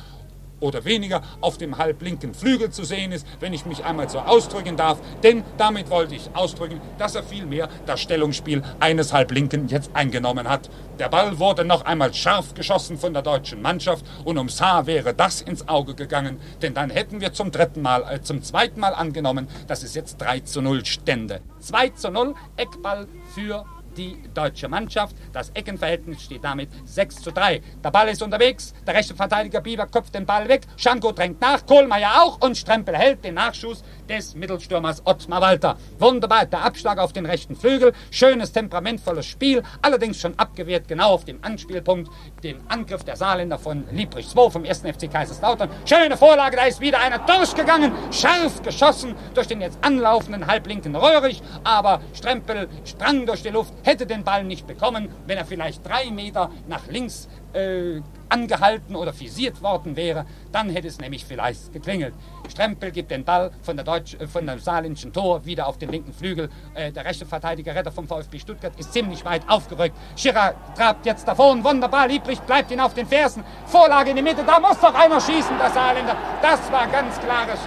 oder 0.63 0.85
weniger 0.85 1.23
auf 1.41 1.59
dem 1.59 1.77
halblinken 1.77 2.35
Flügel 2.35 2.71
zu 2.71 2.85
sehen 2.85 3.13
ist, 3.13 3.27
wenn 3.41 3.53
ich 3.53 3.67
mich 3.67 3.85
einmal 3.85 4.09
so 4.09 4.21
ausdrücken 4.21 4.77
darf. 4.77 4.99
Denn 5.23 5.43
damit 5.59 5.91
wollte 5.91 6.15
ich 6.15 6.31
ausdrücken, 6.35 6.81
dass 6.99 7.15
er 7.15 7.25
vielmehr 7.25 7.69
das 7.85 8.01
Stellungsspiel 8.01 8.63
eines 8.81 9.13
Halblinken 9.13 9.69
jetzt 9.69 9.91
eingenommen 9.95 10.49
hat. 10.49 10.71
Der 10.99 11.09
Ball 11.09 11.39
wurde 11.39 11.65
noch 11.65 11.85
einmal 11.85 12.15
scharf 12.15 12.55
geschossen 12.55 12.97
von 12.97 13.13
der 13.13 13.23
deutschen 13.23 13.61
Mannschaft 13.61 14.05
und 14.25 14.39
ums 14.39 14.61
Haar 14.61 14.87
wäre 14.87 15.15
das 15.15 15.41
ins 15.41 15.69
Auge 15.69 15.95
gegangen, 15.95 16.39
denn 16.61 16.75
dann 16.75 16.91
hätten 16.91 17.21
wir 17.21 17.33
zum 17.33 17.51
dritten 17.51 17.83
Mal, 17.83 18.05
äh, 18.09 18.23
zum 18.23 18.43
zweiten 18.43 18.79
Mal 18.79 18.95
angenommen, 18.95 19.49
dass 19.67 19.83
es 19.83 19.95
jetzt 19.95 20.19
3 20.19 20.41
zu 20.41 20.63
0 20.63 20.85
stände. 20.85 21.41
2 21.59 21.89
zu 21.91 22.11
0, 22.11 22.35
Eckball 22.57 23.09
für 23.35 23.65
die 23.97 24.23
deutsche 24.35 24.69
Mannschaft. 24.69 25.17
Das 25.33 25.51
Eckenverhältnis 25.51 26.23
steht 26.23 26.45
damit 26.45 26.71
6 26.85 27.23
zu 27.23 27.33
3. 27.33 27.61
Der 27.83 27.91
Ball 27.91 28.09
ist 28.09 28.23
unterwegs, 28.23 28.75
der 28.87 28.95
rechte 28.95 29.15
Verteidiger 29.15 29.61
Bieber 29.61 29.87
köpft 29.87 30.15
den 30.15 30.27
Ball 30.27 30.49
weg, 30.49 30.63
Schanko 30.77 31.13
drängt 31.13 31.41
nach, 31.41 31.67
Kohlmeier 31.67 32.23
auch. 32.23 32.41
Und 32.41 32.57
Strempel 32.57 32.97
hält 32.97 33.25
den 33.25 33.35
Nachschuss 33.35 33.83
des 34.09 34.35
Mittelstürmers 34.35 35.03
Ottmar 35.07 35.41
Walter. 35.41 35.77
Wunderbar, 35.99 36.47
der 36.47 36.65
Abschlag 36.65 36.99
auf 36.99 37.13
den 37.13 37.27
rechten 37.27 37.57
Flügel, 37.57 37.93
schönes, 38.11 38.53
temperamentvolles 38.53 39.27
Spiel, 39.27 39.63
allerdings 39.81 40.21
schon 40.21 40.39
abgewehrt, 40.39 40.89
genau 40.89 41.13
auf 41.13 41.25
dem 41.25 41.39
Anspielpunkt, 41.43 42.11
den 42.43 42.61
Angriff 42.69 43.05
der 43.05 43.17
Saarländer 43.17 43.59
von 43.59 43.85
Liebrich 43.93 44.29
2 44.29 44.51
vom 44.51 44.65
1. 44.65 44.81
FC 44.81 45.11
Kaiserslautern. 45.11 45.71
Schöne 45.85 46.17
Vorlage, 46.17 46.57
da 46.57 46.65
ist 46.65 46.81
wieder 46.81 47.01
einer 47.01 47.19
durchgegangen, 47.19 47.93
scharf 48.11 48.63
geschossen 48.63 49.15
durch 49.35 49.47
den 49.47 49.61
jetzt 49.61 49.79
anlaufenden 49.83 50.47
halblinken 50.47 50.97
Röhrig, 50.97 51.43
aber 51.65 52.01
Strempel 52.15 52.69
sprang 52.85 53.27
durch 53.27 53.43
die 53.43 53.51
Luft, 53.51 53.73
hätte 53.83 54.07
den 54.07 54.25
Ball 54.25 54.45
nicht 54.45 54.67
bekommen, 54.67 55.09
wenn 55.27 55.39
er 55.39 55.45
vielleicht 55.45 55.87
drei 55.87 56.11
Meter 56.11 56.51
nach 56.69 56.87
links 56.89 57.29
äh, 57.53 58.01
angehalten 58.29 58.97
oder 58.97 59.19
visiert 59.19 59.63
worden 59.63 59.97
wäre, 59.97 60.27
dann 60.53 60.71
hätte 60.71 60.89
es 60.89 60.99
nämlich 60.99 61.25
vielleicht 61.25 61.73
geklingelt. 61.73 62.15
Strempel 62.51 62.91
gibt 62.91 63.11
den 63.11 63.25
Ball 63.25 63.51
von, 63.63 63.77
der 63.77 63.85
Deutsch, 63.85 64.15
äh, 64.15 64.27
von 64.27 64.47
dem 64.47 64.59
saarländischen 64.59 65.13
Tor 65.13 65.45
wieder 65.45 65.67
auf 65.67 65.79
den 65.79 65.91
linken 65.91 66.13
Flügel. 66.13 66.49
Äh, 66.75 66.93
der 66.93 67.05
rechte 67.05 67.27
Verteidiger 67.27 67.75
Retter 67.75 67.93
vom 67.93 68.07
VfB 68.07 68.39
Stuttgart 68.39 68.73
ist 68.79 68.93
ziemlich 68.93 69.25
weit 69.25 69.43
aufgerückt. 69.49 69.97
Schirrer 70.17 70.55
trabt 70.77 71.07
jetzt 71.07 71.27
davon, 71.27 71.63
wunderbar, 71.65 72.09
Lieblich 72.09 72.41
bleibt 72.41 72.71
ihn 72.71 72.81
auf 72.81 72.95
den 72.95 73.07
Fersen. 73.07 73.45
Vorlage 73.67 74.11
in 74.11 74.17
die 74.17 74.23
Mitte, 74.23 74.45
da 74.45 74.61
muss 74.61 74.79
doch 74.81 74.95
einer 74.95 75.21
schießen, 75.21 75.57
der 75.59 75.71
Saarländer. 75.71 76.17
Das 76.43 76.71
war 76.71 76.87
ganz 76.89 77.19
klares 77.21 77.61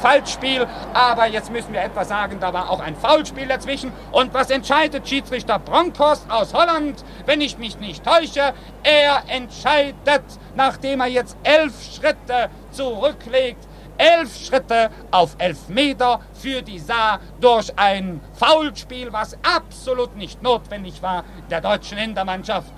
Falschspiel, 0.00 0.66
aber 0.92 1.26
jetzt 1.26 1.50
müssen 1.50 1.72
wir 1.72 1.82
etwas 1.82 2.08
sagen, 2.08 2.38
da 2.40 2.52
war 2.52 2.70
auch 2.70 2.80
ein 2.80 2.94
Foulspiel 2.94 3.46
dazwischen. 3.46 3.92
Und 4.10 4.32
was 4.34 4.50
entscheidet 4.50 5.08
Schiedsrichter 5.08 5.58
Bronkhorst 5.58 6.30
aus 6.30 6.54
Holland, 6.54 7.04
wenn 7.26 7.40
ich 7.40 7.58
mich 7.58 7.78
nicht 7.78 8.04
täusche? 8.04 8.52
Er 8.82 9.22
entscheidet, 9.28 10.24
nachdem 10.54 11.00
er 11.00 11.08
jetzt 11.08 11.36
elf 11.42 11.74
Schritte 11.82 12.50
zurücklegt, 12.70 13.66
elf 13.98 14.36
Schritte 14.36 14.90
auf 15.10 15.34
elf 15.38 15.68
Meter 15.68 16.20
für 16.32 16.62
die 16.62 16.78
Saar 16.78 17.20
durch 17.40 17.72
ein 17.76 18.20
Foulspiel, 18.34 19.12
was 19.12 19.36
absolut 19.42 20.16
nicht 20.16 20.42
notwendig 20.42 21.02
war, 21.02 21.24
der 21.50 21.60
deutschen 21.60 21.98
Ländermannschaft. 21.98 22.72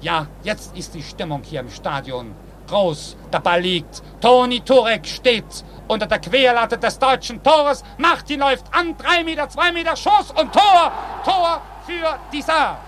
Ja, 0.00 0.26
jetzt 0.42 0.76
ist 0.76 0.94
die 0.94 1.02
Stimmung 1.02 1.42
hier 1.42 1.60
im 1.60 1.70
Stadion 1.70 2.34
groß. 2.66 3.16
Der 3.32 3.40
Ball 3.40 3.60
liegt. 3.60 4.02
Toni 4.20 4.60
Turek 4.60 5.06
steht 5.06 5.64
unter 5.88 6.06
der 6.06 6.18
Querlatte 6.18 6.78
des 6.78 6.98
deutschen 6.98 7.42
Tores. 7.42 7.82
Martin 7.98 8.40
läuft 8.40 8.66
an. 8.72 8.96
Drei 8.96 9.24
Meter, 9.24 9.48
zwei 9.48 9.72
Meter, 9.72 9.96
Schuss 9.96 10.30
und 10.30 10.52
Tor. 10.52 10.92
Tor 11.24 11.62
für 11.86 12.18
die 12.32 12.42
Saar. 12.42 12.78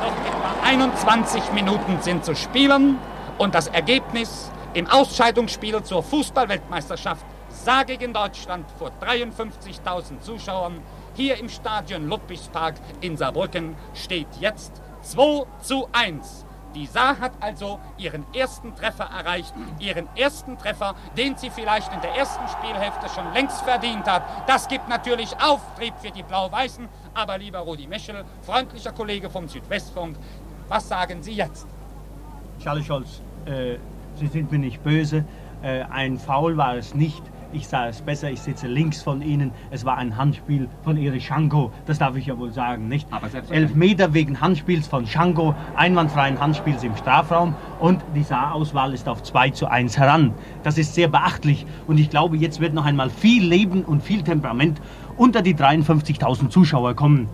Noch 0.00 0.06
etwa 0.06 0.57
21 0.68 1.52
Minuten 1.54 1.96
sind 2.02 2.26
zu 2.26 2.36
spielen 2.36 2.98
und 3.38 3.54
das 3.54 3.68
Ergebnis 3.68 4.50
im 4.74 4.86
Ausscheidungsspiel 4.86 5.82
zur 5.82 6.02
Fußballweltmeisterschaft 6.02 7.24
Saar 7.48 7.86
gegen 7.86 8.12
Deutschland 8.12 8.66
vor 8.78 8.90
53.000 9.00 10.20
Zuschauern 10.20 10.82
hier 11.14 11.38
im 11.38 11.48
Stadion 11.48 12.06
Ludwigspark 12.06 12.74
in 13.00 13.16
Saarbrücken 13.16 13.76
steht 13.94 14.26
jetzt 14.40 14.72
2 15.00 15.46
zu 15.62 15.88
1. 15.92 16.44
Die 16.74 16.86
Saar 16.86 17.18
hat 17.18 17.32
also 17.40 17.80
ihren 17.96 18.26
ersten 18.34 18.76
Treffer 18.76 19.04
erreicht, 19.04 19.54
ihren 19.78 20.06
ersten 20.16 20.58
Treffer, 20.58 20.94
den 21.16 21.34
sie 21.36 21.48
vielleicht 21.48 21.92
in 21.94 22.00
der 22.02 22.14
ersten 22.14 22.46
Spielhälfte 22.46 23.08
schon 23.08 23.32
längst 23.32 23.62
verdient 23.62 24.06
hat. 24.06 24.22
Das 24.46 24.68
gibt 24.68 24.86
natürlich 24.86 25.34
Auftrieb 25.40 25.94
für 25.98 26.10
die 26.10 26.22
Blau-Weißen. 26.22 26.86
Aber 27.14 27.38
lieber 27.38 27.60
Rudi 27.60 27.86
Meschel, 27.86 28.24
freundlicher 28.42 28.92
Kollege 28.92 29.30
vom 29.30 29.48
Südwestfunk, 29.48 30.16
was 30.68 30.88
sagen 30.88 31.22
Sie 31.22 31.32
jetzt? 31.32 31.66
Charles 32.60 32.86
Scholz, 32.86 33.22
äh, 33.46 33.76
Sie 34.16 34.26
sind 34.26 34.50
mir 34.50 34.58
nicht 34.58 34.82
böse. 34.82 35.24
Äh, 35.62 35.82
ein 35.90 36.18
Foul 36.18 36.56
war 36.56 36.76
es 36.76 36.94
nicht. 36.94 37.22
Ich 37.50 37.66
sah 37.66 37.88
es 37.88 38.02
besser, 38.02 38.30
ich 38.30 38.42
sitze 38.42 38.66
links 38.66 39.02
von 39.02 39.22
Ihnen. 39.22 39.52
Es 39.70 39.86
war 39.86 39.96
ein 39.96 40.18
Handspiel 40.18 40.68
von 40.84 40.98
Erich 40.98 41.26
Schanko, 41.26 41.72
das 41.86 41.98
darf 41.98 42.14
ich 42.14 42.26
ja 42.26 42.38
wohl 42.38 42.52
sagen, 42.52 42.88
nicht? 42.88 43.10
Aber 43.10 43.28
Elf 43.48 43.74
Meter 43.74 44.12
wegen 44.12 44.38
Handspiels 44.38 44.86
von 44.86 45.06
Schanko, 45.06 45.54
einwandfreien 45.74 46.38
Handspiels 46.38 46.82
im 46.84 46.94
Strafraum 46.94 47.54
und 47.80 48.04
die 48.14 48.22
Saarauswahl 48.22 48.92
ist 48.92 49.08
auf 49.08 49.22
2 49.22 49.50
zu 49.50 49.66
1 49.66 49.96
heran. 49.96 50.34
Das 50.62 50.76
ist 50.76 50.94
sehr 50.94 51.08
beachtlich 51.08 51.64
und 51.86 51.96
ich 51.96 52.10
glaube, 52.10 52.36
jetzt 52.36 52.60
wird 52.60 52.74
noch 52.74 52.84
einmal 52.84 53.08
viel 53.08 53.48
Leben 53.48 53.82
und 53.82 54.02
viel 54.02 54.22
Temperament 54.22 54.78
unter 55.16 55.40
die 55.40 55.54
53.000 55.54 56.50
Zuschauer 56.50 56.94
kommen, 56.94 57.30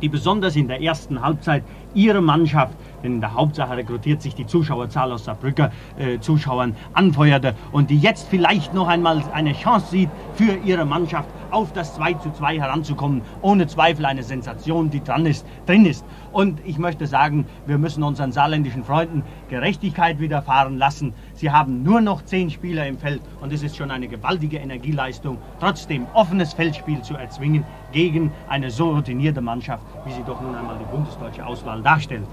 die 0.00 0.08
besonders 0.08 0.56
in 0.56 0.66
der 0.66 0.82
ersten 0.82 1.22
Halbzeit 1.22 1.62
ihre 1.94 2.20
Mannschaft 2.20 2.76
denn 3.02 3.14
in 3.14 3.20
der 3.20 3.34
Hauptsache 3.34 3.76
rekrutiert 3.76 4.22
sich 4.22 4.34
die 4.34 4.46
Zuschauerzahl 4.46 5.12
aus 5.12 5.24
Saarbrücker 5.24 5.72
äh, 5.98 6.20
Zuschauern 6.20 6.76
anfeuerte 6.92 7.54
und 7.72 7.90
die 7.90 7.98
jetzt 7.98 8.28
vielleicht 8.28 8.74
noch 8.74 8.88
einmal 8.88 9.22
eine 9.32 9.52
Chance 9.52 9.86
sieht, 9.90 10.08
für 10.34 10.56
ihre 10.64 10.84
Mannschaft 10.84 11.28
auf 11.50 11.72
das 11.72 11.94
2 11.94 12.14
zu 12.14 12.30
2 12.30 12.58
heranzukommen. 12.58 13.22
Ohne 13.40 13.66
Zweifel 13.66 14.06
eine 14.06 14.22
Sensation, 14.22 14.90
die 14.90 15.02
dran 15.02 15.26
ist, 15.26 15.44
drin 15.66 15.84
ist. 15.84 16.04
Und 16.30 16.60
ich 16.64 16.78
möchte 16.78 17.06
sagen, 17.06 17.46
wir 17.66 17.78
müssen 17.78 18.02
unseren 18.02 18.32
saarländischen 18.32 18.84
Freunden 18.84 19.22
Gerechtigkeit 19.50 20.20
widerfahren 20.20 20.78
lassen. 20.78 21.14
Sie 21.34 21.50
haben 21.50 21.82
nur 21.82 22.00
noch 22.00 22.24
zehn 22.24 22.50
Spieler 22.50 22.86
im 22.86 22.98
Feld 22.98 23.20
und 23.40 23.52
es 23.52 23.62
ist 23.62 23.76
schon 23.76 23.90
eine 23.90 24.08
gewaltige 24.08 24.58
Energieleistung, 24.58 25.38
trotzdem 25.60 26.06
offenes 26.14 26.54
Feldspiel 26.54 27.02
zu 27.02 27.14
erzwingen 27.14 27.64
gegen 27.92 28.32
eine 28.48 28.70
so 28.70 28.90
routinierte 28.90 29.40
Mannschaft, 29.40 29.84
wie 30.04 30.12
sie 30.12 30.22
doch 30.24 30.40
nun 30.40 30.54
einmal 30.54 30.78
die 30.78 30.90
bundesdeutsche 30.90 31.46
Auswahl 31.46 31.82
darstellt. 31.82 32.26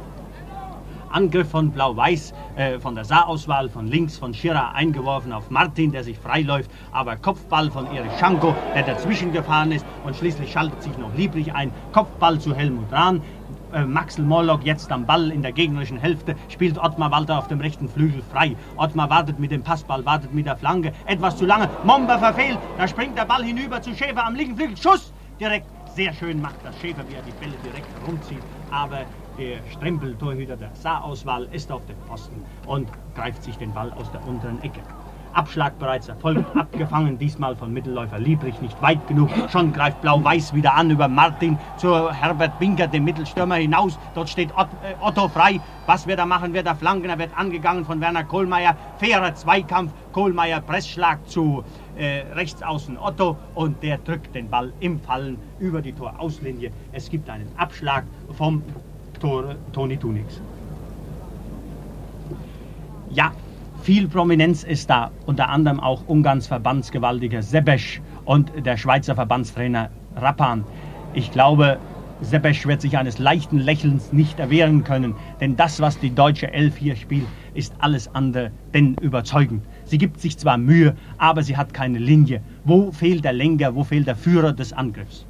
Angriff 1.12 1.49
von 1.49 1.72
Blau-Weiß, 1.72 2.34
äh, 2.55 2.80
von 2.80 2.95
der 2.95 3.05
Saarauswahl, 3.05 3.70
von 3.70 3.88
links 3.88 4.18
von 4.18 4.34
Schirra 4.34 4.72
eingeworfen 4.72 5.34
auf 5.34 5.49
Martin, 5.49 5.91
der 5.91 6.03
sich 6.03 6.18
freiläuft, 6.18 6.70
aber 6.91 7.16
Kopfball 7.16 7.72
von 7.72 7.88
Erich 7.88 8.12
Schanko, 8.20 8.55
der 8.76 8.84
dazwischen 8.84 9.32
gefahren 9.32 9.72
ist 9.72 9.86
und 10.05 10.16
schließlich 10.16 10.51
schaltet 10.51 10.84
sich 10.84 10.97
noch 10.97 11.14
Lieblich 11.16 11.53
ein, 11.53 11.72
Kopfball 11.93 12.39
zu 12.39 12.55
Helmut 12.55 12.91
Rahn, 12.91 13.22
äh, 13.74 13.84
Maxel 13.86 14.24
Morlock 14.24 14.64
jetzt 14.64 14.91
am 14.91 15.05
Ball 15.05 15.32
in 15.32 15.41
der 15.41 15.51
gegnerischen 15.51 15.97
Hälfte, 15.97 16.36
spielt 16.47 16.78
Ottmar 16.78 17.12
Walter 17.12 17.38
auf 17.38 17.47
dem 17.47 17.60
rechten 17.60 17.89
Flügel 17.89 18.22
frei. 18.32 18.55
Ottmar 18.78 19.10
wartet 19.10 19.39
mit 19.39 19.51
dem 19.51 19.64
Passball, 19.64 20.05
wartet 20.05 20.34
mit 20.34 20.45
der 20.45 20.57
Flanke, 20.57 20.93
etwas 21.05 21.38
zu 21.38 21.45
lange, 21.45 21.70
Momber 21.84 22.20
verfehlt, 22.20 22.60
da 22.78 22.88
springt 22.88 23.18
der 23.18 23.26
Ball 23.26 23.43
hinüber 23.43 23.82
zu 23.82 23.95
Schäfer 23.95 24.26
am 24.26 24.36
linken 24.36 24.55
Flügel, 24.55 24.78
Schuss, 24.78 25.12
direkt, 25.39 25.65
sehr 25.95 26.13
schön 26.13 26.39
macht 26.41 26.57
das 26.63 26.77
Schäfer, 26.79 27.07
wie 27.07 27.15
er 27.15 27.23
die 27.23 27.31
Bälle 27.31 27.57
direkt 27.57 27.87
rumzieht, 28.05 28.43
aber 28.71 29.05
der 29.37 29.59
Strempel-Torhüter 29.71 30.57
der 30.57 30.75
Saarauswahl 30.75 31.45
ist 31.45 31.71
auf 31.71 31.85
dem 31.85 31.97
Posten 32.07 32.45
und 32.65 32.89
greift 33.15 33.43
sich 33.43 33.57
den 33.57 33.73
Ball 33.73 33.91
aus 33.93 34.11
der 34.11 34.25
unteren 34.25 34.61
Ecke. 34.61 34.81
Abschlag 35.34 35.77
bereits 35.80 36.07
erfolgt, 36.07 36.45
abgefangen, 36.55 37.17
diesmal 37.17 37.55
von 37.55 37.73
Mittelläufer 37.73 38.19
Liebrich 38.19 38.61
nicht 38.61 38.82
weit 38.82 39.05
genug. 39.07 39.30
Schon 39.49 39.73
greift 39.73 40.01
Blau-Weiß 40.01 40.53
wieder 40.53 40.75
an 40.75 40.91
über 40.91 41.07
Martin 41.07 41.57
zu 41.77 42.11
Herbert 42.11 42.57
Binker, 42.59 42.88
dem 42.88 43.03
Mittelstürmer, 43.03 43.55
hinaus. 43.55 43.97
Dort 44.15 44.30
steht 44.30 44.51
äh, 44.51 44.93
Otto 45.01 45.27
frei. 45.27 45.59
Was 45.86 46.07
wird 46.07 46.19
er 46.19 46.25
machen? 46.25 46.53
Wird 46.53 46.67
er 46.67 46.75
flanken? 46.75 47.09
Er 47.09 47.19
wird 47.19 47.38
angegangen 47.38 47.86
von 47.86 48.01
Werner 48.01 48.23
Kohlmeier. 48.23 48.75
Fairer 48.97 49.36
Zweikampf. 49.36 49.91
Kohlmeier 50.11 50.61
Pressschlag 50.61 51.27
zu 51.30 51.63
äh, 51.95 52.23
rechts 52.34 52.63
außen 52.63 52.97
Otto 52.97 53.38
und 53.55 53.84
der 53.84 53.97
drückt 53.97 54.34
den 54.34 54.49
Ball 54.49 54.73
im 54.80 54.99
Fallen 54.99 55.38
über 55.59 55.82
die 55.82 55.93
Torauslinie. 55.93 56.71
Es 56.91 57.09
gibt 57.09 57.30
einen 57.30 57.51
Abschlag 57.57 58.05
vom 58.32 58.63
Tor, 59.19 59.55
Toni 59.73 59.97
Tunix. 59.97 60.41
Ja, 63.09 63.32
viel 63.89 64.07
Prominenz 64.07 64.63
ist 64.63 64.87
da, 64.91 65.09
unter 65.25 65.49
anderem 65.49 65.79
auch 65.79 66.03
Ungarns 66.05 66.45
Verbandsgewaltiger 66.45 67.41
Sebesch 67.41 68.03
und 68.23 68.51
der 68.63 68.77
Schweizer 68.77 69.15
Verbandstrainer 69.15 69.89
Rappan. 70.15 70.63
Ich 71.15 71.31
glaube, 71.31 71.79
Sebesch 72.21 72.67
wird 72.67 72.81
sich 72.81 72.99
eines 72.99 73.17
leichten 73.17 73.57
Lächelns 73.57 74.13
nicht 74.13 74.39
erwehren 74.39 74.83
können, 74.83 75.15
denn 75.41 75.55
das, 75.55 75.81
was 75.81 75.97
die 75.97 76.13
deutsche 76.13 76.53
Elf 76.53 76.77
hier 76.77 76.95
spielt, 76.95 77.25
ist 77.55 77.73
alles 77.79 78.13
andere 78.13 78.51
denn 78.75 78.93
überzeugend. 79.01 79.63
Sie 79.85 79.97
gibt 79.97 80.21
sich 80.21 80.37
zwar 80.37 80.59
Mühe, 80.59 80.95
aber 81.17 81.41
sie 81.41 81.57
hat 81.57 81.73
keine 81.73 81.97
Linie. 81.97 82.41
Wo 82.65 82.91
fehlt 82.91 83.25
der 83.25 83.33
Lenker, 83.33 83.73
wo 83.73 83.83
fehlt 83.83 84.05
der 84.05 84.15
Führer 84.15 84.53
des 84.53 84.71
Angriffs? 84.71 85.25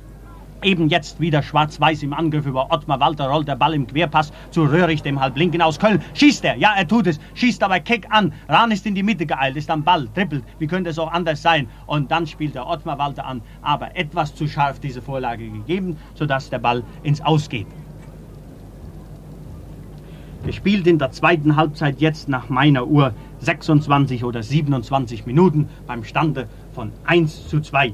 Eben 0.61 0.89
jetzt 0.89 1.21
wieder 1.21 1.41
schwarz-weiß 1.41 2.03
im 2.03 2.13
Angriff 2.13 2.45
über 2.45 2.69
Ottmar 2.69 2.99
Walter 2.99 3.29
rollt 3.29 3.47
der 3.47 3.55
Ball 3.55 3.73
im 3.73 3.87
Querpass 3.87 4.33
zu 4.51 4.63
Röhrig, 4.63 5.01
dem 5.01 5.21
Halblinken 5.21 5.61
aus 5.61 5.79
Köln. 5.79 6.01
Schießt 6.13 6.43
er? 6.43 6.57
Ja, 6.57 6.73
er 6.75 6.85
tut 6.85 7.07
es. 7.07 7.17
Schießt 7.35 7.63
aber 7.63 7.79
keck 7.79 8.07
an. 8.09 8.33
Rahn 8.49 8.71
ist 8.71 8.85
in 8.85 8.93
die 8.93 9.03
Mitte 9.03 9.25
geeilt, 9.25 9.55
ist 9.55 9.71
am 9.71 9.85
Ball, 9.85 10.09
trippelt. 10.13 10.43
Wie 10.57 10.67
könnte 10.67 10.89
es 10.89 10.99
auch 10.99 11.13
anders 11.13 11.41
sein? 11.41 11.69
Und 11.85 12.11
dann 12.11 12.27
spielt 12.27 12.57
er 12.57 12.67
Ottmar 12.67 12.99
Walter 12.99 13.25
an, 13.25 13.41
aber 13.61 13.95
etwas 13.95 14.35
zu 14.35 14.49
scharf 14.49 14.81
diese 14.81 15.01
Vorlage 15.01 15.49
gegeben, 15.49 15.95
sodass 16.13 16.49
der 16.49 16.59
Ball 16.59 16.83
ins 17.03 17.21
Ausgeht. 17.21 17.67
Gespielt 20.45 20.87
in 20.87 20.99
der 20.99 21.11
zweiten 21.11 21.55
Halbzeit 21.55 22.01
jetzt 22.01 22.27
nach 22.27 22.49
meiner 22.49 22.85
Uhr 22.85 23.13
26 23.39 24.25
oder 24.25 24.43
27 24.43 25.25
Minuten 25.25 25.69
beim 25.87 26.03
Stande 26.03 26.49
von 26.73 26.91
1 27.05 27.47
zu 27.47 27.61
2. 27.61 27.93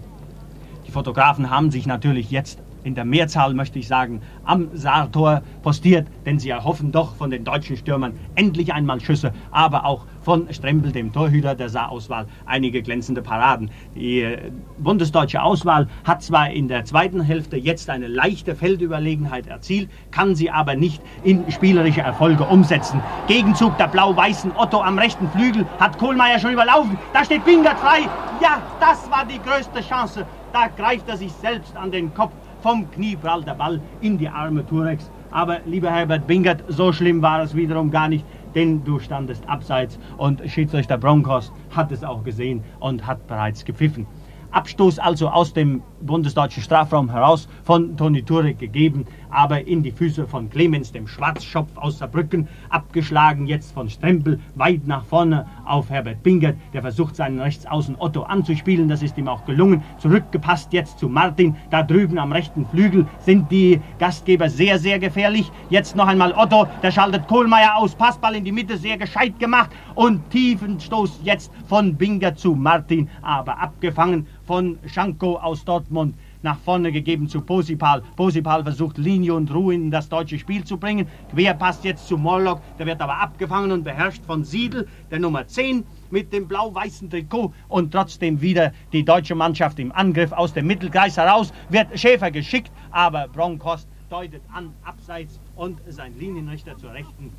Fotografen 0.95 1.49
haben 1.49 1.71
sich 1.71 1.87
natürlich 1.87 2.31
jetzt 2.31 2.59
in 2.85 2.95
der 2.95 3.03
Mehrzahl, 3.03 3.53
möchte 3.53 3.77
ich 3.79 3.87
sagen, 3.89 4.21
am 4.45 4.69
Saartor 4.73 5.43
postiert, 5.61 6.07
denn 6.25 6.39
sie 6.39 6.49
erhoffen 6.49 6.93
doch 6.93 7.15
von 7.15 7.29
den 7.29 7.43
deutschen 7.43 7.75
Stürmern 7.75 8.17
endlich 8.35 8.71
einmal 8.71 9.01
Schüsse, 9.01 9.33
aber 9.51 9.83
auch 9.83 10.05
von 10.25 10.51
Strempel, 10.51 10.91
dem 10.91 11.13
Torhüter 11.13 11.53
der 11.53 11.69
Saarauswahl, 11.69 12.25
einige 12.47 12.81
glänzende 12.81 13.21
Paraden. 13.21 13.69
Die 13.93 14.21
äh, 14.21 14.51
bundesdeutsche 14.79 15.41
Auswahl 15.41 15.87
hat 16.03 16.23
zwar 16.23 16.49
in 16.49 16.67
der 16.67 16.83
zweiten 16.83 17.21
Hälfte 17.21 17.57
jetzt 17.57 17.91
eine 17.91 18.07
leichte 18.07 18.55
Feldüberlegenheit 18.55 19.45
erzielt, 19.45 19.89
kann 20.09 20.35
sie 20.35 20.49
aber 20.49 20.75
nicht 20.75 21.01
in 21.23 21.49
spielerische 21.51 22.01
Erfolge 22.01 22.43
umsetzen. 22.43 23.01
Gegenzug 23.27 23.77
der 23.77 23.87
blau-weißen 23.87 24.51
Otto 24.57 24.81
am 24.81 24.97
rechten 24.97 25.29
Flügel 25.29 25.65
hat 25.79 25.99
Kohlmeier 25.99 26.39
schon 26.39 26.53
überlaufen. 26.53 26.97
Da 27.13 27.23
steht 27.23 27.45
Bingert 27.45 27.79
frei. 27.79 28.09
Ja, 28.41 28.61
das 28.79 29.09
war 29.11 29.25
die 29.25 29.39
größte 29.39 29.81
Chance. 29.87 30.25
Da 30.51 30.67
greift 30.75 31.07
er 31.07 31.17
sich 31.17 31.31
selbst 31.33 31.75
an 31.77 31.91
den 31.91 32.13
Kopf. 32.13 32.33
Vom 32.61 32.89
Knie 32.89 33.15
prallt 33.15 33.45
der 33.45 33.53
Ball 33.53 33.79
in 34.01 34.17
die 34.17 34.27
Arme 34.27 34.65
Turex. 34.65 35.11
Aber 35.29 35.59
lieber 35.65 35.91
Herbert 35.91 36.25
Bingert, 36.25 36.63
so 36.67 36.91
schlimm 36.91 37.21
war 37.21 37.43
es 37.43 37.55
wiederum 37.55 37.91
gar 37.91 38.07
nicht, 38.07 38.25
denn 38.55 38.83
du 38.83 38.99
standest 38.99 39.47
abseits 39.47 39.99
und 40.17 40.41
Schiedsrichter 40.49 40.97
Bronkhorst 40.97 41.51
hat 41.69 41.91
es 41.91 42.03
auch 42.03 42.23
gesehen 42.23 42.63
und 42.79 43.05
hat 43.05 43.27
bereits 43.27 43.65
gepfiffen. 43.65 44.07
Abstoß 44.51 44.99
also 44.99 45.29
aus 45.29 45.53
dem 45.53 45.83
bundesdeutschen 46.01 46.63
Strafraum 46.63 47.09
heraus 47.09 47.47
von 47.63 47.97
Toni 47.97 48.23
Turek 48.23 48.59
gegeben, 48.59 49.05
aber 49.29 49.67
in 49.67 49.83
die 49.83 49.91
Füße 49.91 50.27
von 50.27 50.49
Clemens, 50.49 50.91
dem 50.91 51.07
Schwarzschopf 51.07 51.75
aus 51.75 51.97
Saarbrücken, 51.97 52.47
abgeschlagen 52.69 53.47
jetzt 53.47 53.73
von 53.73 53.89
Strempel, 53.89 54.39
weit 54.55 54.87
nach 54.87 55.03
vorne 55.03 55.45
auf 55.65 55.89
Herbert 55.89 56.23
Bingert, 56.23 56.55
der 56.73 56.81
versucht 56.81 57.15
seinen 57.15 57.39
Rechtsaußen 57.39 57.95
Otto 57.99 58.23
anzuspielen, 58.23 58.87
das 58.87 59.01
ist 59.01 59.17
ihm 59.17 59.27
auch 59.27 59.45
gelungen, 59.45 59.83
zurückgepasst 59.97 60.71
jetzt 60.73 60.99
zu 60.99 61.09
Martin, 61.09 61.55
da 61.69 61.83
drüben 61.83 62.17
am 62.17 62.31
rechten 62.31 62.65
Flügel 62.67 63.05
sind 63.19 63.51
die 63.51 63.81
Gastgeber 63.99 64.49
sehr, 64.49 64.79
sehr 64.79 64.99
gefährlich, 64.99 65.51
jetzt 65.69 65.95
noch 65.95 66.07
einmal 66.07 66.33
Otto, 66.33 66.67
der 66.81 66.91
schaltet 66.91 67.27
Kohlmeier 67.27 67.75
aus, 67.75 67.95
Passball 67.95 68.35
in 68.35 68.45
die 68.45 68.51
Mitte, 68.51 68.77
sehr 68.77 68.97
gescheit 68.97 69.39
gemacht. 69.39 69.71
Und 69.95 70.29
tiefen 70.29 70.79
Stoß 70.79 71.21
jetzt 71.23 71.51
von 71.67 71.95
Bingert 71.95 72.37
zu 72.37 72.53
Martin, 72.55 73.09
aber 73.21 73.59
abgefangen 73.59 74.27
von 74.45 74.77
Schanko 74.85 75.37
aus 75.37 75.65
Dortmund 75.85 76.15
nach 76.41 76.57
vorne 76.59 76.91
gegeben 76.91 77.27
zu 77.27 77.41
Posipal. 77.41 78.01
Posipal 78.15 78.63
versucht 78.63 78.97
Linie 78.97 79.33
und 79.35 79.53
Ruhe 79.53 79.75
in 79.75 79.91
das 79.91 80.09
deutsche 80.09 80.39
Spiel 80.39 80.63
zu 80.63 80.77
bringen. 80.77 81.07
Quer 81.29 81.53
passt 81.53 81.83
jetzt 81.83 82.07
zu 82.07 82.17
Morlock, 82.17 82.61
der 82.79 82.87
wird 82.87 83.01
aber 83.01 83.19
abgefangen 83.21 83.71
und 83.71 83.83
beherrscht 83.83 84.23
von 84.25 84.43
Siedel, 84.43 84.87
der 85.11 85.19
Nummer 85.19 85.47
10 85.47 85.85
mit 86.09 86.33
dem 86.33 86.47
blau-weißen 86.47 87.09
Trikot 87.09 87.53
und 87.67 87.91
trotzdem 87.91 88.41
wieder 88.41 88.73
die 88.93 89.05
deutsche 89.05 89.35
Mannschaft 89.35 89.79
im 89.79 89.91
Angriff 89.91 90.31
aus 90.31 90.53
dem 90.53 90.67
Mittelkreis 90.67 91.17
heraus. 91.17 91.51
Wird 91.69 91.99
Schäfer 91.99 92.31
geschickt, 92.31 92.71
aber 92.91 93.27
Bronkhorst 93.27 93.87
deutet 94.09 94.41
an, 94.53 94.73
abseits 94.83 95.39
und 95.55 95.79
sein 95.87 96.17
Linienrichter 96.19 96.77
zur 96.77 96.93
Rechten 96.93 97.31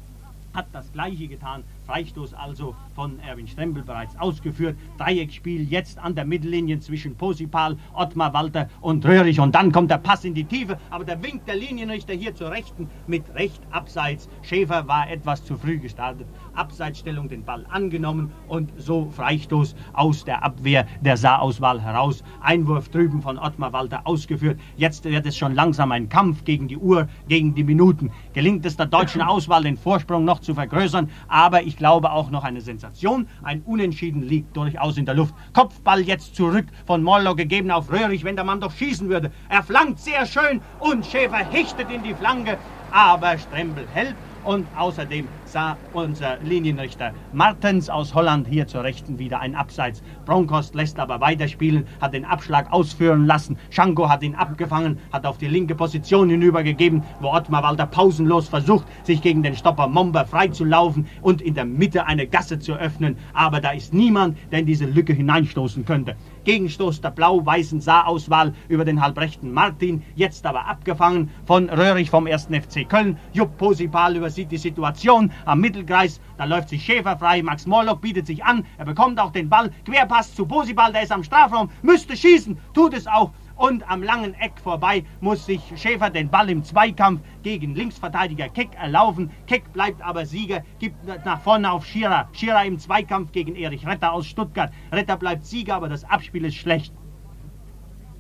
hat 0.53 0.67
das 0.73 0.91
Gleiche 0.93 1.29
getan. 1.29 1.63
Freistoß 1.87 2.35
also 2.35 2.75
von 2.95 3.21
Erwin 3.21 3.47
Strempel 3.47 3.85
bereits 3.85 4.19
ausgeführt. 4.19 4.77
Dreieckspiel 4.99 5.71
jetzt 5.71 5.99
an 5.99 6.15
der 6.15 6.25
Mittellinie 6.25 6.81
zwischen 6.81 7.15
Posipal, 7.15 7.77
Ottmar 7.95 8.35
Walter 8.35 8.69
und 8.81 9.07
Röhrig. 9.07 9.39
Und 9.39 9.55
dann 9.55 9.71
kommt 9.71 9.91
der 9.91 9.99
Pass 9.99 10.25
in 10.25 10.35
die 10.35 10.45
Tiefe, 10.45 10.79
aber 10.91 11.05
der 11.05 11.23
winkt 11.23 11.47
der 11.47 11.55
Linienrichter 11.55 12.15
hier 12.15 12.35
zur 12.35 12.51
Rechten 12.51 12.89
mit 13.07 13.33
Recht 13.35 13.63
abseits. 13.71 14.29
Schäfer 14.43 14.89
war 14.89 15.09
etwas 15.09 15.45
zu 15.45 15.57
früh 15.57 15.79
gestartet. 15.79 16.27
Abseitsstellung 16.55 17.29
den 17.29 17.45
Ball 17.45 17.65
angenommen 17.71 18.33
und 18.49 18.73
so 18.79 19.09
Freistoß 19.11 19.77
aus 19.93 20.25
der 20.25 20.43
Abwehr 20.43 20.87
der 21.01 21.17
Saarauswahl 21.17 21.81
heraus. 21.81 22.25
Einwurf 22.41 22.89
drüben 22.89 23.23
von 23.23 23.39
Ottmar 23.39 23.73
Walter 23.73 24.01
ausgeführt. 24.05 24.59
Jetzt 24.77 25.05
wird 25.05 25.27
es 25.27 25.37
schon 25.37 25.55
langsam 25.55 25.93
ein 25.93 26.09
Kampf 26.09 26.45
gegen 26.45 26.67
die 26.67 26.79
Uhr, 26.79 27.09
gegen 27.29 27.55
die 27.55 27.65
Minuten. 27.65 28.11
Gelingt 28.33 28.67
es 28.67 28.77
der 28.77 28.87
deutschen 28.87 29.23
Auswahl, 29.27 29.63
den 29.63 29.77
Vorsprung 29.77 30.25
noch 30.25 30.41
zu 30.41 30.55
vergrößern, 30.55 31.11
aber 31.29 31.63
ich 31.63 31.76
glaube 31.77 32.11
auch 32.11 32.31
noch 32.31 32.45
eine 32.45 32.61
Sensation. 32.61 33.29
Ein 33.43 33.63
Unentschieden 33.63 34.23
liegt 34.23 34.57
durchaus 34.57 34.97
in 34.97 35.07
der 35.07 35.15
Luft. 35.15 35.35
Kopfball 35.53 36.01
jetzt 36.01 36.35
zurück 36.35 36.67
von 36.87 37.03
Mollo 37.03 37.35
gegeben 37.35 37.71
auf 37.71 37.93
Röhrig, 37.93 38.25
wenn 38.25 38.37
der 38.37 38.45
Mann 38.45 38.61
doch 38.61 38.73
schießen 38.73 39.09
würde. 39.09 39.31
Er 39.49 39.63
flankt 39.63 40.01
sehr 40.01 40.27
schön 40.27 40.61
und 40.81 41.07
Schäfer 41.07 41.39
hechtet 41.39 41.91
in 41.91 42.03
die 42.03 42.15
Flanke, 42.15 42.59
aber 42.91 43.39
Strempel 43.39 43.87
hält 43.93 44.15
und 44.45 44.67
außerdem 44.77 45.29
sah 45.47 45.77
unser 45.93 46.39
Linienrichter 46.43 47.13
Martens 47.33 47.89
aus 47.89 48.15
Holland 48.15 48.47
hier 48.49 48.67
zur 48.67 48.83
Rechten 48.83 49.19
wieder 49.19 49.41
ein 49.41 49.55
Abseits. 49.55 50.03
Bronkhorst 50.25 50.75
lässt 50.75 50.99
aber 50.99 51.21
weiterspielen, 51.21 51.87
hat 52.01 52.15
den 52.15 52.25
Abschlag 52.25 52.73
ausführen 52.73 53.27
lassen. 53.27 53.57
Schanko 53.71 54.09
hat 54.09 54.23
ihn 54.23 54.35
abgefangen, 54.35 54.99
hat 55.13 55.25
auf 55.25 55.39
die 55.39 55.47
linke 55.47 55.75
Position 55.75 56.29
hinübergegeben, 56.29 57.03
wo 57.21 57.33
Ottmar 57.33 57.63
Walter 57.63 57.87
pausenlos 57.87 58.49
versucht, 58.49 58.87
sich 59.05 59.23
gegen 59.23 59.43
den 59.43 59.55
Stopper 59.55 59.87
Momber 59.87 60.25
freizulaufen 60.27 61.07
und 61.23 61.41
in 61.41 61.55
der 61.55 61.65
Mitte 61.65 62.07
eine 62.07 62.27
Gasse 62.27 62.59
zu 62.59 62.75
öffnen. 62.75 63.17
Aber 63.33 63.61
da 63.61 63.71
ist 63.71 63.95
niemand, 63.95 64.37
der 64.51 64.61
in 64.61 64.67
diese 64.67 64.87
Lücke 64.87 65.13
hineinstoßen 65.13 65.85
könnte. 65.85 66.17
Gegenstoß 66.45 67.01
der 67.01 67.11
blau-weißen 67.11 67.81
Saarauswahl 67.81 68.53
über 68.69 68.85
den 68.85 69.01
halbrechten 69.01 69.53
Martin, 69.53 70.03
jetzt 70.15 70.47
aber 70.47 70.67
abgefangen 70.67 71.31
von 71.45 71.69
Röhrig 71.69 72.11
vom 72.11 72.27
1. 72.27 72.47
FC 72.47 72.89
Köln. 72.89 73.19
Jupp 73.33 73.57
Posipal 73.59 74.17
übersieht 74.17 74.53
die 74.53 74.57
Situation, 74.57 75.33
am 75.45 75.61
Mittelkreis. 75.61 76.21
Da 76.39 76.45
läuft 76.45 76.69
sich 76.69 76.85
Schäfer 76.85 77.19
frei. 77.19 77.43
Max 77.43 77.67
Morlock 77.67 78.01
bietet 78.01 78.27
sich 78.27 78.45
an. 78.45 78.65
Er 78.79 78.85
bekommt 78.85 79.21
auch 79.21 79.33
den 79.33 79.49
Ball. 79.49 79.71
Querpass 79.85 80.35
zu 80.35 80.47
Posibal, 80.47 80.93
der 80.93 81.03
ist 81.03 81.13
am 81.13 81.25
Strafraum. 81.25 81.71
Müsste 81.83 82.17
schießen. 82.17 82.59
Tut 82.75 82.95
es 82.95 83.07
auch. 83.07 83.33
Und 83.57 83.91
am 83.91 84.03
langen 84.03 84.35
Eck 84.35 84.61
vorbei 84.63 85.05
muss 85.21 85.47
sich 85.47 85.63
Schäfer 85.77 86.11
den 86.11 86.29
Ball 86.29 86.51
im 86.51 86.63
Zweikampf 86.63 87.23
gegen 87.43 87.75
Linksverteidiger 87.75 88.51
Keck 88.51 88.75
erlaufen. 88.75 89.31
Keck 89.47 89.73
bleibt 89.73 90.03
aber 90.03 90.27
Sieger, 90.27 90.63
gibt 90.79 90.97
nach 91.25 91.41
vorne 91.41 91.73
auf 91.73 91.87
Schierer. 91.87 92.29
Schierer 92.33 92.67
im 92.67 92.79
Zweikampf 92.79 93.33
gegen 93.33 93.57
Erich 93.57 93.87
Retter 93.87 94.13
aus 94.13 94.27
Stuttgart. 94.27 94.73
Retter 94.93 95.17
bleibt 95.17 95.47
Sieger, 95.47 95.77
aber 95.77 95.89
das 95.89 96.05
Abspiel 96.05 96.45
ist 96.45 96.57
schlecht 96.57 96.93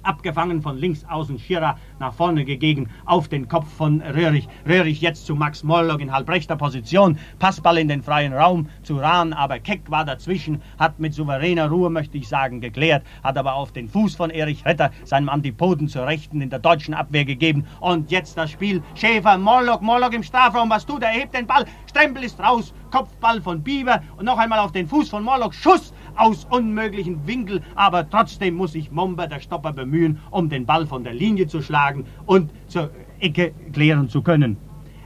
abgefangen 0.06 0.62
von 0.62 0.78
links 0.78 1.04
außen 1.04 1.38
Schirra 1.38 1.78
nach 1.98 2.14
vorne 2.14 2.44
gegeben, 2.44 2.88
auf 3.04 3.28
den 3.28 3.48
Kopf 3.48 3.72
von 3.72 4.00
Röhrig. 4.00 4.48
Röhrig 4.66 5.00
jetzt 5.00 5.26
zu 5.26 5.34
Max 5.34 5.62
Morlock 5.64 6.00
in 6.00 6.12
halbrechter 6.12 6.56
Position, 6.56 7.18
Passball 7.38 7.78
in 7.78 7.88
den 7.88 8.02
freien 8.02 8.32
Raum. 8.32 8.68
Zu 8.82 8.98
Rahn, 8.98 9.32
aber 9.32 9.58
Keck 9.58 9.90
war 9.90 10.04
dazwischen, 10.04 10.62
hat 10.78 10.98
mit 10.98 11.14
souveräner 11.14 11.68
Ruhe, 11.68 11.90
möchte 11.90 12.18
ich 12.18 12.28
sagen, 12.28 12.60
geklärt, 12.60 13.04
hat 13.22 13.36
aber 13.36 13.54
auf 13.54 13.72
den 13.72 13.88
Fuß 13.88 14.16
von 14.16 14.30
Erich 14.30 14.64
Retter 14.64 14.90
seinem 15.04 15.28
Antipoden 15.28 15.88
zur 15.88 16.06
Rechten 16.06 16.40
in 16.40 16.50
der 16.50 16.58
deutschen 16.58 16.94
Abwehr 16.94 17.24
gegeben. 17.24 17.66
Und 17.80 18.10
jetzt 18.10 18.38
das 18.38 18.50
Spiel. 18.50 18.82
Schäfer, 18.94 19.38
Morlock, 19.38 19.82
Morlock 19.82 20.14
im 20.14 20.22
Strafraum, 20.22 20.70
was 20.70 20.86
tut 20.86 21.02
er? 21.02 21.10
Er 21.10 21.20
hebt 21.20 21.34
den 21.34 21.46
Ball, 21.46 21.64
Strempel 21.88 22.24
ist 22.24 22.38
raus, 22.40 22.72
Kopfball 22.90 23.40
von 23.40 23.62
Bieber. 23.62 24.02
Und 24.16 24.24
noch 24.24 24.38
einmal 24.38 24.60
auf 24.60 24.72
den 24.72 24.86
Fuß 24.86 25.08
von 25.08 25.24
Morlock, 25.24 25.54
Schuss 25.54 25.92
aus 26.16 26.46
unmöglichen 26.50 27.26
Winkel, 27.26 27.62
aber 27.74 28.08
trotzdem 28.08 28.54
muss 28.54 28.72
sich 28.72 28.90
Momber, 28.90 29.26
der 29.26 29.40
Stopper, 29.40 29.72
bemühen, 29.72 30.20
um 30.30 30.48
den 30.48 30.66
Ball 30.66 30.86
von 30.86 31.04
der 31.04 31.14
Linie 31.14 31.46
zu 31.46 31.62
schlagen 31.62 32.06
und 32.26 32.50
zur 32.66 32.90
Ecke 33.20 33.52
klären 33.72 34.08
zu 34.08 34.22
können. 34.22 34.56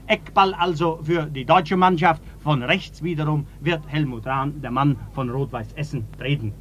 Eckball 0.07 0.55
also 0.55 0.99
für 1.03 1.27
die 1.27 1.45
deutsche 1.45 1.77
Mannschaft. 1.77 2.23
Von 2.41 2.63
rechts 2.63 3.03
wiederum 3.03 3.47
wird 3.61 3.87
Helmut 3.87 4.27
Rahn, 4.27 4.61
der 4.61 4.73
Mann 4.73 4.97
von 5.13 5.31
Rot-Weiß 5.31 5.73
Essen, 5.75 6.05
treten. 6.19 6.53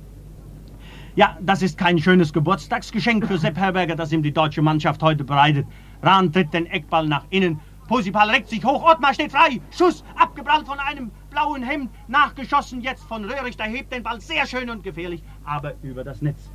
Ja, 1.15 1.35
das 1.41 1.63
ist 1.63 1.77
kein 1.77 1.97
schönes 1.97 2.31
Geburtstagsgeschenk 2.31 3.25
für 3.25 3.39
Sepp 3.39 3.57
Herberger, 3.57 3.95
das 3.95 4.11
ihm 4.11 4.21
die 4.21 4.31
deutsche 4.31 4.61
Mannschaft 4.61 5.01
heute 5.01 5.23
bereitet. 5.23 5.65
Rahn 6.03 6.31
tritt 6.31 6.53
den 6.53 6.67
Eckball 6.67 7.07
nach 7.07 7.25
innen. 7.31 7.59
Posipal 7.87 8.29
reckt 8.29 8.49
sich 8.49 8.63
hoch. 8.63 8.87
Ottmar 8.87 9.15
steht 9.15 9.31
frei. 9.31 9.59
Schuss 9.71 10.03
abgeprallt 10.15 10.67
von 10.67 10.77
einem 10.77 11.09
blauen 11.29 11.63
Hemd, 11.63 11.89
nachgeschossen 12.07 12.81
jetzt 12.81 13.03
von 13.03 13.25
Röhrig, 13.25 13.57
der 13.57 13.67
hebt 13.67 13.93
den 13.93 14.03
Ball 14.03 14.19
sehr 14.21 14.45
schön 14.45 14.69
und 14.69 14.83
gefährlich, 14.83 15.23
aber 15.43 15.73
über 15.81 16.03
das 16.03 16.21
Netz. 16.21 16.49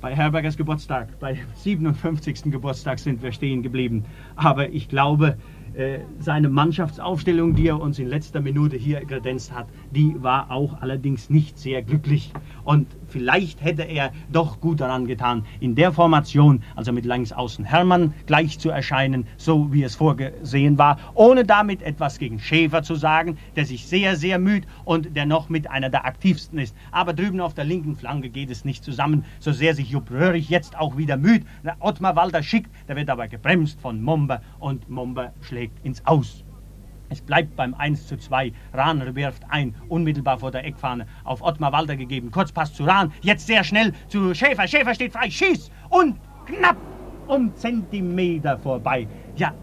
Bei 0.00 0.14
Herbergers 0.14 0.56
Geburtstag, 0.56 1.18
bei 1.18 1.38
57. 1.56 2.52
Geburtstag 2.52 3.00
sind 3.00 3.20
wir 3.20 3.32
stehen 3.32 3.62
geblieben. 3.62 4.04
Aber 4.36 4.68
ich 4.68 4.88
glaube, 4.88 5.36
äh, 5.74 6.00
seine 6.20 6.48
Mannschaftsaufstellung, 6.48 7.54
die 7.54 7.66
er 7.66 7.80
uns 7.80 7.98
in 7.98 8.06
letzter 8.06 8.40
Minute 8.40 8.76
hier 8.76 9.00
kredenzt 9.04 9.52
hat, 9.52 9.66
die 9.90 10.14
war 10.22 10.52
auch 10.52 10.80
allerdings 10.80 11.30
nicht 11.30 11.58
sehr 11.58 11.82
glücklich. 11.82 12.32
Und 12.62 12.86
vielleicht 13.08 13.62
hätte 13.62 13.82
er 13.82 14.12
doch 14.30 14.60
gut 14.60 14.80
daran 14.80 15.06
getan, 15.06 15.44
in 15.60 15.74
der 15.74 15.92
Formation, 15.92 16.62
also 16.76 16.92
mit 16.92 17.04
Längsaußen 17.04 17.64
Hermann 17.64 18.14
gleich 18.26 18.58
zu 18.58 18.70
erscheinen, 18.70 19.26
so 19.36 19.72
wie 19.72 19.82
es 19.82 19.96
vorgesehen 19.96 20.78
war, 20.78 20.98
ohne 21.14 21.44
damit 21.44 21.82
etwas 21.82 22.18
gegen 22.18 22.38
Schäfer 22.38 22.82
zu 22.82 22.94
sagen, 22.94 23.38
der 23.56 23.66
sich 23.66 23.86
sehr, 23.86 24.16
sehr 24.16 24.38
müht 24.38 24.66
und 24.84 25.16
der 25.16 25.26
noch 25.26 25.48
mit 25.48 25.70
einer 25.70 25.90
der 25.90 26.04
aktivsten 26.04 26.58
ist. 26.58 26.76
Aber 26.90 27.12
drüben 27.12 27.40
auf 27.40 27.54
der 27.54 27.64
linken 27.64 27.96
Flanke 27.96 28.30
geht 28.30 28.50
es 28.50 28.64
nicht 28.64 28.84
zusammen, 28.84 29.24
so 29.40 29.52
sehr 29.52 29.74
sich 29.74 29.90
Jupp 29.90 30.10
Röhrig 30.10 30.48
jetzt 30.48 30.78
auch 30.78 30.96
wieder 30.96 31.16
müht. 31.16 31.44
Ottmar 31.80 32.16
Walter 32.16 32.42
schickt, 32.42 32.70
der 32.88 32.96
wird 32.96 33.10
aber 33.10 33.28
gebremst 33.28 33.80
von 33.80 34.02
Momber 34.02 34.42
und 34.58 34.88
Momber 34.88 35.32
schlägt 35.40 35.84
ins 35.84 36.04
Aus. 36.06 36.44
Es 37.10 37.22
bleibt 37.22 37.56
beim 37.56 37.74
1 37.74 38.06
zu 38.06 38.18
2. 38.18 38.52
Rahn 38.74 39.14
wirft 39.16 39.42
ein, 39.48 39.74
unmittelbar 39.88 40.38
vor 40.38 40.50
der 40.50 40.64
Eckfahne. 40.64 41.06
Auf 41.24 41.42
Ottmar 41.42 41.72
Walter 41.72 41.96
gegeben. 41.96 42.30
Kurzpass 42.30 42.74
zu 42.74 42.84
Rahn. 42.84 43.12
Jetzt 43.22 43.46
sehr 43.46 43.64
schnell 43.64 43.92
zu 44.08 44.34
Schäfer. 44.34 44.68
Schäfer 44.68 44.94
steht 44.94 45.12
frei. 45.12 45.30
Schieß! 45.30 45.70
Und 45.88 46.18
knapp 46.46 46.76
um 47.26 47.54
Zentimeter 47.54 48.58
vorbei. 48.58 49.06
Ja, 49.36 49.54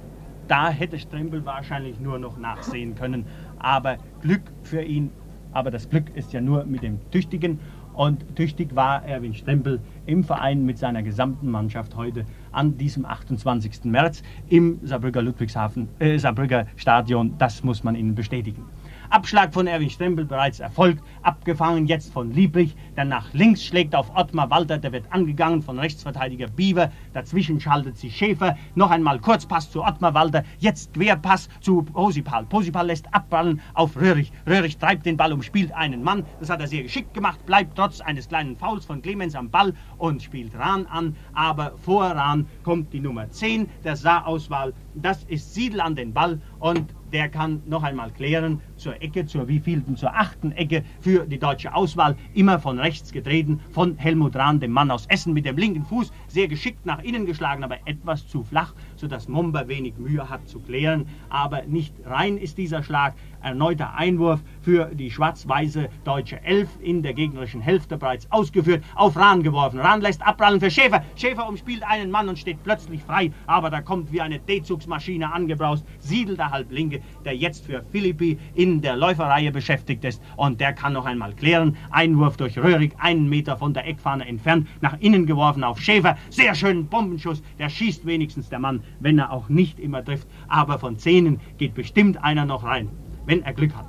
da 0.47 0.69
hätte 0.69 0.97
Strempel 0.99 1.45
wahrscheinlich 1.45 1.99
nur 1.99 2.19
noch 2.19 2.37
nachsehen 2.37 2.95
können. 2.95 3.25
aber 3.59 3.97
Glück 4.21 4.43
für 4.63 4.81
ihn. 4.81 5.11
Aber 5.51 5.71
das 5.71 5.89
Glück 5.89 6.09
ist 6.15 6.33
ja 6.33 6.41
nur 6.41 6.65
mit 6.65 6.83
dem 6.83 6.99
Tüchtigen. 7.11 7.59
Und 7.95 8.35
tüchtig 8.35 8.75
war 8.75 9.05
Erwin 9.05 9.33
Strempel 9.33 9.79
im 10.05 10.23
Verein 10.23 10.65
mit 10.65 10.77
seiner 10.77 11.01
gesamten 11.01 11.49
Mannschaft 11.49 11.95
heute 11.95 12.25
an 12.51 12.77
diesem 12.77 13.05
28. 13.05 13.85
März 13.85 14.21
im 14.49 14.79
Saarbrücker 14.83 15.21
Ludwigshafen, 15.21 15.87
äh, 15.99 16.17
Saarbrücker 16.17 16.65
Stadion. 16.75 17.35
Das 17.37 17.63
muss 17.63 17.83
man 17.83 17.95
Ihnen 17.95 18.13
bestätigen. 18.13 18.65
Abschlag 19.09 19.53
von 19.53 19.67
Erwin 19.67 19.89
Strempel 19.89 20.25
bereits 20.25 20.59
erfolgt, 20.59 21.03
abgefangen 21.21 21.85
jetzt 21.85 22.11
von 22.11 22.31
Liebrich, 22.31 22.75
der 22.95 23.05
nach 23.05 23.33
links 23.33 23.63
schlägt 23.63 23.95
auf 23.95 24.15
Ottmar 24.15 24.49
Walter, 24.49 24.77
der 24.77 24.91
wird 24.91 25.11
angegangen 25.11 25.61
von 25.61 25.79
Rechtsverteidiger 25.79 26.47
Bieber, 26.47 26.91
dazwischen 27.13 27.59
schaltet 27.59 27.97
sich 27.97 28.15
Schäfer, 28.15 28.57
noch 28.73 28.91
einmal 28.91 29.19
Kurzpass 29.19 29.69
zu 29.71 29.83
Ottmar 29.83 30.13
Walter, 30.13 30.43
jetzt 30.59 30.93
Querpass 30.93 31.49
zu 31.61 31.83
Posipal. 31.83 32.45
Posipal 32.45 32.87
lässt 32.87 33.13
abballen 33.13 33.61
auf 33.73 33.95
Röhrig. 33.95 34.31
Röhrig 34.47 34.77
treibt 34.77 35.05
den 35.05 35.17
Ball, 35.17 35.33
umspielt 35.33 35.71
einen 35.73 36.03
Mann, 36.03 36.25
das 36.39 36.49
hat 36.49 36.61
er 36.61 36.67
sehr 36.67 36.83
geschickt 36.83 37.13
gemacht, 37.13 37.45
bleibt 37.45 37.75
trotz 37.75 38.01
eines 38.01 38.27
kleinen 38.27 38.55
Fouls 38.55 38.85
von 38.85 39.01
Clemens 39.01 39.35
am 39.35 39.49
Ball 39.49 39.73
und 39.97 40.21
spielt 40.21 40.55
Rahn 40.55 40.85
an, 40.87 41.15
aber 41.33 41.73
vor 41.77 42.05
Rahn 42.05 42.47
kommt 42.63 42.93
die 42.93 42.99
Nummer 42.99 43.29
10 43.29 43.69
der 43.83 43.95
Saarauswahl, 43.95 44.73
das 44.93 45.23
ist 45.23 45.53
Siedel 45.53 45.81
an 45.81 45.95
den 45.95 46.13
Ball. 46.13 46.39
Und 46.59 46.93
der 47.11 47.29
kann 47.29 47.61
noch 47.65 47.83
einmal 47.83 48.11
klären, 48.11 48.61
zur 48.75 49.01
Ecke, 49.01 49.25
zur 49.25 49.47
wievielten, 49.47 49.95
zur 49.95 50.15
achten 50.15 50.51
Ecke 50.51 50.83
für 50.99 51.25
die 51.25 51.39
deutsche 51.39 51.73
Auswahl, 51.73 52.17
immer 52.33 52.59
von 52.59 52.79
rechts 52.79 53.11
getreten, 53.11 53.61
von 53.71 53.95
Helmut 53.97 54.35
Rahn, 54.35 54.59
dem 54.59 54.71
Mann 54.71 54.91
aus 54.91 55.05
Essen, 55.07 55.33
mit 55.33 55.45
dem 55.45 55.57
linken 55.57 55.85
Fuß, 55.85 56.11
sehr 56.27 56.47
geschickt 56.47 56.85
nach 56.85 57.01
innen 57.03 57.25
geschlagen, 57.25 57.63
aber 57.63 57.77
etwas 57.85 58.27
zu 58.27 58.43
flach, 58.43 58.73
sodass 58.95 59.27
Momber 59.27 59.67
wenig 59.67 59.97
Mühe 59.97 60.29
hat 60.29 60.47
zu 60.47 60.59
klären, 60.59 61.07
aber 61.29 61.63
nicht 61.63 61.93
rein 62.03 62.37
ist 62.37 62.57
dieser 62.57 62.83
Schlag, 62.83 63.15
erneuter 63.45 63.93
Einwurf 63.95 64.41
für 64.61 64.85
die 64.93 65.11
schwarz-weiße 65.11 65.87
deutsche 66.03 66.43
Elf 66.43 66.67
in 66.81 67.03
der 67.03 67.13
gegnerischen 67.13 67.61
Hälfte 67.61 67.97
bereits 67.97 68.29
ausgeführt, 68.31 68.83
auf 68.95 69.15
Rahn 69.15 69.43
geworfen. 69.43 69.79
Rahn 69.79 70.01
lässt 70.01 70.25
abprallen 70.25 70.59
für 70.59 70.71
Schäfer. 70.71 71.03
Schäfer 71.15 71.47
umspielt 71.47 71.83
einen 71.83 72.11
Mann 72.11 72.27
und 72.27 72.39
steht 72.39 72.63
plötzlich 72.63 73.03
frei, 73.03 73.31
aber 73.45 73.69
da 73.69 73.81
kommt 73.81 74.11
wie 74.11 74.21
eine 74.21 74.39
D-Zugsmaschine 74.39 75.31
angebraust, 75.31 75.85
Siedel 75.99 76.35
der 76.35 76.49
Halblinke, 76.51 77.01
der 77.23 77.35
jetzt 77.35 77.65
für 77.65 77.83
Philippi 77.91 78.37
in 78.55 78.81
der 78.81 78.97
Läuferreihe 78.97 79.51
beschäftigt 79.51 80.03
ist 80.03 80.21
und 80.35 80.59
der 80.59 80.73
kann 80.73 80.93
noch 80.93 81.05
einmal 81.05 81.33
klären. 81.33 81.77
Einwurf 81.91 82.37
durch 82.37 82.57
Röhrig, 82.57 82.95
einen 82.97 83.29
Meter 83.29 83.57
von 83.57 83.73
der 83.73 83.87
Eckfahne 83.87 84.27
entfernt, 84.27 84.67
nach 84.81 84.97
innen 84.99 85.27
geworfen 85.27 85.63
auf 85.63 85.79
Schäfer. 85.79 86.17
Sehr 86.31 86.55
schönen 86.55 86.87
Bombenschuss, 86.87 87.43
der 87.59 87.69
schießt 87.69 88.05
wenigstens 88.07 88.49
der 88.49 88.59
Mann, 88.59 88.83
wenn 88.99 89.19
er 89.19 89.31
auch 89.31 89.49
nicht 89.49 89.79
immer 89.79 90.03
trifft, 90.03 90.27
aber 90.47 90.79
von 90.79 90.97
Zähnen 90.97 91.39
geht 91.57 91.75
bestimmt 91.75 92.23
einer 92.23 92.45
noch 92.45 92.63
rein 92.63 92.89
wenn 93.25 93.43
er 93.43 93.53
Glück 93.53 93.75
hat. 93.75 93.87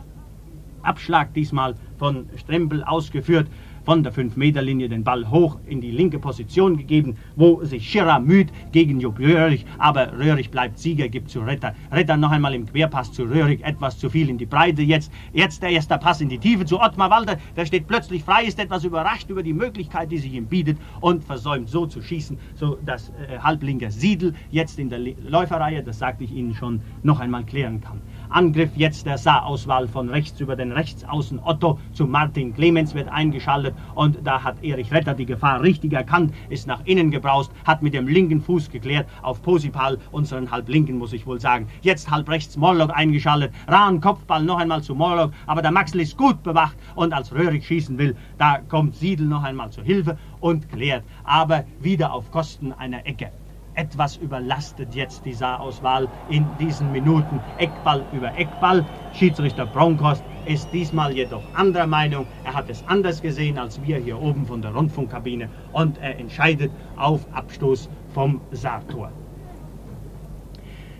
Abschlag 0.83 1.35
diesmal 1.35 1.75
von 1.99 2.29
Strempel 2.37 2.85
ausgeführt, 2.85 3.49
von 3.87 4.03
der 4.03 4.13
5-Meter-Linie 4.13 4.89
den 4.89 5.05
Ball 5.05 5.31
hoch 5.31 5.59
in 5.65 5.81
die 5.81 5.93
linke 5.93 6.19
Position 6.19 6.77
gegeben, 6.77 7.17
wo 7.37 7.65
sich 7.65 7.89
Schirra 7.89 8.19
müht 8.19 8.49
gegen 8.73 8.99
Jupp 8.99 9.21
Röhrig, 9.21 9.65
aber 9.79 10.13
Röhrig 10.13 10.51
bleibt 10.51 10.77
Sieger, 10.77 11.09
gibt 11.09 11.31
zu 11.31 11.39
Retter. 11.41 11.73
Retter 11.93 12.17
noch 12.17 12.33
einmal 12.33 12.53
im 12.53 12.67
Querpass 12.67 13.13
zu 13.13 13.23
Röhrig, 13.23 13.63
etwas 13.63 13.97
zu 13.97 14.11
viel 14.11 14.29
in 14.29 14.39
die 14.39 14.47
Breite 14.47 14.83
jetzt. 14.83 15.13
Jetzt 15.33 15.63
der 15.63 15.71
erste 15.71 15.99
Pass 15.99 16.21
in 16.21 16.29
die 16.29 16.39
Tiefe 16.39 16.65
zu 16.65 16.81
Ottmar 16.81 17.11
Walter, 17.11 17.37
der 17.55 17.65
steht 17.65 17.87
plötzlich 17.87 18.25
frei, 18.25 18.45
ist 18.45 18.59
etwas 18.59 18.83
überrascht 18.83 19.31
über 19.31 19.45
die 19.45 19.53
Möglichkeit, 19.53 20.11
die 20.11 20.19
sich 20.19 20.33
ihm 20.35 20.47
bietet 20.47 20.79
und 21.01 21.23
versäumt 21.23 21.69
so 21.69 21.87
zu 21.87 22.03
schießen, 22.03 22.37
so 22.57 22.79
dass 22.85 23.11
äh, 23.11 23.39
Halblinker 23.39 23.93
Siedel 23.93 24.35
jetzt 24.51 24.81
in 24.81 24.91
der 24.91 24.99
Läuferreihe, 24.99 25.85
das 25.85 26.01
sagte 26.01 26.25
ich 26.25 26.33
Ihnen 26.33 26.55
schon, 26.57 26.81
noch 27.05 27.21
einmal 27.21 27.45
klären 27.45 27.81
kann. 27.81 28.03
Angriff 28.29 28.77
jetzt 28.77 29.07
der 29.07 29.19
Saarauswahl 29.19 29.89
von 29.89 30.09
rechts 30.09 30.41
über 30.41 30.57
den 30.57 30.73
Rechtsaußen 30.73 31.41
Otto 31.43 31.79
zu 31.93 32.07
Martin 32.07 32.55
Clemens 32.55 32.95
wird 32.95 33.09
eingeschaltet 33.09 33.75
und 33.95 34.19
da 34.25 34.43
hat 34.43 34.63
Erich 34.63 34.93
Retter 34.93 35.15
die 35.15 35.27
Gefahr 35.27 35.63
richtig 35.63 35.93
erkannt, 35.93 36.35
ist 36.49 36.67
nach 36.67 36.85
innen 36.85 37.11
gebraust, 37.11 37.53
hat 37.65 37.83
mit 37.83 37.95
dem 37.95 38.09
linken 38.09 38.41
Fuß 38.41 38.71
geklärt 38.71 39.09
auf 39.23 39.43
Posipal, 39.43 39.99
unseren 40.11 40.51
Halblinken 40.51 40.99
muss 40.99 41.13
ich 41.13 41.27
wohl 41.27 41.41
sagen. 41.41 41.69
Jetzt 41.83 42.11
halb 42.11 42.29
rechts 42.29 42.57
Morlock 42.57 42.91
eingeschaltet, 42.95 43.53
Rahn 43.69 44.01
Kopfball 44.01 44.43
noch 44.43 44.59
einmal 44.59 44.83
zu 44.83 44.95
Morlock, 44.95 45.33
aber 45.47 45.63
der 45.63 45.71
Maxl 45.73 46.01
ist 46.01 46.17
gut 46.17 46.43
bewacht 46.43 46.77
und 46.95 47.13
als 47.13 47.33
Röhrig 47.33 47.67
schießen 47.67 47.99
will, 47.99 48.17
da 48.39 48.59
kommt 48.69 48.97
Siedel 48.97 49.27
noch 49.27 49.43
einmal 49.43 49.71
zur 49.71 49.85
Hilfe 49.85 50.19
und 50.41 50.69
klärt, 50.69 51.05
aber 51.25 51.65
wieder 51.81 52.13
auf 52.13 52.31
Kosten 52.31 52.73
einer 52.73 53.07
Ecke. 53.07 53.31
Etwas 53.77 54.17
überlastet 54.17 54.95
jetzt 54.95 55.27
die 55.27 55.35
Saarauswahl 55.35 56.09
in 56.31 56.47
diesen 56.59 56.91
Minuten. 56.93 57.41
Eckball 57.59 58.03
über 58.11 58.35
Eckball. 58.39 58.87
Schiedsrichter 59.13 59.67
Bronkhorst 59.67 60.25
ist 60.47 60.73
diesmal 60.73 61.13
jedoch 61.13 61.43
anderer 61.53 61.87
Meinung. 61.87 62.27
Er 62.45 62.55
hat 62.55 62.71
es 62.71 62.83
anders 62.87 63.21
gesehen 63.21 63.59
als 63.59 63.83
wir 63.83 63.99
hier 63.99 64.19
oben 64.19 64.47
von 64.47 64.63
der 64.63 64.73
Rundfunkkabine 64.73 65.51
und 65.73 65.99
er 65.99 66.19
entscheidet 66.19 66.73
auf 66.97 67.27
Abstoß 67.35 67.91
vom 68.15 68.41
Saartor. 68.51 69.13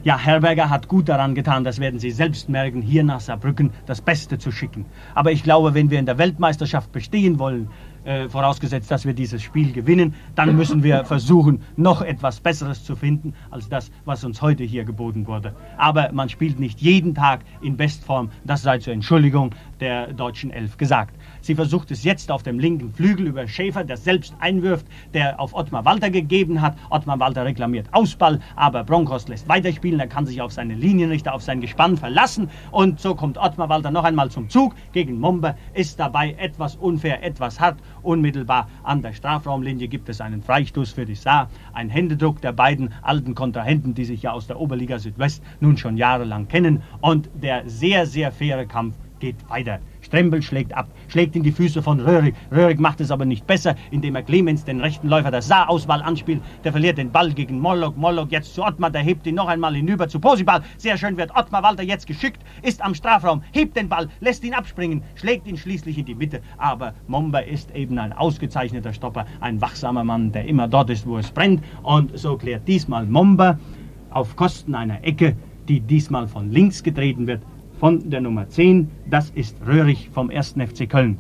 Ja, 0.07 0.17
Herberger 0.17 0.71
hat 0.71 0.87
gut 0.87 1.09
daran 1.09 1.35
getan, 1.35 1.65
das 1.65 1.81
werden 1.81 1.99
Sie 1.99 2.13
selbst 2.13 2.49
merken, 2.49 2.81
hier 2.81 3.03
nach 3.03 3.19
Saarbrücken 3.19 3.73
das 3.87 4.01
Beste 4.01 4.39
zu 4.39 4.53
schicken. 4.53 4.87
Aber 5.17 5.33
ich 5.33 5.43
glaube, 5.43 5.75
wenn 5.75 5.91
wir 5.91 5.99
in 5.99 6.07
der 6.07 6.17
Weltmeisterschaft 6.17 6.93
bestehen 6.93 7.41
wollen, 7.41 7.71
äh, 8.07 8.29
vorausgesetzt, 8.29 8.91
dass 8.91 9.05
wir 9.05 9.13
dieses 9.13 9.43
Spiel 9.43 9.73
gewinnen, 9.73 10.15
dann 10.35 10.57
müssen 10.57 10.83
wir 10.83 11.05
versuchen, 11.05 11.61
noch 11.77 12.03
etwas 12.03 12.41
Besseres 12.41 12.85
zu 12.85 12.95
finden 12.95 13.35
als 13.51 13.69
das, 13.69 13.91
was 14.05 14.25
uns 14.25 14.41
heute 14.41 14.63
hier 14.65 14.85
geboten 14.85 15.27
wurde. 15.27 15.55
Aber 15.77 16.11
man 16.13 16.29
spielt 16.29 16.61
nicht 16.61 16.81
jeden 16.81 17.15
Tag 17.15 17.41
in 17.63 17.77
Bestform, 17.77 18.31
das 18.45 18.63
sei 18.63 18.79
zur 18.79 18.93
Entschuldigung 18.93 19.55
der 19.81 20.13
deutschen 20.13 20.51
Elf 20.51 20.77
gesagt. 20.77 21.16
Sie 21.47 21.55
versucht 21.55 21.93
es 21.93 22.03
jetzt 22.03 22.33
auf 22.33 22.43
dem 22.43 22.59
linken 22.59 22.93
Flügel 22.93 23.29
über 23.29 23.47
Schäfer, 23.47 23.85
der 23.85 23.97
selbst 23.97 24.35
einwirft, 24.41 24.85
der 25.15 25.39
auf 25.39 25.55
Ottmar 25.55 25.85
Walter 25.85 26.11
gegeben 26.11 26.61
hat. 26.61 26.77
Ottmar 26.91 27.21
Walter 27.21 27.45
reklamiert 27.45 27.87
Ausball, 27.93 28.41
aber 28.57 28.83
Bronkhorst 28.83 29.29
lässt 29.29 29.49
weiterspielen. 29.49 30.01
Er 30.01 30.09
kann 30.09 30.27
sich 30.27 30.43
auf 30.43 30.51
seine 30.51 30.75
Linienrichter, 30.75 31.33
auf 31.33 31.43
sein 31.43 31.61
Gespann 31.61 31.97
verlassen. 31.97 32.51
Und 32.73 32.99
so 32.99 33.15
kommt 33.15 33.39
Ottmar 33.39 33.69
Walter 33.69 33.93
noch 33.93 34.03
einmal 34.03 34.29
zum 34.29 34.51
Zug 34.51 34.75
gegen 34.91 35.21
Momber, 35.21 35.55
ist 35.73 36.01
dabei 36.01 36.33
etwas 36.33 36.75
unfair, 36.75 37.23
etwas 37.23 37.61
hart. 37.61 37.79
Unmittelbar 38.03 38.69
an 38.83 39.03
der 39.03 39.13
Strafraumlinie 39.13 39.87
gibt 39.87 40.09
es 40.09 40.21
einen 40.21 40.43
Freistoß 40.43 40.91
für 40.91 41.05
die 41.07 41.15
Saar. 41.15 41.49
Ein 41.73 41.91
Händedruck 41.91 42.41
der 42.41 42.55
beiden 42.55 42.93
alten 43.03 43.37
Kontrahenten, 43.37 43.95
die 43.95 44.05
sich 44.05 44.23
ja 44.23 44.33
aus 44.33 44.49
der 44.49 44.59
Oberliga 44.59 44.99
Südwest 44.99 45.45
nun 45.61 45.77
schon 45.77 45.97
jahrelang 45.97 46.49
kennen. 46.49 46.83
Und 47.01 47.31
der 47.41 47.63
sehr, 47.69 48.05
sehr 48.05 48.33
faire 48.33 48.67
Kampf 48.67 48.97
geht 49.21 49.49
weiter. 49.49 49.79
Strembel 50.07 50.41
schlägt 50.41 50.73
ab, 50.73 50.89
schlägt 51.09 51.35
in 51.35 51.43
die 51.43 51.51
Füße 51.51 51.83
von 51.83 51.99
Röhrig. 51.99 52.37
Röhrig 52.53 52.79
macht 52.79 53.01
es 53.01 53.11
aber 53.11 53.25
nicht 53.25 53.45
besser, 53.45 53.75
indem 53.91 54.15
er 54.15 54.23
Clemens, 54.23 54.65
den 54.65 54.81
rechten 54.81 55.09
Läufer 55.09 55.33
der 55.33 55.43
Saar-Auswahl, 55.43 56.01
anspielt. 56.01 56.41
Der 56.63 56.71
verliert 56.71 56.99
den 56.99 57.11
Ball 57.11 57.33
gegen 57.33 57.59
Mollock. 57.59 57.97
Mollock 57.97 58.31
jetzt 58.31 58.55
zu 58.55 58.65
Ottmar, 58.65 58.91
der 58.91 59.03
hebt 59.03 59.27
ihn 59.27 59.35
noch 59.35 59.49
einmal 59.49 59.75
hinüber 59.75 60.09
zu 60.09 60.21
Posibal. 60.21 60.63
Sehr 60.79 60.97
schön 60.97 61.17
wird 61.17 61.37
Ottmar 61.37 61.65
Walter 61.65 61.83
jetzt 61.83 62.07
geschickt, 62.07 62.41
ist 62.63 62.85
am 62.85 62.95
Strafraum, 62.95 63.43
hebt 63.51 63.77
den 63.77 63.89
Ball, 63.89 64.09
lässt 64.21 64.45
ihn 64.45 64.55
abspringen, 64.55 65.03
schlägt 65.17 65.49
ihn 65.49 65.57
schließlich 65.57 65.99
in 65.99 66.05
die 66.05 66.15
Mitte. 66.15 66.41
Aber 66.57 66.95
Momber 67.09 67.45
ist 67.45 67.75
eben 67.75 67.99
ein 67.99 68.13
ausgezeichneter 68.13 68.93
Stopper, 68.93 69.27
ein 69.41 69.61
wachsamer 69.61 70.05
Mann, 70.05 70.31
der 70.31 70.47
immer 70.47 70.69
dort 70.69 70.91
ist, 70.91 71.05
wo 71.05 71.19
es 71.19 71.33
brennt. 71.33 71.65
Und 71.83 72.17
so 72.17 72.37
klärt 72.37 72.69
diesmal 72.69 73.07
Momber 73.07 73.59
auf 74.11 74.37
Kosten 74.37 74.77
einer 74.77 75.03
Ecke, 75.03 75.37
die 75.67 75.81
diesmal 75.81 76.29
von 76.29 76.53
links 76.53 76.85
getreten 76.85 77.27
wird, 77.27 77.43
von 77.79 78.09
der 78.11 78.21
Nummer 78.21 78.49
10, 78.49 78.91
das 79.11 79.31
ist 79.31 79.57
Röhrig 79.67 80.11
vom 80.13 80.31
1. 80.31 80.55
FC 80.59 80.89
Köln. 80.89 81.19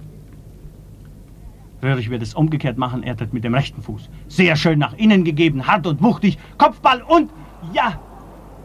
Röhrig 1.83 2.11
wird 2.11 2.23
es 2.23 2.35
umgekehrt 2.35 2.79
machen, 2.79 3.03
er 3.03 3.17
tritt 3.17 3.35
mit 3.35 3.45
dem 3.45 3.55
rechten 3.55 3.83
Fuß. 3.83 4.09
Sehr 4.29 4.57
schön 4.57 4.79
nach 4.79 4.95
innen 4.97 5.25
gegeben, 5.25 5.67
hart 5.67 5.87
und 5.87 6.03
wuchtig, 6.03 6.39
Kopfball 6.57 7.03
und 7.03 7.31
ja, 7.73 8.01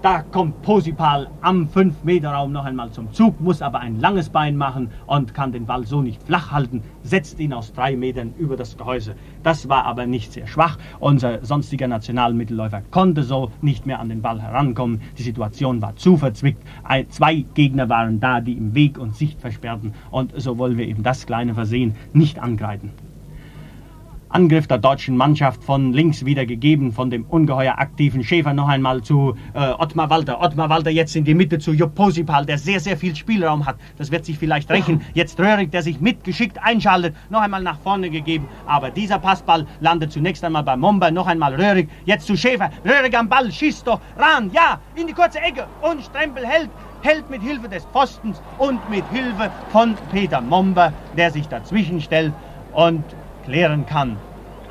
da 0.01 0.23
kommt 0.23 0.63
Posipal 0.63 1.29
am 1.41 1.67
5-Meter-Raum 1.67 2.51
noch 2.51 2.65
einmal 2.65 2.91
zum 2.91 3.13
Zug, 3.13 3.39
muss 3.39 3.61
aber 3.61 3.81
ein 3.81 3.99
langes 3.99 4.29
Bein 4.29 4.57
machen 4.57 4.89
und 5.05 5.35
kann 5.35 5.51
den 5.51 5.67
Ball 5.67 5.85
so 5.85 6.01
nicht 6.01 6.23
flach 6.23 6.51
halten, 6.51 6.81
setzt 7.03 7.39
ihn 7.39 7.53
aus 7.53 7.71
drei 7.71 7.95
Metern 7.95 8.33
über 8.39 8.57
das 8.57 8.77
Gehäuse. 8.77 9.15
Das 9.43 9.69
war 9.69 9.85
aber 9.85 10.07
nicht 10.07 10.33
sehr 10.33 10.47
schwach. 10.47 10.79
Unser 10.99 11.45
sonstiger 11.45 11.87
Nationalmittelläufer 11.87 12.81
konnte 12.89 13.21
so 13.21 13.51
nicht 13.61 13.85
mehr 13.85 13.99
an 13.99 14.09
den 14.09 14.23
Ball 14.23 14.41
herankommen. 14.41 15.01
Die 15.19 15.23
Situation 15.23 15.81
war 15.83 15.95
zu 15.95 16.17
verzwickt. 16.17 16.63
Zwei 17.09 17.45
Gegner 17.53 17.87
waren 17.87 18.19
da, 18.19 18.41
die 18.41 18.53
im 18.53 18.73
Weg 18.73 18.97
und 18.97 19.15
Sicht 19.15 19.39
versperrten. 19.39 19.93
Und 20.09 20.33
so 20.35 20.57
wollen 20.57 20.77
wir 20.77 20.87
eben 20.87 21.03
das 21.03 21.27
kleine 21.27 21.53
Versehen 21.53 21.95
nicht 22.13 22.39
angreifen. 22.39 22.91
Angriff 24.33 24.67
der 24.67 24.77
deutschen 24.77 25.17
Mannschaft 25.17 25.63
von 25.63 25.91
links 25.91 26.25
wieder 26.25 26.45
gegeben, 26.45 26.93
von 26.93 27.09
dem 27.09 27.25
ungeheuer 27.25 27.75
aktiven 27.77 28.23
Schäfer 28.23 28.53
noch 28.53 28.69
einmal 28.69 29.01
zu 29.01 29.35
äh, 29.53 29.71
Ottmar 29.77 30.09
Walter. 30.09 30.41
Ottmar 30.41 30.69
Walter 30.69 30.89
jetzt 30.89 31.15
in 31.15 31.25
die 31.25 31.33
Mitte 31.33 31.59
zu 31.59 31.73
Jupp 31.73 31.95
Posipal, 31.95 32.45
der 32.45 32.57
sehr, 32.57 32.79
sehr 32.79 32.95
viel 32.95 33.15
Spielraum 33.15 33.65
hat. 33.65 33.75
Das 33.97 34.09
wird 34.09 34.23
sich 34.23 34.37
vielleicht 34.37 34.71
rächen. 34.71 35.01
Jetzt 35.13 35.39
Röhrig, 35.39 35.71
der 35.71 35.81
sich 35.81 35.99
mitgeschickt 35.99 36.57
einschaltet, 36.63 37.15
noch 37.29 37.41
einmal 37.41 37.61
nach 37.61 37.79
vorne 37.79 38.09
gegeben. 38.09 38.47
Aber 38.65 38.89
dieser 38.89 39.19
Passball 39.19 39.67
landet 39.81 40.11
zunächst 40.11 40.43
einmal 40.43 40.63
bei 40.63 40.77
Momber, 40.77 41.11
noch 41.11 41.27
einmal 41.27 41.53
Röhrig, 41.55 41.89
jetzt 42.05 42.25
zu 42.25 42.37
Schäfer. 42.37 42.69
Röhrig 42.85 43.17
am 43.17 43.27
Ball, 43.27 43.51
schießt 43.51 43.85
doch 43.85 43.99
ran, 44.17 44.49
ja, 44.53 44.79
in 44.95 45.07
die 45.07 45.13
kurze 45.13 45.39
Ecke 45.39 45.67
und 45.81 46.01
Strempel 46.01 46.45
hält 46.45 46.69
hält 47.03 47.29
mit 47.31 47.41
Hilfe 47.41 47.67
des 47.67 47.83
Postens 47.85 48.41
und 48.59 48.79
mit 48.89 49.03
Hilfe 49.09 49.49
von 49.71 49.95
Peter 50.11 50.39
Momber, 50.39 50.93
der 51.17 51.31
sich 51.31 51.47
dazwischen 51.47 51.99
stellt 51.99 52.31
und 52.73 53.03
klären 53.43 53.85
kann. 53.85 54.17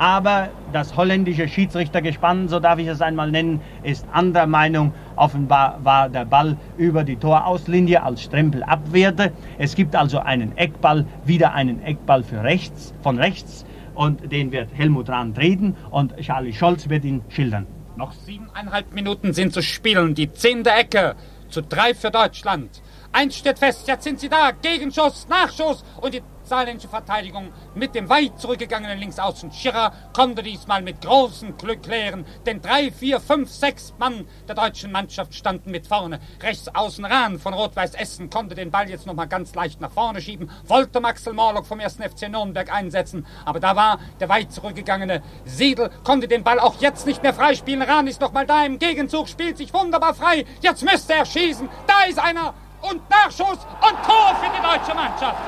Aber 0.00 0.48
das 0.72 0.96
holländische 0.96 1.46
Schiedsrichtergespann, 1.46 2.48
so 2.48 2.58
darf 2.58 2.78
ich 2.78 2.86
es 2.86 3.02
einmal 3.02 3.30
nennen, 3.30 3.60
ist 3.82 4.06
anderer 4.10 4.46
Meinung. 4.46 4.94
Offenbar 5.14 5.78
war 5.84 6.08
der 6.08 6.24
Ball 6.24 6.56
über 6.78 7.04
die 7.04 7.16
Torauslinie, 7.16 8.02
als 8.02 8.22
Strempel 8.22 8.62
abwehrte. 8.62 9.30
Es 9.58 9.74
gibt 9.74 9.94
also 9.94 10.20
einen 10.20 10.56
Eckball, 10.56 11.04
wieder 11.26 11.52
einen 11.52 11.82
Eckball 11.82 12.22
für 12.22 12.42
rechts, 12.42 12.94
von 13.02 13.18
rechts. 13.18 13.66
Und 13.94 14.32
den 14.32 14.52
wird 14.52 14.70
Helmut 14.72 15.10
Rahn 15.10 15.34
treten 15.34 15.76
und 15.90 16.16
Charlie 16.16 16.54
Scholz 16.54 16.88
wird 16.88 17.04
ihn 17.04 17.20
schildern. 17.28 17.66
Noch 17.96 18.12
siebeneinhalb 18.12 18.94
Minuten 18.94 19.34
sind 19.34 19.52
zu 19.52 19.60
spielen. 19.60 20.14
Die 20.14 20.32
zehnte 20.32 20.70
Ecke 20.70 21.14
zu 21.50 21.60
drei 21.62 21.92
für 21.92 22.10
Deutschland. 22.10 22.80
Eins 23.12 23.36
steht 23.36 23.58
fest, 23.58 23.88
jetzt 23.88 24.04
sind 24.04 24.20
sie 24.20 24.28
da. 24.28 24.52
Gegenschuss, 24.52 25.26
Nachschuss 25.28 25.84
und 26.00 26.14
die 26.14 26.22
saarländische 26.44 26.88
Verteidigung 26.88 27.52
mit 27.74 27.94
dem 27.94 28.08
weit 28.08 28.38
zurückgegangenen 28.38 28.98
Linksaußen 28.98 29.52
Schirrer 29.52 29.92
konnte 30.12 30.42
diesmal 30.42 30.82
mit 30.82 31.00
großem 31.00 31.56
Glück 31.56 31.82
klären, 31.82 32.24
denn 32.46 32.60
drei, 32.60 32.90
vier, 32.90 33.20
fünf, 33.20 33.50
sechs 33.50 33.94
Mann 33.98 34.26
der 34.48 34.56
deutschen 34.56 34.90
Mannschaft 34.90 35.34
standen 35.34 35.70
mit 35.70 35.86
vorne. 35.86 36.18
Rechts 36.42 36.68
außen 36.74 37.04
Rahn 37.04 37.38
von 37.38 37.54
Rot-Weiß 37.54 37.94
Essen 37.94 38.30
konnte 38.30 38.54
den 38.54 38.70
Ball 38.70 38.90
jetzt 38.90 39.06
noch 39.06 39.14
mal 39.14 39.26
ganz 39.26 39.54
leicht 39.54 39.80
nach 39.80 39.92
vorne 39.92 40.20
schieben, 40.20 40.50
wollte 40.66 41.00
Maxel 41.00 41.32
Morlock 41.32 41.66
vom 41.66 41.80
1. 41.80 41.96
FC 41.96 42.28
Nürnberg 42.28 42.72
einsetzen, 42.72 43.26
aber 43.44 43.60
da 43.60 43.76
war 43.76 44.00
der 44.18 44.28
weit 44.28 44.52
zurückgegangene 44.52 45.22
Siedel, 45.44 45.90
konnte 46.04 46.26
den 46.26 46.42
Ball 46.42 46.58
auch 46.58 46.80
jetzt 46.80 47.06
nicht 47.06 47.22
mehr 47.22 47.34
freispielen. 47.34 47.82
Rahn 47.82 48.06
ist 48.06 48.20
noch 48.20 48.32
mal 48.32 48.46
da 48.46 48.64
im 48.64 48.78
Gegenzug, 48.78 49.28
spielt 49.28 49.56
sich 49.56 49.72
wunderbar 49.74 50.14
frei. 50.14 50.44
Jetzt 50.62 50.84
müsste 50.84 51.14
er 51.14 51.26
schießen. 51.26 51.68
Da 51.86 52.04
ist 52.08 52.18
einer 52.18 52.54
und 52.82 53.08
Nachschuss 53.10 53.58
und 53.80 53.96
Tor 54.04 54.36
für 54.40 54.50
die 54.50 54.62
deutsche 54.62 54.94
Mannschaft. 54.94 55.38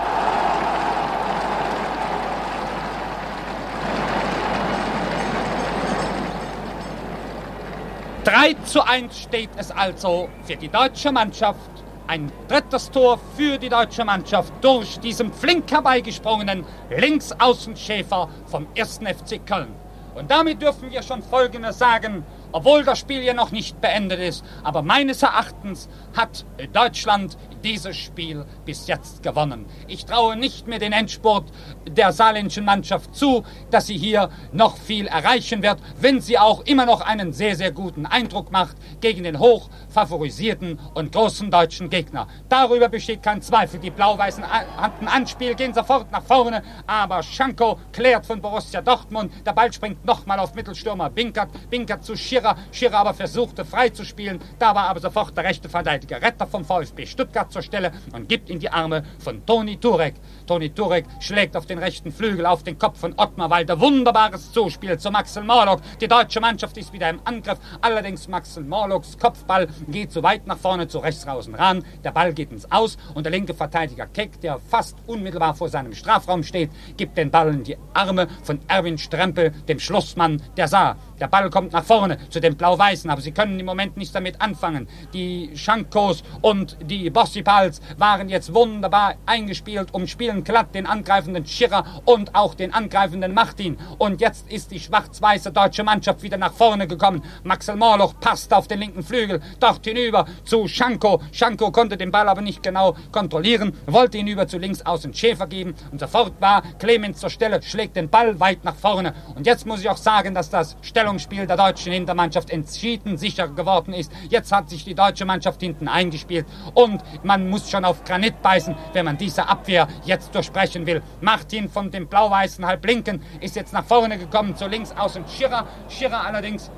3 8.24 8.54
zu 8.64 8.86
1 8.86 9.18
steht 9.18 9.50
es 9.56 9.72
also 9.72 10.28
für 10.44 10.54
die 10.54 10.68
deutsche 10.68 11.10
Mannschaft. 11.10 11.58
Ein 12.06 12.30
drittes 12.46 12.88
Tor 12.88 13.18
für 13.36 13.58
die 13.58 13.68
deutsche 13.68 14.04
Mannschaft 14.04 14.52
durch 14.60 15.00
diesen 15.00 15.32
flink 15.32 15.68
herbeigesprungenen 15.70 16.64
Linksaußenschäfer 16.90 18.28
vom 18.46 18.68
1. 18.78 18.98
FC 18.98 19.44
Köln. 19.44 19.74
Und 20.14 20.30
damit 20.30 20.62
dürfen 20.62 20.90
wir 20.90 21.02
schon 21.02 21.20
Folgendes 21.20 21.78
sagen, 21.78 22.24
obwohl 22.52 22.84
das 22.84 22.98
Spiel 22.98 23.22
ja 23.22 23.34
noch 23.34 23.50
nicht 23.50 23.80
beendet 23.80 24.20
ist. 24.20 24.44
Aber 24.62 24.82
meines 24.82 25.22
Erachtens 25.22 25.88
hat 26.16 26.44
Deutschland 26.72 27.36
dieses 27.64 27.96
Spiel 27.96 28.44
bis 28.64 28.86
jetzt 28.86 29.22
gewonnen. 29.22 29.66
Ich 29.86 30.04
traue 30.04 30.36
nicht 30.36 30.66
mehr 30.66 30.78
den 30.78 30.92
Endspurt 30.92 31.50
der 31.88 32.12
saarländischen 32.12 32.64
Mannschaft 32.64 33.14
zu, 33.14 33.44
dass 33.70 33.86
sie 33.86 33.96
hier 33.96 34.30
noch 34.52 34.76
viel 34.76 35.06
erreichen 35.06 35.62
wird, 35.62 35.78
wenn 35.98 36.20
sie 36.20 36.38
auch 36.38 36.64
immer 36.64 36.86
noch 36.86 37.00
einen 37.00 37.32
sehr, 37.32 37.56
sehr 37.56 37.72
guten 37.72 38.06
Eindruck 38.06 38.50
macht 38.50 38.76
gegen 39.00 39.24
den 39.24 39.38
hoch 39.38 39.68
favorisierten 39.88 40.78
und 40.94 41.12
großen 41.12 41.50
deutschen 41.50 41.90
Gegner. 41.90 42.26
Darüber 42.48 42.88
besteht 42.88 43.22
kein 43.22 43.42
Zweifel. 43.42 43.80
Die 43.80 43.90
Blau-Weißen 43.90 44.44
hatten 44.44 45.08
Anspiel, 45.08 45.54
gehen 45.54 45.74
sofort 45.74 46.10
nach 46.10 46.22
vorne, 46.22 46.62
aber 46.86 47.22
Schanko 47.22 47.78
klärt 47.92 48.26
von 48.26 48.40
Borussia 48.40 48.80
Dortmund. 48.80 49.32
Der 49.46 49.52
Ball 49.52 49.72
springt 49.72 50.04
nochmal 50.04 50.38
auf 50.38 50.54
Mittelstürmer 50.54 51.10
Binkert. 51.10 51.50
Binkert 51.70 52.04
zu 52.04 52.16
Schirrer. 52.42 52.56
Schirrer 52.72 52.98
aber 52.98 53.14
versuchte 53.14 53.64
frei 53.64 53.90
zu 53.90 54.04
spielen. 54.04 54.40
Da 54.58 54.74
war 54.74 54.88
aber 54.88 55.00
sofort 55.00 55.36
der 55.36 55.44
rechte 55.44 55.68
Verteidiger 55.68 56.20
Retter 56.20 56.46
vom 56.46 56.64
VfB 56.64 57.06
Stuttgart 57.06 57.52
zur 57.52 57.62
Stelle 57.62 57.92
und 58.12 58.28
gibt 58.28 58.50
in 58.50 58.58
die 58.58 58.68
Arme 58.68 59.04
von 59.18 59.44
Toni 59.46 59.76
Turek. 59.76 60.14
Toni 60.46 60.70
Turek 60.70 61.04
schlägt 61.20 61.56
auf 61.56 61.66
den 61.66 61.78
rechten 61.78 62.10
Flügel, 62.10 62.46
auf 62.46 62.64
den 62.64 62.78
Kopf 62.78 62.98
von 62.98 63.14
Ottmar 63.16 63.50
Walter. 63.50 63.78
Wunderbares 63.78 64.52
Zuspiel 64.52 64.98
zu 64.98 65.10
Maxel 65.10 65.44
Morlock. 65.44 65.80
Die 66.00 66.08
deutsche 66.08 66.40
Mannschaft 66.40 66.76
ist 66.76 66.92
wieder 66.92 67.08
im 67.10 67.20
Angriff. 67.24 67.58
Allerdings 67.80 68.26
Maxel 68.26 68.64
Morlocks 68.64 69.16
Kopfball 69.16 69.68
geht 69.88 70.10
zu 70.10 70.22
weit 70.22 70.46
nach 70.46 70.58
vorne, 70.58 70.88
zu 70.88 70.98
rechts 70.98 71.24
draußen 71.24 71.54
ran. 71.54 71.84
Der 72.02 72.10
Ball 72.10 72.32
geht 72.32 72.50
ins 72.50 72.70
Aus 72.72 72.98
und 73.14 73.24
der 73.24 73.30
linke 73.30 73.54
Verteidiger 73.54 74.06
Keck, 74.06 74.40
der 74.40 74.58
fast 74.58 74.96
unmittelbar 75.06 75.54
vor 75.54 75.68
seinem 75.68 75.94
Strafraum 75.94 76.42
steht, 76.42 76.70
gibt 76.96 77.16
den 77.16 77.30
Ball 77.30 77.54
in 77.54 77.62
die 77.62 77.76
Arme 77.94 78.26
von 78.42 78.58
Erwin 78.66 78.98
Strempel, 78.98 79.52
dem 79.68 79.78
Schlussmann 79.78 80.42
der 80.56 80.66
Saar. 80.68 80.96
Der 81.20 81.28
Ball 81.28 81.50
kommt 81.50 81.72
nach 81.72 81.84
vorne 81.84 82.18
zu 82.32 82.40
den 82.40 82.56
Blau-Weißen, 82.56 83.08
aber 83.10 83.20
sie 83.20 83.32
können 83.32 83.60
im 83.60 83.66
Moment 83.66 83.96
nichts 83.96 84.12
damit 84.12 84.40
anfangen. 84.40 84.88
Die 85.12 85.50
Schankos 85.54 86.24
und 86.40 86.76
die 86.82 87.10
Bossipals 87.10 87.80
waren 87.98 88.28
jetzt 88.28 88.54
wunderbar 88.54 89.14
eingespielt, 89.26 89.94
umspielen 89.94 90.42
glatt 90.42 90.74
den 90.74 90.86
angreifenden 90.86 91.46
Schirrer 91.46 91.84
und 92.04 92.34
auch 92.34 92.54
den 92.54 92.74
angreifenden 92.74 93.34
Martin. 93.34 93.76
Und 93.98 94.20
jetzt 94.20 94.50
ist 94.50 94.70
die 94.72 94.80
schwarz-weiße 94.80 95.52
deutsche 95.52 95.84
Mannschaft 95.84 96.22
wieder 96.22 96.38
nach 96.38 96.52
vorne 96.52 96.88
gekommen. 96.88 97.22
Maxel 97.44 97.76
Morloch 97.76 98.14
passt 98.18 98.52
auf 98.52 98.66
den 98.66 98.80
linken 98.80 99.02
Flügel, 99.02 99.40
dort 99.60 99.84
hinüber 99.84 100.26
zu 100.44 100.66
Schanko. 100.66 101.22
Schanko 101.30 101.70
konnte 101.70 101.96
den 101.96 102.10
Ball 102.10 102.28
aber 102.28 102.40
nicht 102.40 102.62
genau 102.62 102.96
kontrollieren, 103.12 103.74
wollte 103.86 104.18
ihn 104.18 104.26
über 104.26 104.48
zu 104.48 104.58
links 104.58 104.82
außen 104.82 105.14
Schäfer 105.14 105.46
geben 105.46 105.74
und 105.90 106.00
sofort 106.00 106.40
war 106.40 106.62
Clemens 106.78 107.20
zur 107.20 107.30
Stelle, 107.30 107.62
schlägt 107.62 107.96
den 107.96 108.08
Ball 108.08 108.40
weit 108.40 108.64
nach 108.64 108.76
vorne. 108.76 109.14
Und 109.34 109.46
jetzt 109.46 109.66
muss 109.66 109.80
ich 109.80 109.88
auch 109.88 109.96
sagen, 109.96 110.34
dass 110.34 110.50
das 110.50 110.76
Stellung 110.82 111.12
Stellungsspiel 111.12 111.46
der 111.46 111.56
deutschen 111.56 111.92
Hintermannschaft 112.22 112.50
entschieden 112.50 113.16
sicher 113.16 113.48
geworden 113.48 113.92
ist. 113.92 114.12
Jetzt 114.28 114.52
hat 114.52 114.70
sich 114.70 114.84
die 114.84 114.94
deutsche 114.94 115.24
Mannschaft 115.24 115.60
hinten 115.60 115.88
eingespielt 115.88 116.46
und 116.74 117.02
man 117.24 117.48
muss 117.50 117.70
schon 117.70 117.84
auf 117.84 118.04
Granit 118.04 118.40
beißen, 118.42 118.74
wenn 118.92 119.04
man 119.04 119.18
diese 119.18 119.48
Abwehr 119.48 119.88
jetzt 120.04 120.34
durchbrechen 120.34 120.86
will. 120.86 121.02
Martin 121.20 121.68
von 121.68 121.90
dem 121.90 122.06
blau-weißen 122.06 122.64
Halblinken 122.64 123.22
ist 123.40 123.56
jetzt 123.56 123.72
nach 123.72 123.84
vorne 123.84 124.18
gekommen, 124.18 124.54
zu 124.56 124.66
links 124.66 124.92
außen 124.92 125.24
Schirrer. 125.26 125.66
Schirrer 125.88 126.24
allerdings 126.24 126.70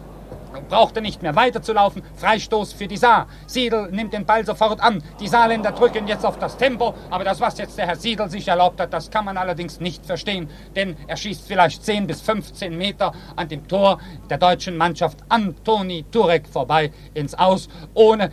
brauchte 0.62 1.00
nicht 1.00 1.22
mehr 1.22 1.36
weiterzulaufen. 1.36 2.02
Freistoß 2.16 2.72
für 2.72 2.88
die 2.88 2.96
Saar. 2.96 3.26
Siedel 3.46 3.90
nimmt 3.90 4.12
den 4.12 4.24
Ball 4.24 4.44
sofort 4.44 4.80
an. 4.80 5.02
Die 5.20 5.28
Saarländer 5.28 5.72
drücken 5.72 6.06
jetzt 6.06 6.24
auf 6.24 6.38
das 6.38 6.56
Tempo. 6.56 6.94
Aber 7.10 7.24
das, 7.24 7.40
was 7.40 7.58
jetzt 7.58 7.78
der 7.78 7.86
Herr 7.86 7.96
Siedel 7.96 8.30
sich 8.30 8.48
erlaubt 8.48 8.80
hat, 8.80 8.92
das 8.92 9.10
kann 9.10 9.24
man 9.24 9.36
allerdings 9.36 9.80
nicht 9.80 10.04
verstehen. 10.06 10.48
Denn 10.74 10.96
er 11.06 11.16
schießt 11.16 11.46
vielleicht 11.46 11.84
10 11.84 12.06
bis 12.06 12.20
15 12.20 12.76
Meter 12.76 13.12
an 13.36 13.48
dem 13.48 13.66
Tor 13.66 13.98
der 14.30 14.38
deutschen 14.38 14.76
Mannschaft 14.76 15.18
Antoni 15.28 16.04
Turek 16.10 16.48
vorbei 16.48 16.92
ins 17.14 17.34
Aus, 17.34 17.68
ohne 17.94 18.30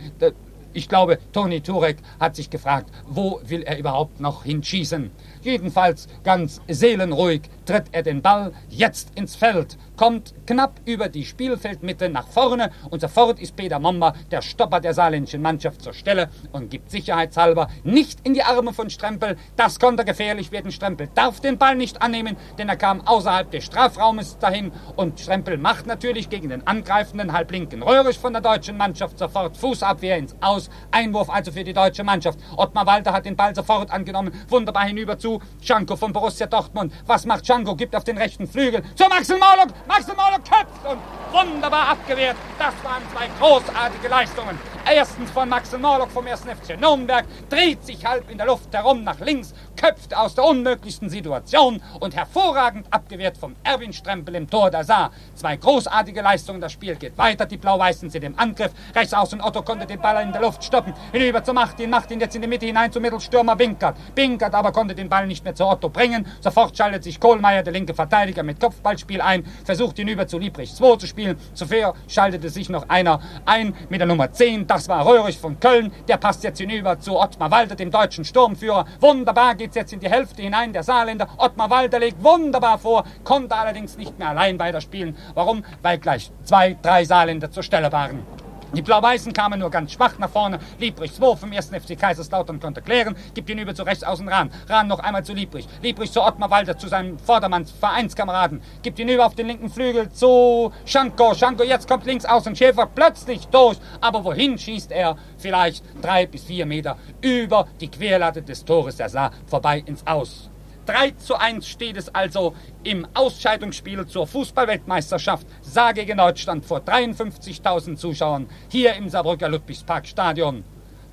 ich 0.74 0.88
glaube, 0.88 1.18
Toni 1.32 1.60
Turek 1.60 1.98
hat 2.18 2.36
sich 2.36 2.48
gefragt, 2.48 2.90
wo 3.06 3.40
will 3.44 3.62
er 3.62 3.78
überhaupt 3.78 4.20
noch 4.20 4.44
hinschießen. 4.44 5.10
Jedenfalls 5.42 6.06
ganz 6.22 6.60
seelenruhig 6.68 7.42
tritt 7.66 7.86
er 7.92 8.02
den 8.02 8.22
Ball 8.22 8.52
jetzt 8.68 9.08
ins 9.16 9.34
Feld 9.36 9.76
kommt 10.02 10.34
knapp 10.46 10.80
über 10.84 11.08
die 11.08 11.24
Spielfeldmitte 11.24 12.08
nach 12.08 12.26
vorne 12.26 12.72
und 12.90 13.00
sofort 13.00 13.38
ist 13.40 13.54
Peter 13.54 13.78
Momba, 13.78 14.14
der 14.32 14.42
Stopper 14.42 14.80
der 14.80 14.94
saarländischen 14.94 15.40
Mannschaft, 15.42 15.80
zur 15.80 15.92
Stelle 15.92 16.28
und 16.50 16.70
gibt 16.70 16.90
sicherheitshalber 16.90 17.68
nicht 17.84 18.18
in 18.24 18.34
die 18.34 18.42
Arme 18.42 18.72
von 18.72 18.90
Strempel. 18.90 19.36
Das 19.56 19.78
konnte 19.78 20.04
gefährlich 20.04 20.50
werden. 20.50 20.72
Strempel 20.72 21.08
darf 21.14 21.38
den 21.38 21.56
Ball 21.56 21.76
nicht 21.76 22.02
annehmen, 22.02 22.36
denn 22.58 22.68
er 22.68 22.76
kam 22.76 23.06
außerhalb 23.06 23.50
des 23.52 23.64
Strafraumes 23.64 24.38
dahin 24.38 24.72
und 24.96 25.20
Strempel 25.20 25.56
macht 25.56 25.86
natürlich 25.86 26.28
gegen 26.28 26.48
den 26.48 26.66
angreifenden 26.66 27.32
Halblinken 27.32 27.84
Röhrisch 27.84 28.18
von 28.18 28.32
der 28.32 28.42
deutschen 28.42 28.76
Mannschaft 28.76 29.20
sofort 29.20 29.56
Fußabwehr 29.56 30.16
ins 30.16 30.34
Aus. 30.40 30.68
Einwurf 30.90 31.30
also 31.30 31.52
für 31.52 31.62
die 31.62 31.74
deutsche 31.74 32.02
Mannschaft. 32.02 32.40
Ottmar 32.56 32.86
Walter 32.86 33.12
hat 33.12 33.24
den 33.24 33.36
Ball 33.36 33.54
sofort 33.54 33.92
angenommen, 33.92 34.32
wunderbar 34.48 34.86
hinüber 34.86 35.16
zu 35.16 35.31
Schanko 35.60 35.96
von 35.96 36.12
Borussia 36.12 36.46
Dortmund. 36.46 36.92
Was 37.06 37.24
macht 37.26 37.46
Schanko? 37.46 37.74
Gibt 37.74 37.94
auf 37.94 38.04
den 38.04 38.18
rechten 38.18 38.46
Flügel 38.46 38.82
zu 38.94 39.04
Maxel 39.08 39.38
Marlock. 39.38 39.68
Maxel 39.86 40.14
Marlock 40.14 40.42
köpft 40.44 40.84
und 40.84 40.98
wunderbar 41.32 41.88
abgewehrt. 41.88 42.36
Das 42.58 42.74
waren 42.82 43.02
zwei 43.12 43.28
großartige 43.38 44.08
Leistungen. 44.08 44.58
Erstens 44.84 45.30
von 45.30 45.48
Maxel 45.48 45.78
Morlock 45.78 46.10
vom 46.10 46.26
1. 46.26 46.40
FC 46.40 46.78
Nürnberg, 46.78 47.24
dreht 47.48 47.84
sich 47.84 48.04
halb 48.04 48.28
in 48.30 48.36
der 48.36 48.46
Luft 48.46 48.74
herum 48.74 49.04
nach 49.04 49.20
links, 49.20 49.54
köpft 49.76 50.14
aus 50.14 50.34
der 50.34 50.44
unmöglichsten 50.44 51.08
Situation 51.08 51.80
und 52.00 52.16
hervorragend 52.16 52.86
abgewehrt 52.90 53.38
vom 53.38 53.54
Erwin 53.62 53.92
Strempel 53.92 54.34
im 54.34 54.50
Tor 54.50 54.70
der 54.70 54.84
Saar. 54.84 55.12
Zwei 55.34 55.56
großartige 55.56 56.20
Leistungen, 56.20 56.60
das 56.60 56.72
Spiel 56.72 56.96
geht 56.96 57.16
weiter, 57.16 57.46
die 57.46 57.56
Blau-Weißen 57.56 58.10
sind 58.10 58.24
im 58.24 58.38
Angriff. 58.38 58.72
Rechts 58.94 59.14
außen 59.14 59.40
Otto 59.40 59.62
konnte 59.62 59.86
den 59.86 60.00
Ball 60.00 60.22
in 60.22 60.32
der 60.32 60.42
Luft 60.42 60.64
stoppen, 60.64 60.92
hinüber 61.12 61.44
zu 61.44 61.52
Martin, 61.52 61.88
Martin 61.88 62.20
jetzt 62.20 62.34
in 62.34 62.42
die 62.42 62.48
Mitte 62.48 62.66
hinein 62.66 62.90
zum 62.90 63.02
Mittelstürmer 63.02 63.54
Binkert. 63.54 63.96
Binkert 64.14 64.54
aber 64.54 64.72
konnte 64.72 64.94
den 64.94 65.08
Ball 65.08 65.21
nicht 65.26 65.44
mehr 65.44 65.54
zu 65.54 65.66
Otto 65.66 65.88
bringen. 65.88 66.26
Sofort 66.40 66.76
schaltet 66.76 67.04
sich 67.04 67.20
Kohlmeier, 67.20 67.62
der 67.62 67.72
linke 67.72 67.94
Verteidiger, 67.94 68.42
mit 68.42 68.60
Kopfballspiel 68.60 69.20
ein, 69.20 69.44
versucht 69.64 69.96
hinüber 69.96 70.26
zu 70.26 70.38
Liebrich 70.38 70.74
2 70.74 70.96
zu 70.96 71.06
spielen. 71.06 71.36
Zuvor 71.54 71.94
schaltete 72.08 72.48
sich 72.48 72.68
noch 72.68 72.88
einer 72.88 73.20
ein 73.46 73.74
mit 73.88 74.00
der 74.00 74.06
Nummer 74.06 74.32
10, 74.32 74.66
das 74.66 74.88
war 74.88 75.06
Röhrig 75.06 75.38
von 75.38 75.58
Köln. 75.60 75.92
Der 76.08 76.16
passt 76.16 76.44
jetzt 76.44 76.58
hinüber 76.58 76.98
zu 76.98 77.18
Ottmar 77.18 77.50
Walter, 77.50 77.74
dem 77.74 77.90
deutschen 77.90 78.24
Sturmführer. 78.24 78.86
Wunderbar 79.00 79.54
geht's 79.54 79.76
jetzt 79.76 79.92
in 79.92 80.00
die 80.00 80.10
Hälfte 80.10 80.42
hinein, 80.42 80.72
der 80.72 80.82
Saarländer. 80.82 81.28
Ottmar 81.36 81.70
Walter 81.70 81.98
legt 81.98 82.22
wunderbar 82.22 82.78
vor, 82.78 83.04
konnte 83.24 83.54
allerdings 83.54 83.96
nicht 83.96 84.18
mehr 84.18 84.28
allein 84.28 84.58
weiterspielen. 84.58 85.16
Warum? 85.34 85.64
Weil 85.82 85.98
gleich 85.98 86.30
zwei, 86.44 86.76
drei 86.80 87.04
Saarländer 87.04 87.50
zur 87.50 87.62
Stelle 87.62 87.92
waren. 87.92 88.41
Die 88.74 88.80
Blau-Weißen 88.80 89.34
kamen 89.34 89.60
nur 89.60 89.70
ganz 89.70 89.92
schwach 89.92 90.18
nach 90.18 90.30
vorne. 90.30 90.58
Liebrich 90.78 91.12
2 91.12 91.36
vom 91.36 91.52
1. 91.52 91.66
FC 91.66 91.98
Kaiserslautern 91.98 92.58
konnte 92.58 92.80
klären, 92.80 93.14
gibt 93.34 93.50
ihn 93.50 93.58
über 93.58 93.74
zu 93.74 93.82
rechts 93.82 94.02
außen 94.02 94.26
Rahn. 94.26 94.50
Rahn 94.66 94.88
noch 94.88 95.00
einmal 95.00 95.22
zu 95.22 95.34
Liebrich. 95.34 95.68
Liebrich 95.82 96.10
zu 96.10 96.22
Ottmar 96.22 96.50
Walter, 96.50 96.78
zu 96.78 96.88
seinem 96.88 97.18
Vordermanns 97.18 97.70
Vereinskameraden. 97.70 98.62
Gibt 98.82 98.98
ihn 98.98 99.10
über 99.10 99.26
auf 99.26 99.34
den 99.34 99.48
linken 99.48 99.68
Flügel 99.68 100.10
zu 100.10 100.72
Schanko. 100.86 101.34
Schanko 101.34 101.64
jetzt 101.64 101.86
kommt 101.86 102.06
links 102.06 102.24
außen 102.24 102.56
Schäfer 102.56 102.86
plötzlich 102.86 103.46
durch. 103.48 103.76
Aber 104.00 104.24
wohin 104.24 104.56
schießt 104.56 104.90
er? 104.90 105.16
Vielleicht 105.36 105.84
drei 106.00 106.24
bis 106.26 106.44
vier 106.44 106.64
Meter 106.64 106.96
über 107.20 107.68
die 107.78 107.90
Querlatte 107.90 108.40
des 108.40 108.64
Tores 108.64 108.96
der 108.96 109.10
Saar 109.10 109.32
vorbei 109.46 109.82
ins 109.84 110.06
Aus. 110.06 110.51
3 110.86 111.12
zu 111.12 111.36
1 111.36 111.66
steht 111.66 111.96
es 111.96 112.12
also 112.12 112.54
im 112.82 113.06
Ausscheidungsspiel 113.14 114.06
zur 114.06 114.26
Fußballweltmeisterschaft 114.26 115.46
Saar 115.60 115.94
gegen 115.94 116.18
Deutschland 116.18 116.64
vor 116.64 116.80
53.000 116.80 117.96
Zuschauern 117.96 118.48
hier 118.68 118.94
im 118.94 119.08
Saarbrücker 119.08 119.48
Ludwigsparkstadion. 119.48 120.64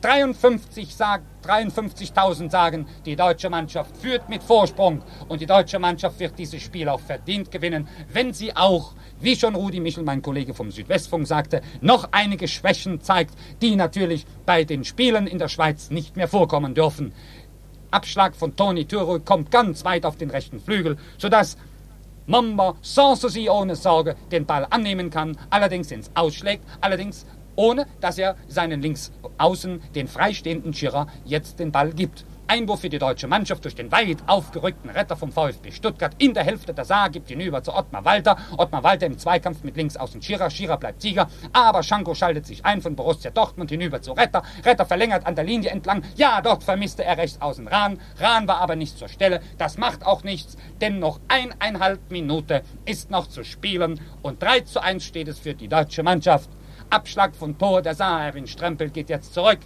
53 0.01 0.95
53.000 1.45 2.49
sagen, 2.49 2.87
die 3.05 3.15
deutsche 3.15 3.49
Mannschaft 3.49 3.95
führt 3.97 4.29
mit 4.29 4.43
Vorsprung 4.43 5.01
und 5.27 5.41
die 5.41 5.45
deutsche 5.45 5.79
Mannschaft 5.79 6.19
wird 6.19 6.37
dieses 6.37 6.61
Spiel 6.61 6.89
auch 6.89 6.99
verdient 6.99 7.51
gewinnen, 7.51 7.87
wenn 8.11 8.33
sie 8.33 8.55
auch, 8.55 8.93
wie 9.19 9.35
schon 9.35 9.55
Rudi 9.55 9.79
Michel, 9.79 10.03
mein 10.03 10.21
Kollege 10.21 10.53
vom 10.53 10.71
Südwestfunk 10.71 11.27
sagte, 11.27 11.61
noch 11.81 12.09
einige 12.11 12.47
Schwächen 12.47 13.01
zeigt, 13.01 13.35
die 13.61 13.75
natürlich 13.75 14.25
bei 14.45 14.63
den 14.63 14.83
Spielen 14.83 15.27
in 15.27 15.39
der 15.39 15.47
Schweiz 15.47 15.89
nicht 15.89 16.15
mehr 16.15 16.27
vorkommen 16.27 16.73
dürfen. 16.73 17.13
Abschlag 17.91 18.35
von 18.35 18.55
Toni 18.55 18.85
Türo 18.85 19.19
kommt 19.19 19.51
ganz 19.51 19.83
weit 19.85 20.05
auf 20.05 20.17
den 20.17 20.29
rechten 20.29 20.59
Flügel, 20.59 20.97
sodass 21.17 21.57
Mamba 22.27 22.75
sans 22.81 23.19
souci 23.21 23.49
ohne 23.49 23.75
Sorge 23.75 24.15
den 24.31 24.45
Ball 24.45 24.67
annehmen 24.69 25.09
kann, 25.09 25.37
allerdings 25.49 25.91
ins 25.91 26.11
Ausschlägt, 26.13 26.63
allerdings 26.79 27.25
ohne 27.55 27.87
dass 27.99 28.17
er 28.17 28.35
seinen 28.47 28.81
Linksaußen, 28.81 29.81
den 29.95 30.07
freistehenden 30.07 30.73
Schirrer, 30.73 31.07
jetzt 31.25 31.59
den 31.59 31.71
Ball 31.71 31.91
gibt. 31.91 32.25
Einwurf 32.49 32.81
für 32.81 32.89
die 32.89 32.97
deutsche 32.97 33.27
Mannschaft 33.27 33.63
durch 33.63 33.75
den 33.75 33.91
weit 33.91 34.17
aufgerückten 34.25 34.89
Retter 34.89 35.15
vom 35.15 35.31
VfB 35.31 35.71
Stuttgart 35.71 36.15
in 36.17 36.33
der 36.33 36.43
Hälfte 36.43 36.73
der 36.73 36.83
Saar 36.83 37.11
gibt 37.11 37.29
ihn 37.29 37.39
über 37.41 37.61
zu 37.61 37.71
Ottmar 37.71 38.03
Walter. 38.05 38.37
Ottmar 38.57 38.83
Walter 38.83 39.05
im 39.05 39.19
Zweikampf 39.19 39.63
mit 39.63 39.77
links 39.77 39.95
außen 39.95 40.19
Schirrer. 40.19 40.49
Schirrer 40.49 40.77
bleibt 40.77 40.99
Sieger, 40.99 41.29
aber 41.53 41.83
Schanko 41.83 42.15
schaltet 42.15 42.47
sich 42.47 42.65
ein 42.65 42.81
von 42.81 42.95
Borussia 42.95 43.29
Dortmund 43.29 43.69
hinüber 43.69 44.01
zu 44.01 44.13
Retter. 44.13 44.41
Retter 44.65 44.87
verlängert 44.87 45.27
an 45.27 45.35
der 45.35 45.43
Linie 45.43 45.69
entlang. 45.69 46.01
Ja, 46.15 46.41
dort 46.41 46.63
vermisste 46.63 47.05
er 47.05 47.17
rechts 47.17 47.39
außen 47.39 47.67
Rahn. 47.67 47.99
Rahn 48.17 48.47
war 48.47 48.57
aber 48.61 48.75
nicht 48.75 48.97
zur 48.97 49.09
Stelle. 49.09 49.41
Das 49.59 49.77
macht 49.77 50.03
auch 50.03 50.23
nichts, 50.23 50.57
denn 50.81 50.97
noch 50.97 51.19
eineinhalb 51.27 52.09
Minute 52.09 52.63
ist 52.83 53.11
noch 53.11 53.27
zu 53.27 53.43
spielen 53.43 54.01
und 54.23 54.41
3 54.41 54.61
zu 54.61 54.81
1 54.81 55.03
steht 55.03 55.27
es 55.27 55.37
für 55.37 55.53
die 55.53 55.67
deutsche 55.67 56.01
Mannschaft. 56.01 56.49
Abschlag 56.89 57.35
von 57.35 57.59
Tor 57.59 57.83
der 57.83 57.93
Saar. 57.93 58.25
Erwin 58.25 58.47
Strempel 58.47 58.89
geht 58.89 59.09
jetzt 59.09 59.35
zurück, 59.35 59.59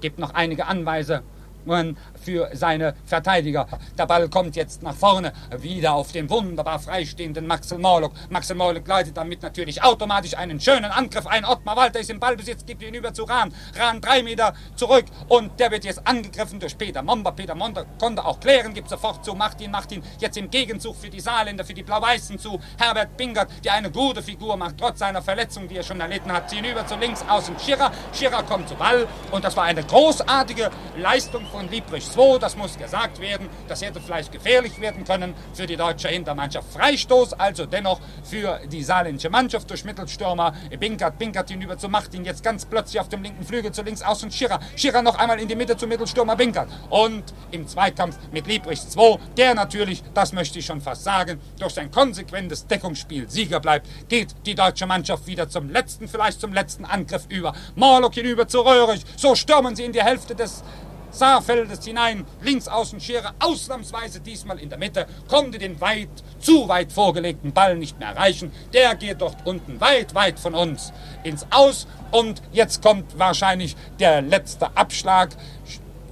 gibt 0.00 0.20
noch 0.20 0.34
einige 0.34 0.66
Anweise 0.66 1.24
when 1.68 1.96
für 2.22 2.50
seine 2.52 2.94
Verteidiger. 3.04 3.66
Der 3.96 4.06
Ball 4.06 4.28
kommt 4.28 4.56
jetzt 4.56 4.82
nach 4.82 4.94
vorne, 4.94 5.32
wieder 5.58 5.94
auf 5.94 6.12
den 6.12 6.28
wunderbar 6.30 6.78
freistehenden 6.78 7.46
Maxel 7.46 7.78
Morlock. 7.78 8.12
Maxel 8.30 8.56
Morlock 8.56 8.86
leitet 8.86 9.16
damit 9.16 9.42
natürlich 9.42 9.82
automatisch 9.82 10.36
einen 10.36 10.60
schönen 10.60 10.90
Angriff 10.90 11.26
ein. 11.26 11.44
Ottmar 11.44 11.76
Walter 11.76 12.00
ist 12.00 12.10
im 12.10 12.20
Ballbesitz, 12.20 12.64
gibt 12.66 12.82
ihn 12.82 12.94
über 12.94 13.12
zu 13.12 13.24
Rahn. 13.24 13.52
Rahn 13.76 14.00
drei 14.00 14.22
Meter 14.22 14.54
zurück 14.76 15.04
und 15.28 15.58
der 15.58 15.70
wird 15.70 15.84
jetzt 15.84 16.06
angegriffen 16.06 16.60
durch 16.60 16.76
Peter 16.76 17.02
Momba. 17.02 17.30
Peter 17.30 17.54
Momba 17.54 17.84
konnte 17.98 18.24
auch 18.24 18.40
klären, 18.40 18.74
gibt 18.74 18.88
sofort 18.88 19.24
zu 19.24 19.34
Martin. 19.34 19.70
Martin 19.70 20.02
jetzt 20.18 20.36
im 20.36 20.50
Gegenzug 20.50 20.96
für 20.96 21.10
die 21.10 21.20
Saarländer, 21.20 21.64
für 21.64 21.74
die 21.74 21.82
Blau-Weißen 21.82 22.38
zu 22.38 22.58
Herbert 22.78 23.16
Bingert, 23.16 23.48
der 23.64 23.74
eine 23.74 23.90
gute 23.90 24.22
Figur 24.22 24.56
macht, 24.56 24.78
trotz 24.78 24.98
seiner 24.98 25.22
Verletzung, 25.22 25.68
die 25.68 25.76
er 25.76 25.82
schon 25.82 26.00
erlitten 26.00 26.32
hat. 26.32 26.50
Ziehen 26.50 26.64
über 26.64 26.86
zu 26.86 26.96
links 26.96 27.24
außen 27.28 27.58
Schirrer. 27.58 27.92
Schirrer 28.12 28.42
kommt 28.42 28.68
zu 28.68 28.74
Ball 28.74 29.06
und 29.30 29.44
das 29.44 29.56
war 29.56 29.64
eine 29.64 29.82
großartige 29.82 30.70
Leistung 30.96 31.46
von 31.46 31.70
Liebrich 31.70 32.06
2, 32.12 32.38
das 32.38 32.56
muss 32.56 32.78
gesagt 32.78 33.20
werden. 33.20 33.48
Das 33.68 33.82
hätte 33.82 34.00
vielleicht 34.00 34.32
gefährlich 34.32 34.80
werden 34.80 35.04
können 35.04 35.34
für 35.54 35.66
die 35.66 35.76
deutsche 35.76 36.08
Hintermannschaft. 36.08 36.72
Freistoß 36.72 37.34
also 37.34 37.66
dennoch 37.66 38.00
für 38.24 38.60
die 38.70 38.82
saarländische 38.82 39.30
Mannschaft 39.30 39.70
durch 39.70 39.84
Mittelstürmer 39.84 40.52
Binkert. 40.78 41.18
Binkert 41.18 41.50
hinüber 41.50 41.78
zu 41.78 41.88
Martin, 41.88 42.24
jetzt 42.24 42.42
ganz 42.42 42.64
plötzlich 42.64 43.00
auf 43.00 43.08
dem 43.08 43.22
linken 43.22 43.44
Flügel 43.44 43.72
zu 43.72 43.82
links 43.82 44.02
außen 44.02 44.30
Schirrer. 44.30 44.60
Schirrer 44.76 45.02
noch 45.02 45.18
einmal 45.18 45.38
in 45.40 45.48
die 45.48 45.56
Mitte 45.56 45.76
zu 45.76 45.86
Mittelstürmer 45.86 46.36
Binkert. 46.36 46.68
Und 46.90 47.24
im 47.50 47.66
Zweikampf 47.66 48.18
mit 48.32 48.46
Liebrich 48.46 48.80
2, 48.80 49.18
der 49.36 49.54
natürlich, 49.54 50.02
das 50.14 50.32
möchte 50.32 50.58
ich 50.58 50.66
schon 50.66 50.80
fast 50.80 51.04
sagen, 51.04 51.40
durch 51.58 51.74
sein 51.74 51.90
konsequentes 51.90 52.66
Deckungsspiel 52.66 53.28
Sieger 53.28 53.60
bleibt, 53.60 53.86
geht 54.08 54.34
die 54.46 54.54
deutsche 54.54 54.86
Mannschaft 54.86 55.26
wieder 55.26 55.48
zum 55.48 55.70
letzten, 55.70 56.08
vielleicht 56.08 56.40
zum 56.40 56.52
letzten 56.52 56.84
Angriff 56.84 57.26
über. 57.28 57.54
Morlock 57.74 58.14
hinüber 58.14 58.48
zu 58.48 58.60
Röhrig. 58.60 59.02
So 59.16 59.34
stürmen 59.34 59.76
sie 59.76 59.84
in 59.84 59.92
die 59.92 60.02
Hälfte 60.02 60.34
des 60.34 60.62
Saarfeldes 61.10 61.84
hinein, 61.84 62.26
links 62.42 62.68
außen 62.68 63.00
Schere, 63.00 63.32
ausnahmsweise 63.38 64.20
diesmal 64.20 64.58
in 64.58 64.68
der 64.68 64.78
Mitte, 64.78 65.06
konnte 65.28 65.58
den 65.58 65.80
weit, 65.80 66.08
zu 66.38 66.68
weit 66.68 66.92
vorgelegten 66.92 67.52
Ball 67.52 67.76
nicht 67.76 67.98
mehr 67.98 68.08
erreichen. 68.08 68.52
Der 68.72 68.94
geht 68.94 69.20
dort 69.20 69.46
unten 69.46 69.80
weit, 69.80 70.14
weit 70.14 70.38
von 70.38 70.54
uns 70.54 70.92
ins 71.24 71.46
Aus 71.50 71.86
und 72.10 72.42
jetzt 72.52 72.82
kommt 72.82 73.18
wahrscheinlich 73.18 73.76
der 73.98 74.22
letzte 74.22 74.76
Abschlag. 74.76 75.30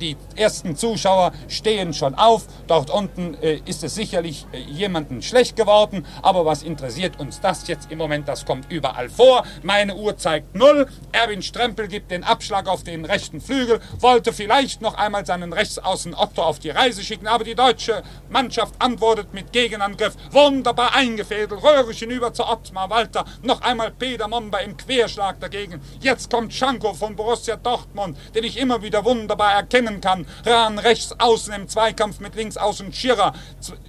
Die 0.01 0.17
ersten 0.37 0.77
Zuschauer 0.77 1.33
stehen 1.49 1.95
schon 1.95 2.15
auf. 2.15 2.47
Dort 2.67 2.91
unten 2.91 3.35
äh, 3.41 3.61
ist 3.65 3.83
es 3.83 3.95
sicherlich 3.95 4.47
äh, 4.53 4.59
jemanden 4.59 5.23
schlecht 5.23 5.57
geworden. 5.57 6.07
Aber 6.21 6.45
was 6.45 6.63
interessiert 6.63 7.19
uns 7.19 7.41
das 7.41 7.67
jetzt 7.67 7.91
im 7.91 7.99
Moment? 7.99 8.29
Das 8.29 8.45
kommt 8.45 8.71
überall 8.71 9.09
vor. 9.09 9.45
Meine 9.63 9.97
Uhr 9.97 10.19
zeigt 10.19 10.55
null. 10.55 10.87
Erwin 11.13 11.43
Strempel 11.43 11.89
gibt 11.89 12.11
den 12.11 12.25
Abschlag 12.25 12.69
auf 12.69 12.85
den 12.85 13.07
rechten 13.07 13.41
Flügel. 13.41 13.81
Wollte 14.01 14.35
vielleicht 14.35 14.83
noch 14.83 14.95
einmal 14.95 15.25
seinen 15.25 15.55
Rechtsaußen 15.55 16.15
Otto 16.15 16.43
auf 16.43 16.59
die 16.59 16.71
Reise 16.71 17.03
schicken. 17.03 17.27
Aber 17.27 17.45
die 17.45 17.55
deutsche 17.55 18.03
Mannschaft 18.29 18.75
antwortet 18.79 19.33
mit 19.33 19.51
Gegenangriff. 19.53 20.15
Wunderbar 20.31 20.95
eingefädelt. 20.95 21.63
Röhrig 21.63 21.99
hinüber 21.99 22.35
zu 22.35 22.47
Ottmar 22.47 22.91
Walter. 22.91 23.25
Noch 23.43 23.63
einmal 23.63 23.93
Peter 23.93 24.29
Momba 24.29 24.59
im 24.59 24.77
Querschlag 24.77 25.41
dagegen. 25.41 25.81
Jetzt 26.01 26.31
kommt 26.31 26.53
Schanko 26.53 26.93
von 26.93 27.17
Borussia 27.17 27.57
Dortmund, 27.57 28.19
den 28.35 28.45
ich 28.45 28.59
immer 28.59 28.83
wieder 28.83 29.03
wunderbar 29.03 29.55
erkenne 29.55 29.86
gewinnen 29.87 30.01
kann. 30.01 30.27
Rahn 30.45 30.79
rechts 30.79 31.15
außen 31.19 31.53
im 31.55 31.69
Zweikampf 31.69 32.21
mit 32.21 32.35
links 32.35 32.57
außen 32.57 32.93
Schirrer. 32.93 33.35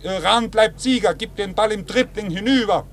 Äh, 0.03 0.17
Rahn 0.17 0.49
bleibt 0.49 0.79
Sieger, 0.79 1.13
gibt 1.13 1.39
den 1.39 1.55
Ball 1.55 1.71
im 1.71 1.85
Dribbling 1.85 2.29
hinüber. 2.29 2.85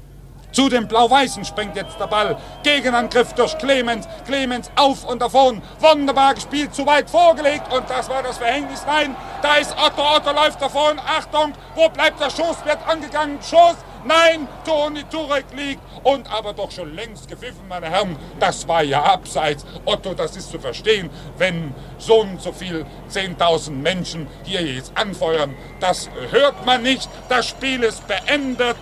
Zu 0.55 0.69
den 0.69 0.87
Blau-Weißen 0.87 1.45
springt 1.45 1.75
jetzt 1.75 1.99
der 1.99 2.07
Ball. 2.07 2.37
Gegenangriff 2.63 3.33
durch 3.33 3.59
Clemens. 3.59 4.07
Clemens 4.25 4.71
auf 4.77 5.05
und 5.05 5.21
davon. 5.21 5.61
Wunderbar 5.81 6.35
gespielt, 6.35 6.73
zu 6.73 6.87
weit 6.87 7.11
vorgelegt. 7.11 7.73
Und 7.73 7.91
das 7.91 8.09
war 8.09 8.23
das 8.23 8.39
Verhängnis. 8.39 8.85
Nein, 8.87 9.17
da 9.43 9.57
ist 9.57 9.73
Otto. 9.77 10.01
Otto 10.17 10.31
läuft 10.31 10.63
davon. 10.63 11.01
Achtung, 11.01 11.55
wo 11.75 11.89
bleibt 11.89 12.21
der 12.21 12.31
Schuss? 12.31 12.65
Wird 12.65 12.79
angegangen. 12.87 13.41
Schuss. 13.43 13.75
Nein, 14.05 14.47
Toni 14.65 15.03
Turek 15.05 15.47
liegt 15.57 15.81
und 16.03 16.31
aber 16.31 16.53
doch 16.53 16.71
schon 16.71 16.95
längst 16.95 17.27
gepfiffen, 17.27 17.67
meine 17.69 17.89
Herren. 17.89 18.17
Das 18.39 18.69
war 18.69 18.83
ja 18.83 19.03
abseits. 19.03 19.65
Otto, 19.87 20.13
das 20.13 20.37
ist 20.37 20.51
zu 20.51 20.59
verstehen, 20.61 21.09
wenn 21.39 21.75
so 21.97 22.21
und 22.21 22.41
so 22.41 22.53
viel 22.53 22.85
10.000 23.11 23.71
Menschen 23.71 24.27
hier 24.45 24.63
jetzt 24.63 24.93
anfeuern. 24.95 25.57
Das 25.81 26.11
hört 26.31 26.67
man 26.67 26.83
nicht. 26.83 27.09
Das 27.31 27.49
Spiel 27.49 27.83
ist 27.83 28.07
beendet. 28.07 28.77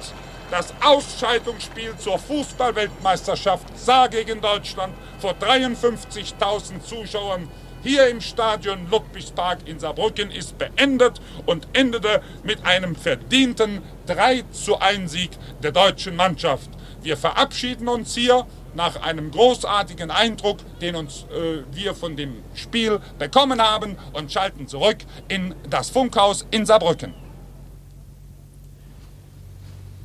Das 0.53 0.75
Ausscheidungsspiel 0.85 1.97
zur 1.97 2.19
Fußballweltmeisterschaft 2.19 3.67
Saar 3.75 4.11
gegen 4.11 4.39
Deutschland 4.43 4.93
vor 5.19 5.33
53.000 5.33 6.83
Zuschauern 6.85 7.49
hier 7.83 8.09
im 8.09 8.21
Stadion 8.21 8.87
Ludwigspark 8.91 9.67
in 9.67 9.81
Saarbrücken 9.81 10.31
ist 10.31 10.59
beendet 10.59 11.23
und 11.47 11.67
endete 11.73 12.21
mit 12.43 12.67
einem 12.67 12.95
verdienten 12.95 13.81
3 14.05 14.45
zu 14.53 14.79
1 14.79 15.11
Sieg 15.11 15.31
der 15.63 15.73
deutschen 15.73 16.17
Mannschaft. 16.17 16.69
Wir 17.01 17.17
verabschieden 17.17 17.89
uns 17.89 18.15
hier 18.15 18.47
nach 18.75 19.01
einem 19.01 19.31
großartigen 19.31 20.11
Eindruck, 20.11 20.59
den 20.83 20.97
uns 20.97 21.25
äh, 21.31 21.63
wir 21.75 21.95
von 21.95 22.15
dem 22.15 22.43
Spiel 22.53 23.01
bekommen 23.19 23.63
haben 23.63 23.97
und 24.13 24.31
schalten 24.31 24.69
zurück 24.69 24.99
in 25.29 25.55
das 25.71 25.89
Funkhaus 25.89 26.47
in 26.51 26.67
Saarbrücken. 26.67 27.22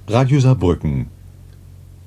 Radio 0.10 0.40
Saarbrücken 0.40 1.08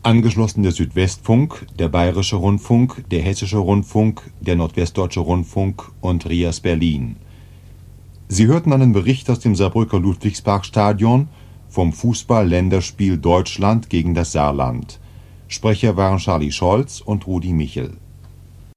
Angeschlossen 0.02 0.62
der 0.62 0.72
Südwestfunk, 0.72 1.66
der 1.78 1.90
Bayerische 1.90 2.36
Rundfunk, 2.36 3.04
der 3.10 3.20
Hessische 3.20 3.58
Rundfunk, 3.58 4.22
der 4.40 4.56
Nordwestdeutsche 4.56 5.20
Rundfunk 5.20 5.92
und 6.00 6.26
Rias 6.26 6.60
Berlin. 6.60 7.16
Sie 8.26 8.46
hörten 8.46 8.72
einen 8.72 8.94
Bericht 8.94 9.28
aus 9.28 9.40
dem 9.40 9.54
Saarbrücker 9.54 10.00
Ludwigsparkstadion 10.00 11.28
vom 11.68 11.92
Fußball-Länderspiel 11.92 13.18
Deutschland 13.18 13.90
gegen 13.90 14.14
das 14.14 14.32
Saarland. 14.32 14.98
Sprecher 15.48 15.98
waren 15.98 16.16
Charlie 16.16 16.52
Scholz 16.52 17.02
und 17.02 17.26
Rudi 17.26 17.52
Michel 17.52 17.98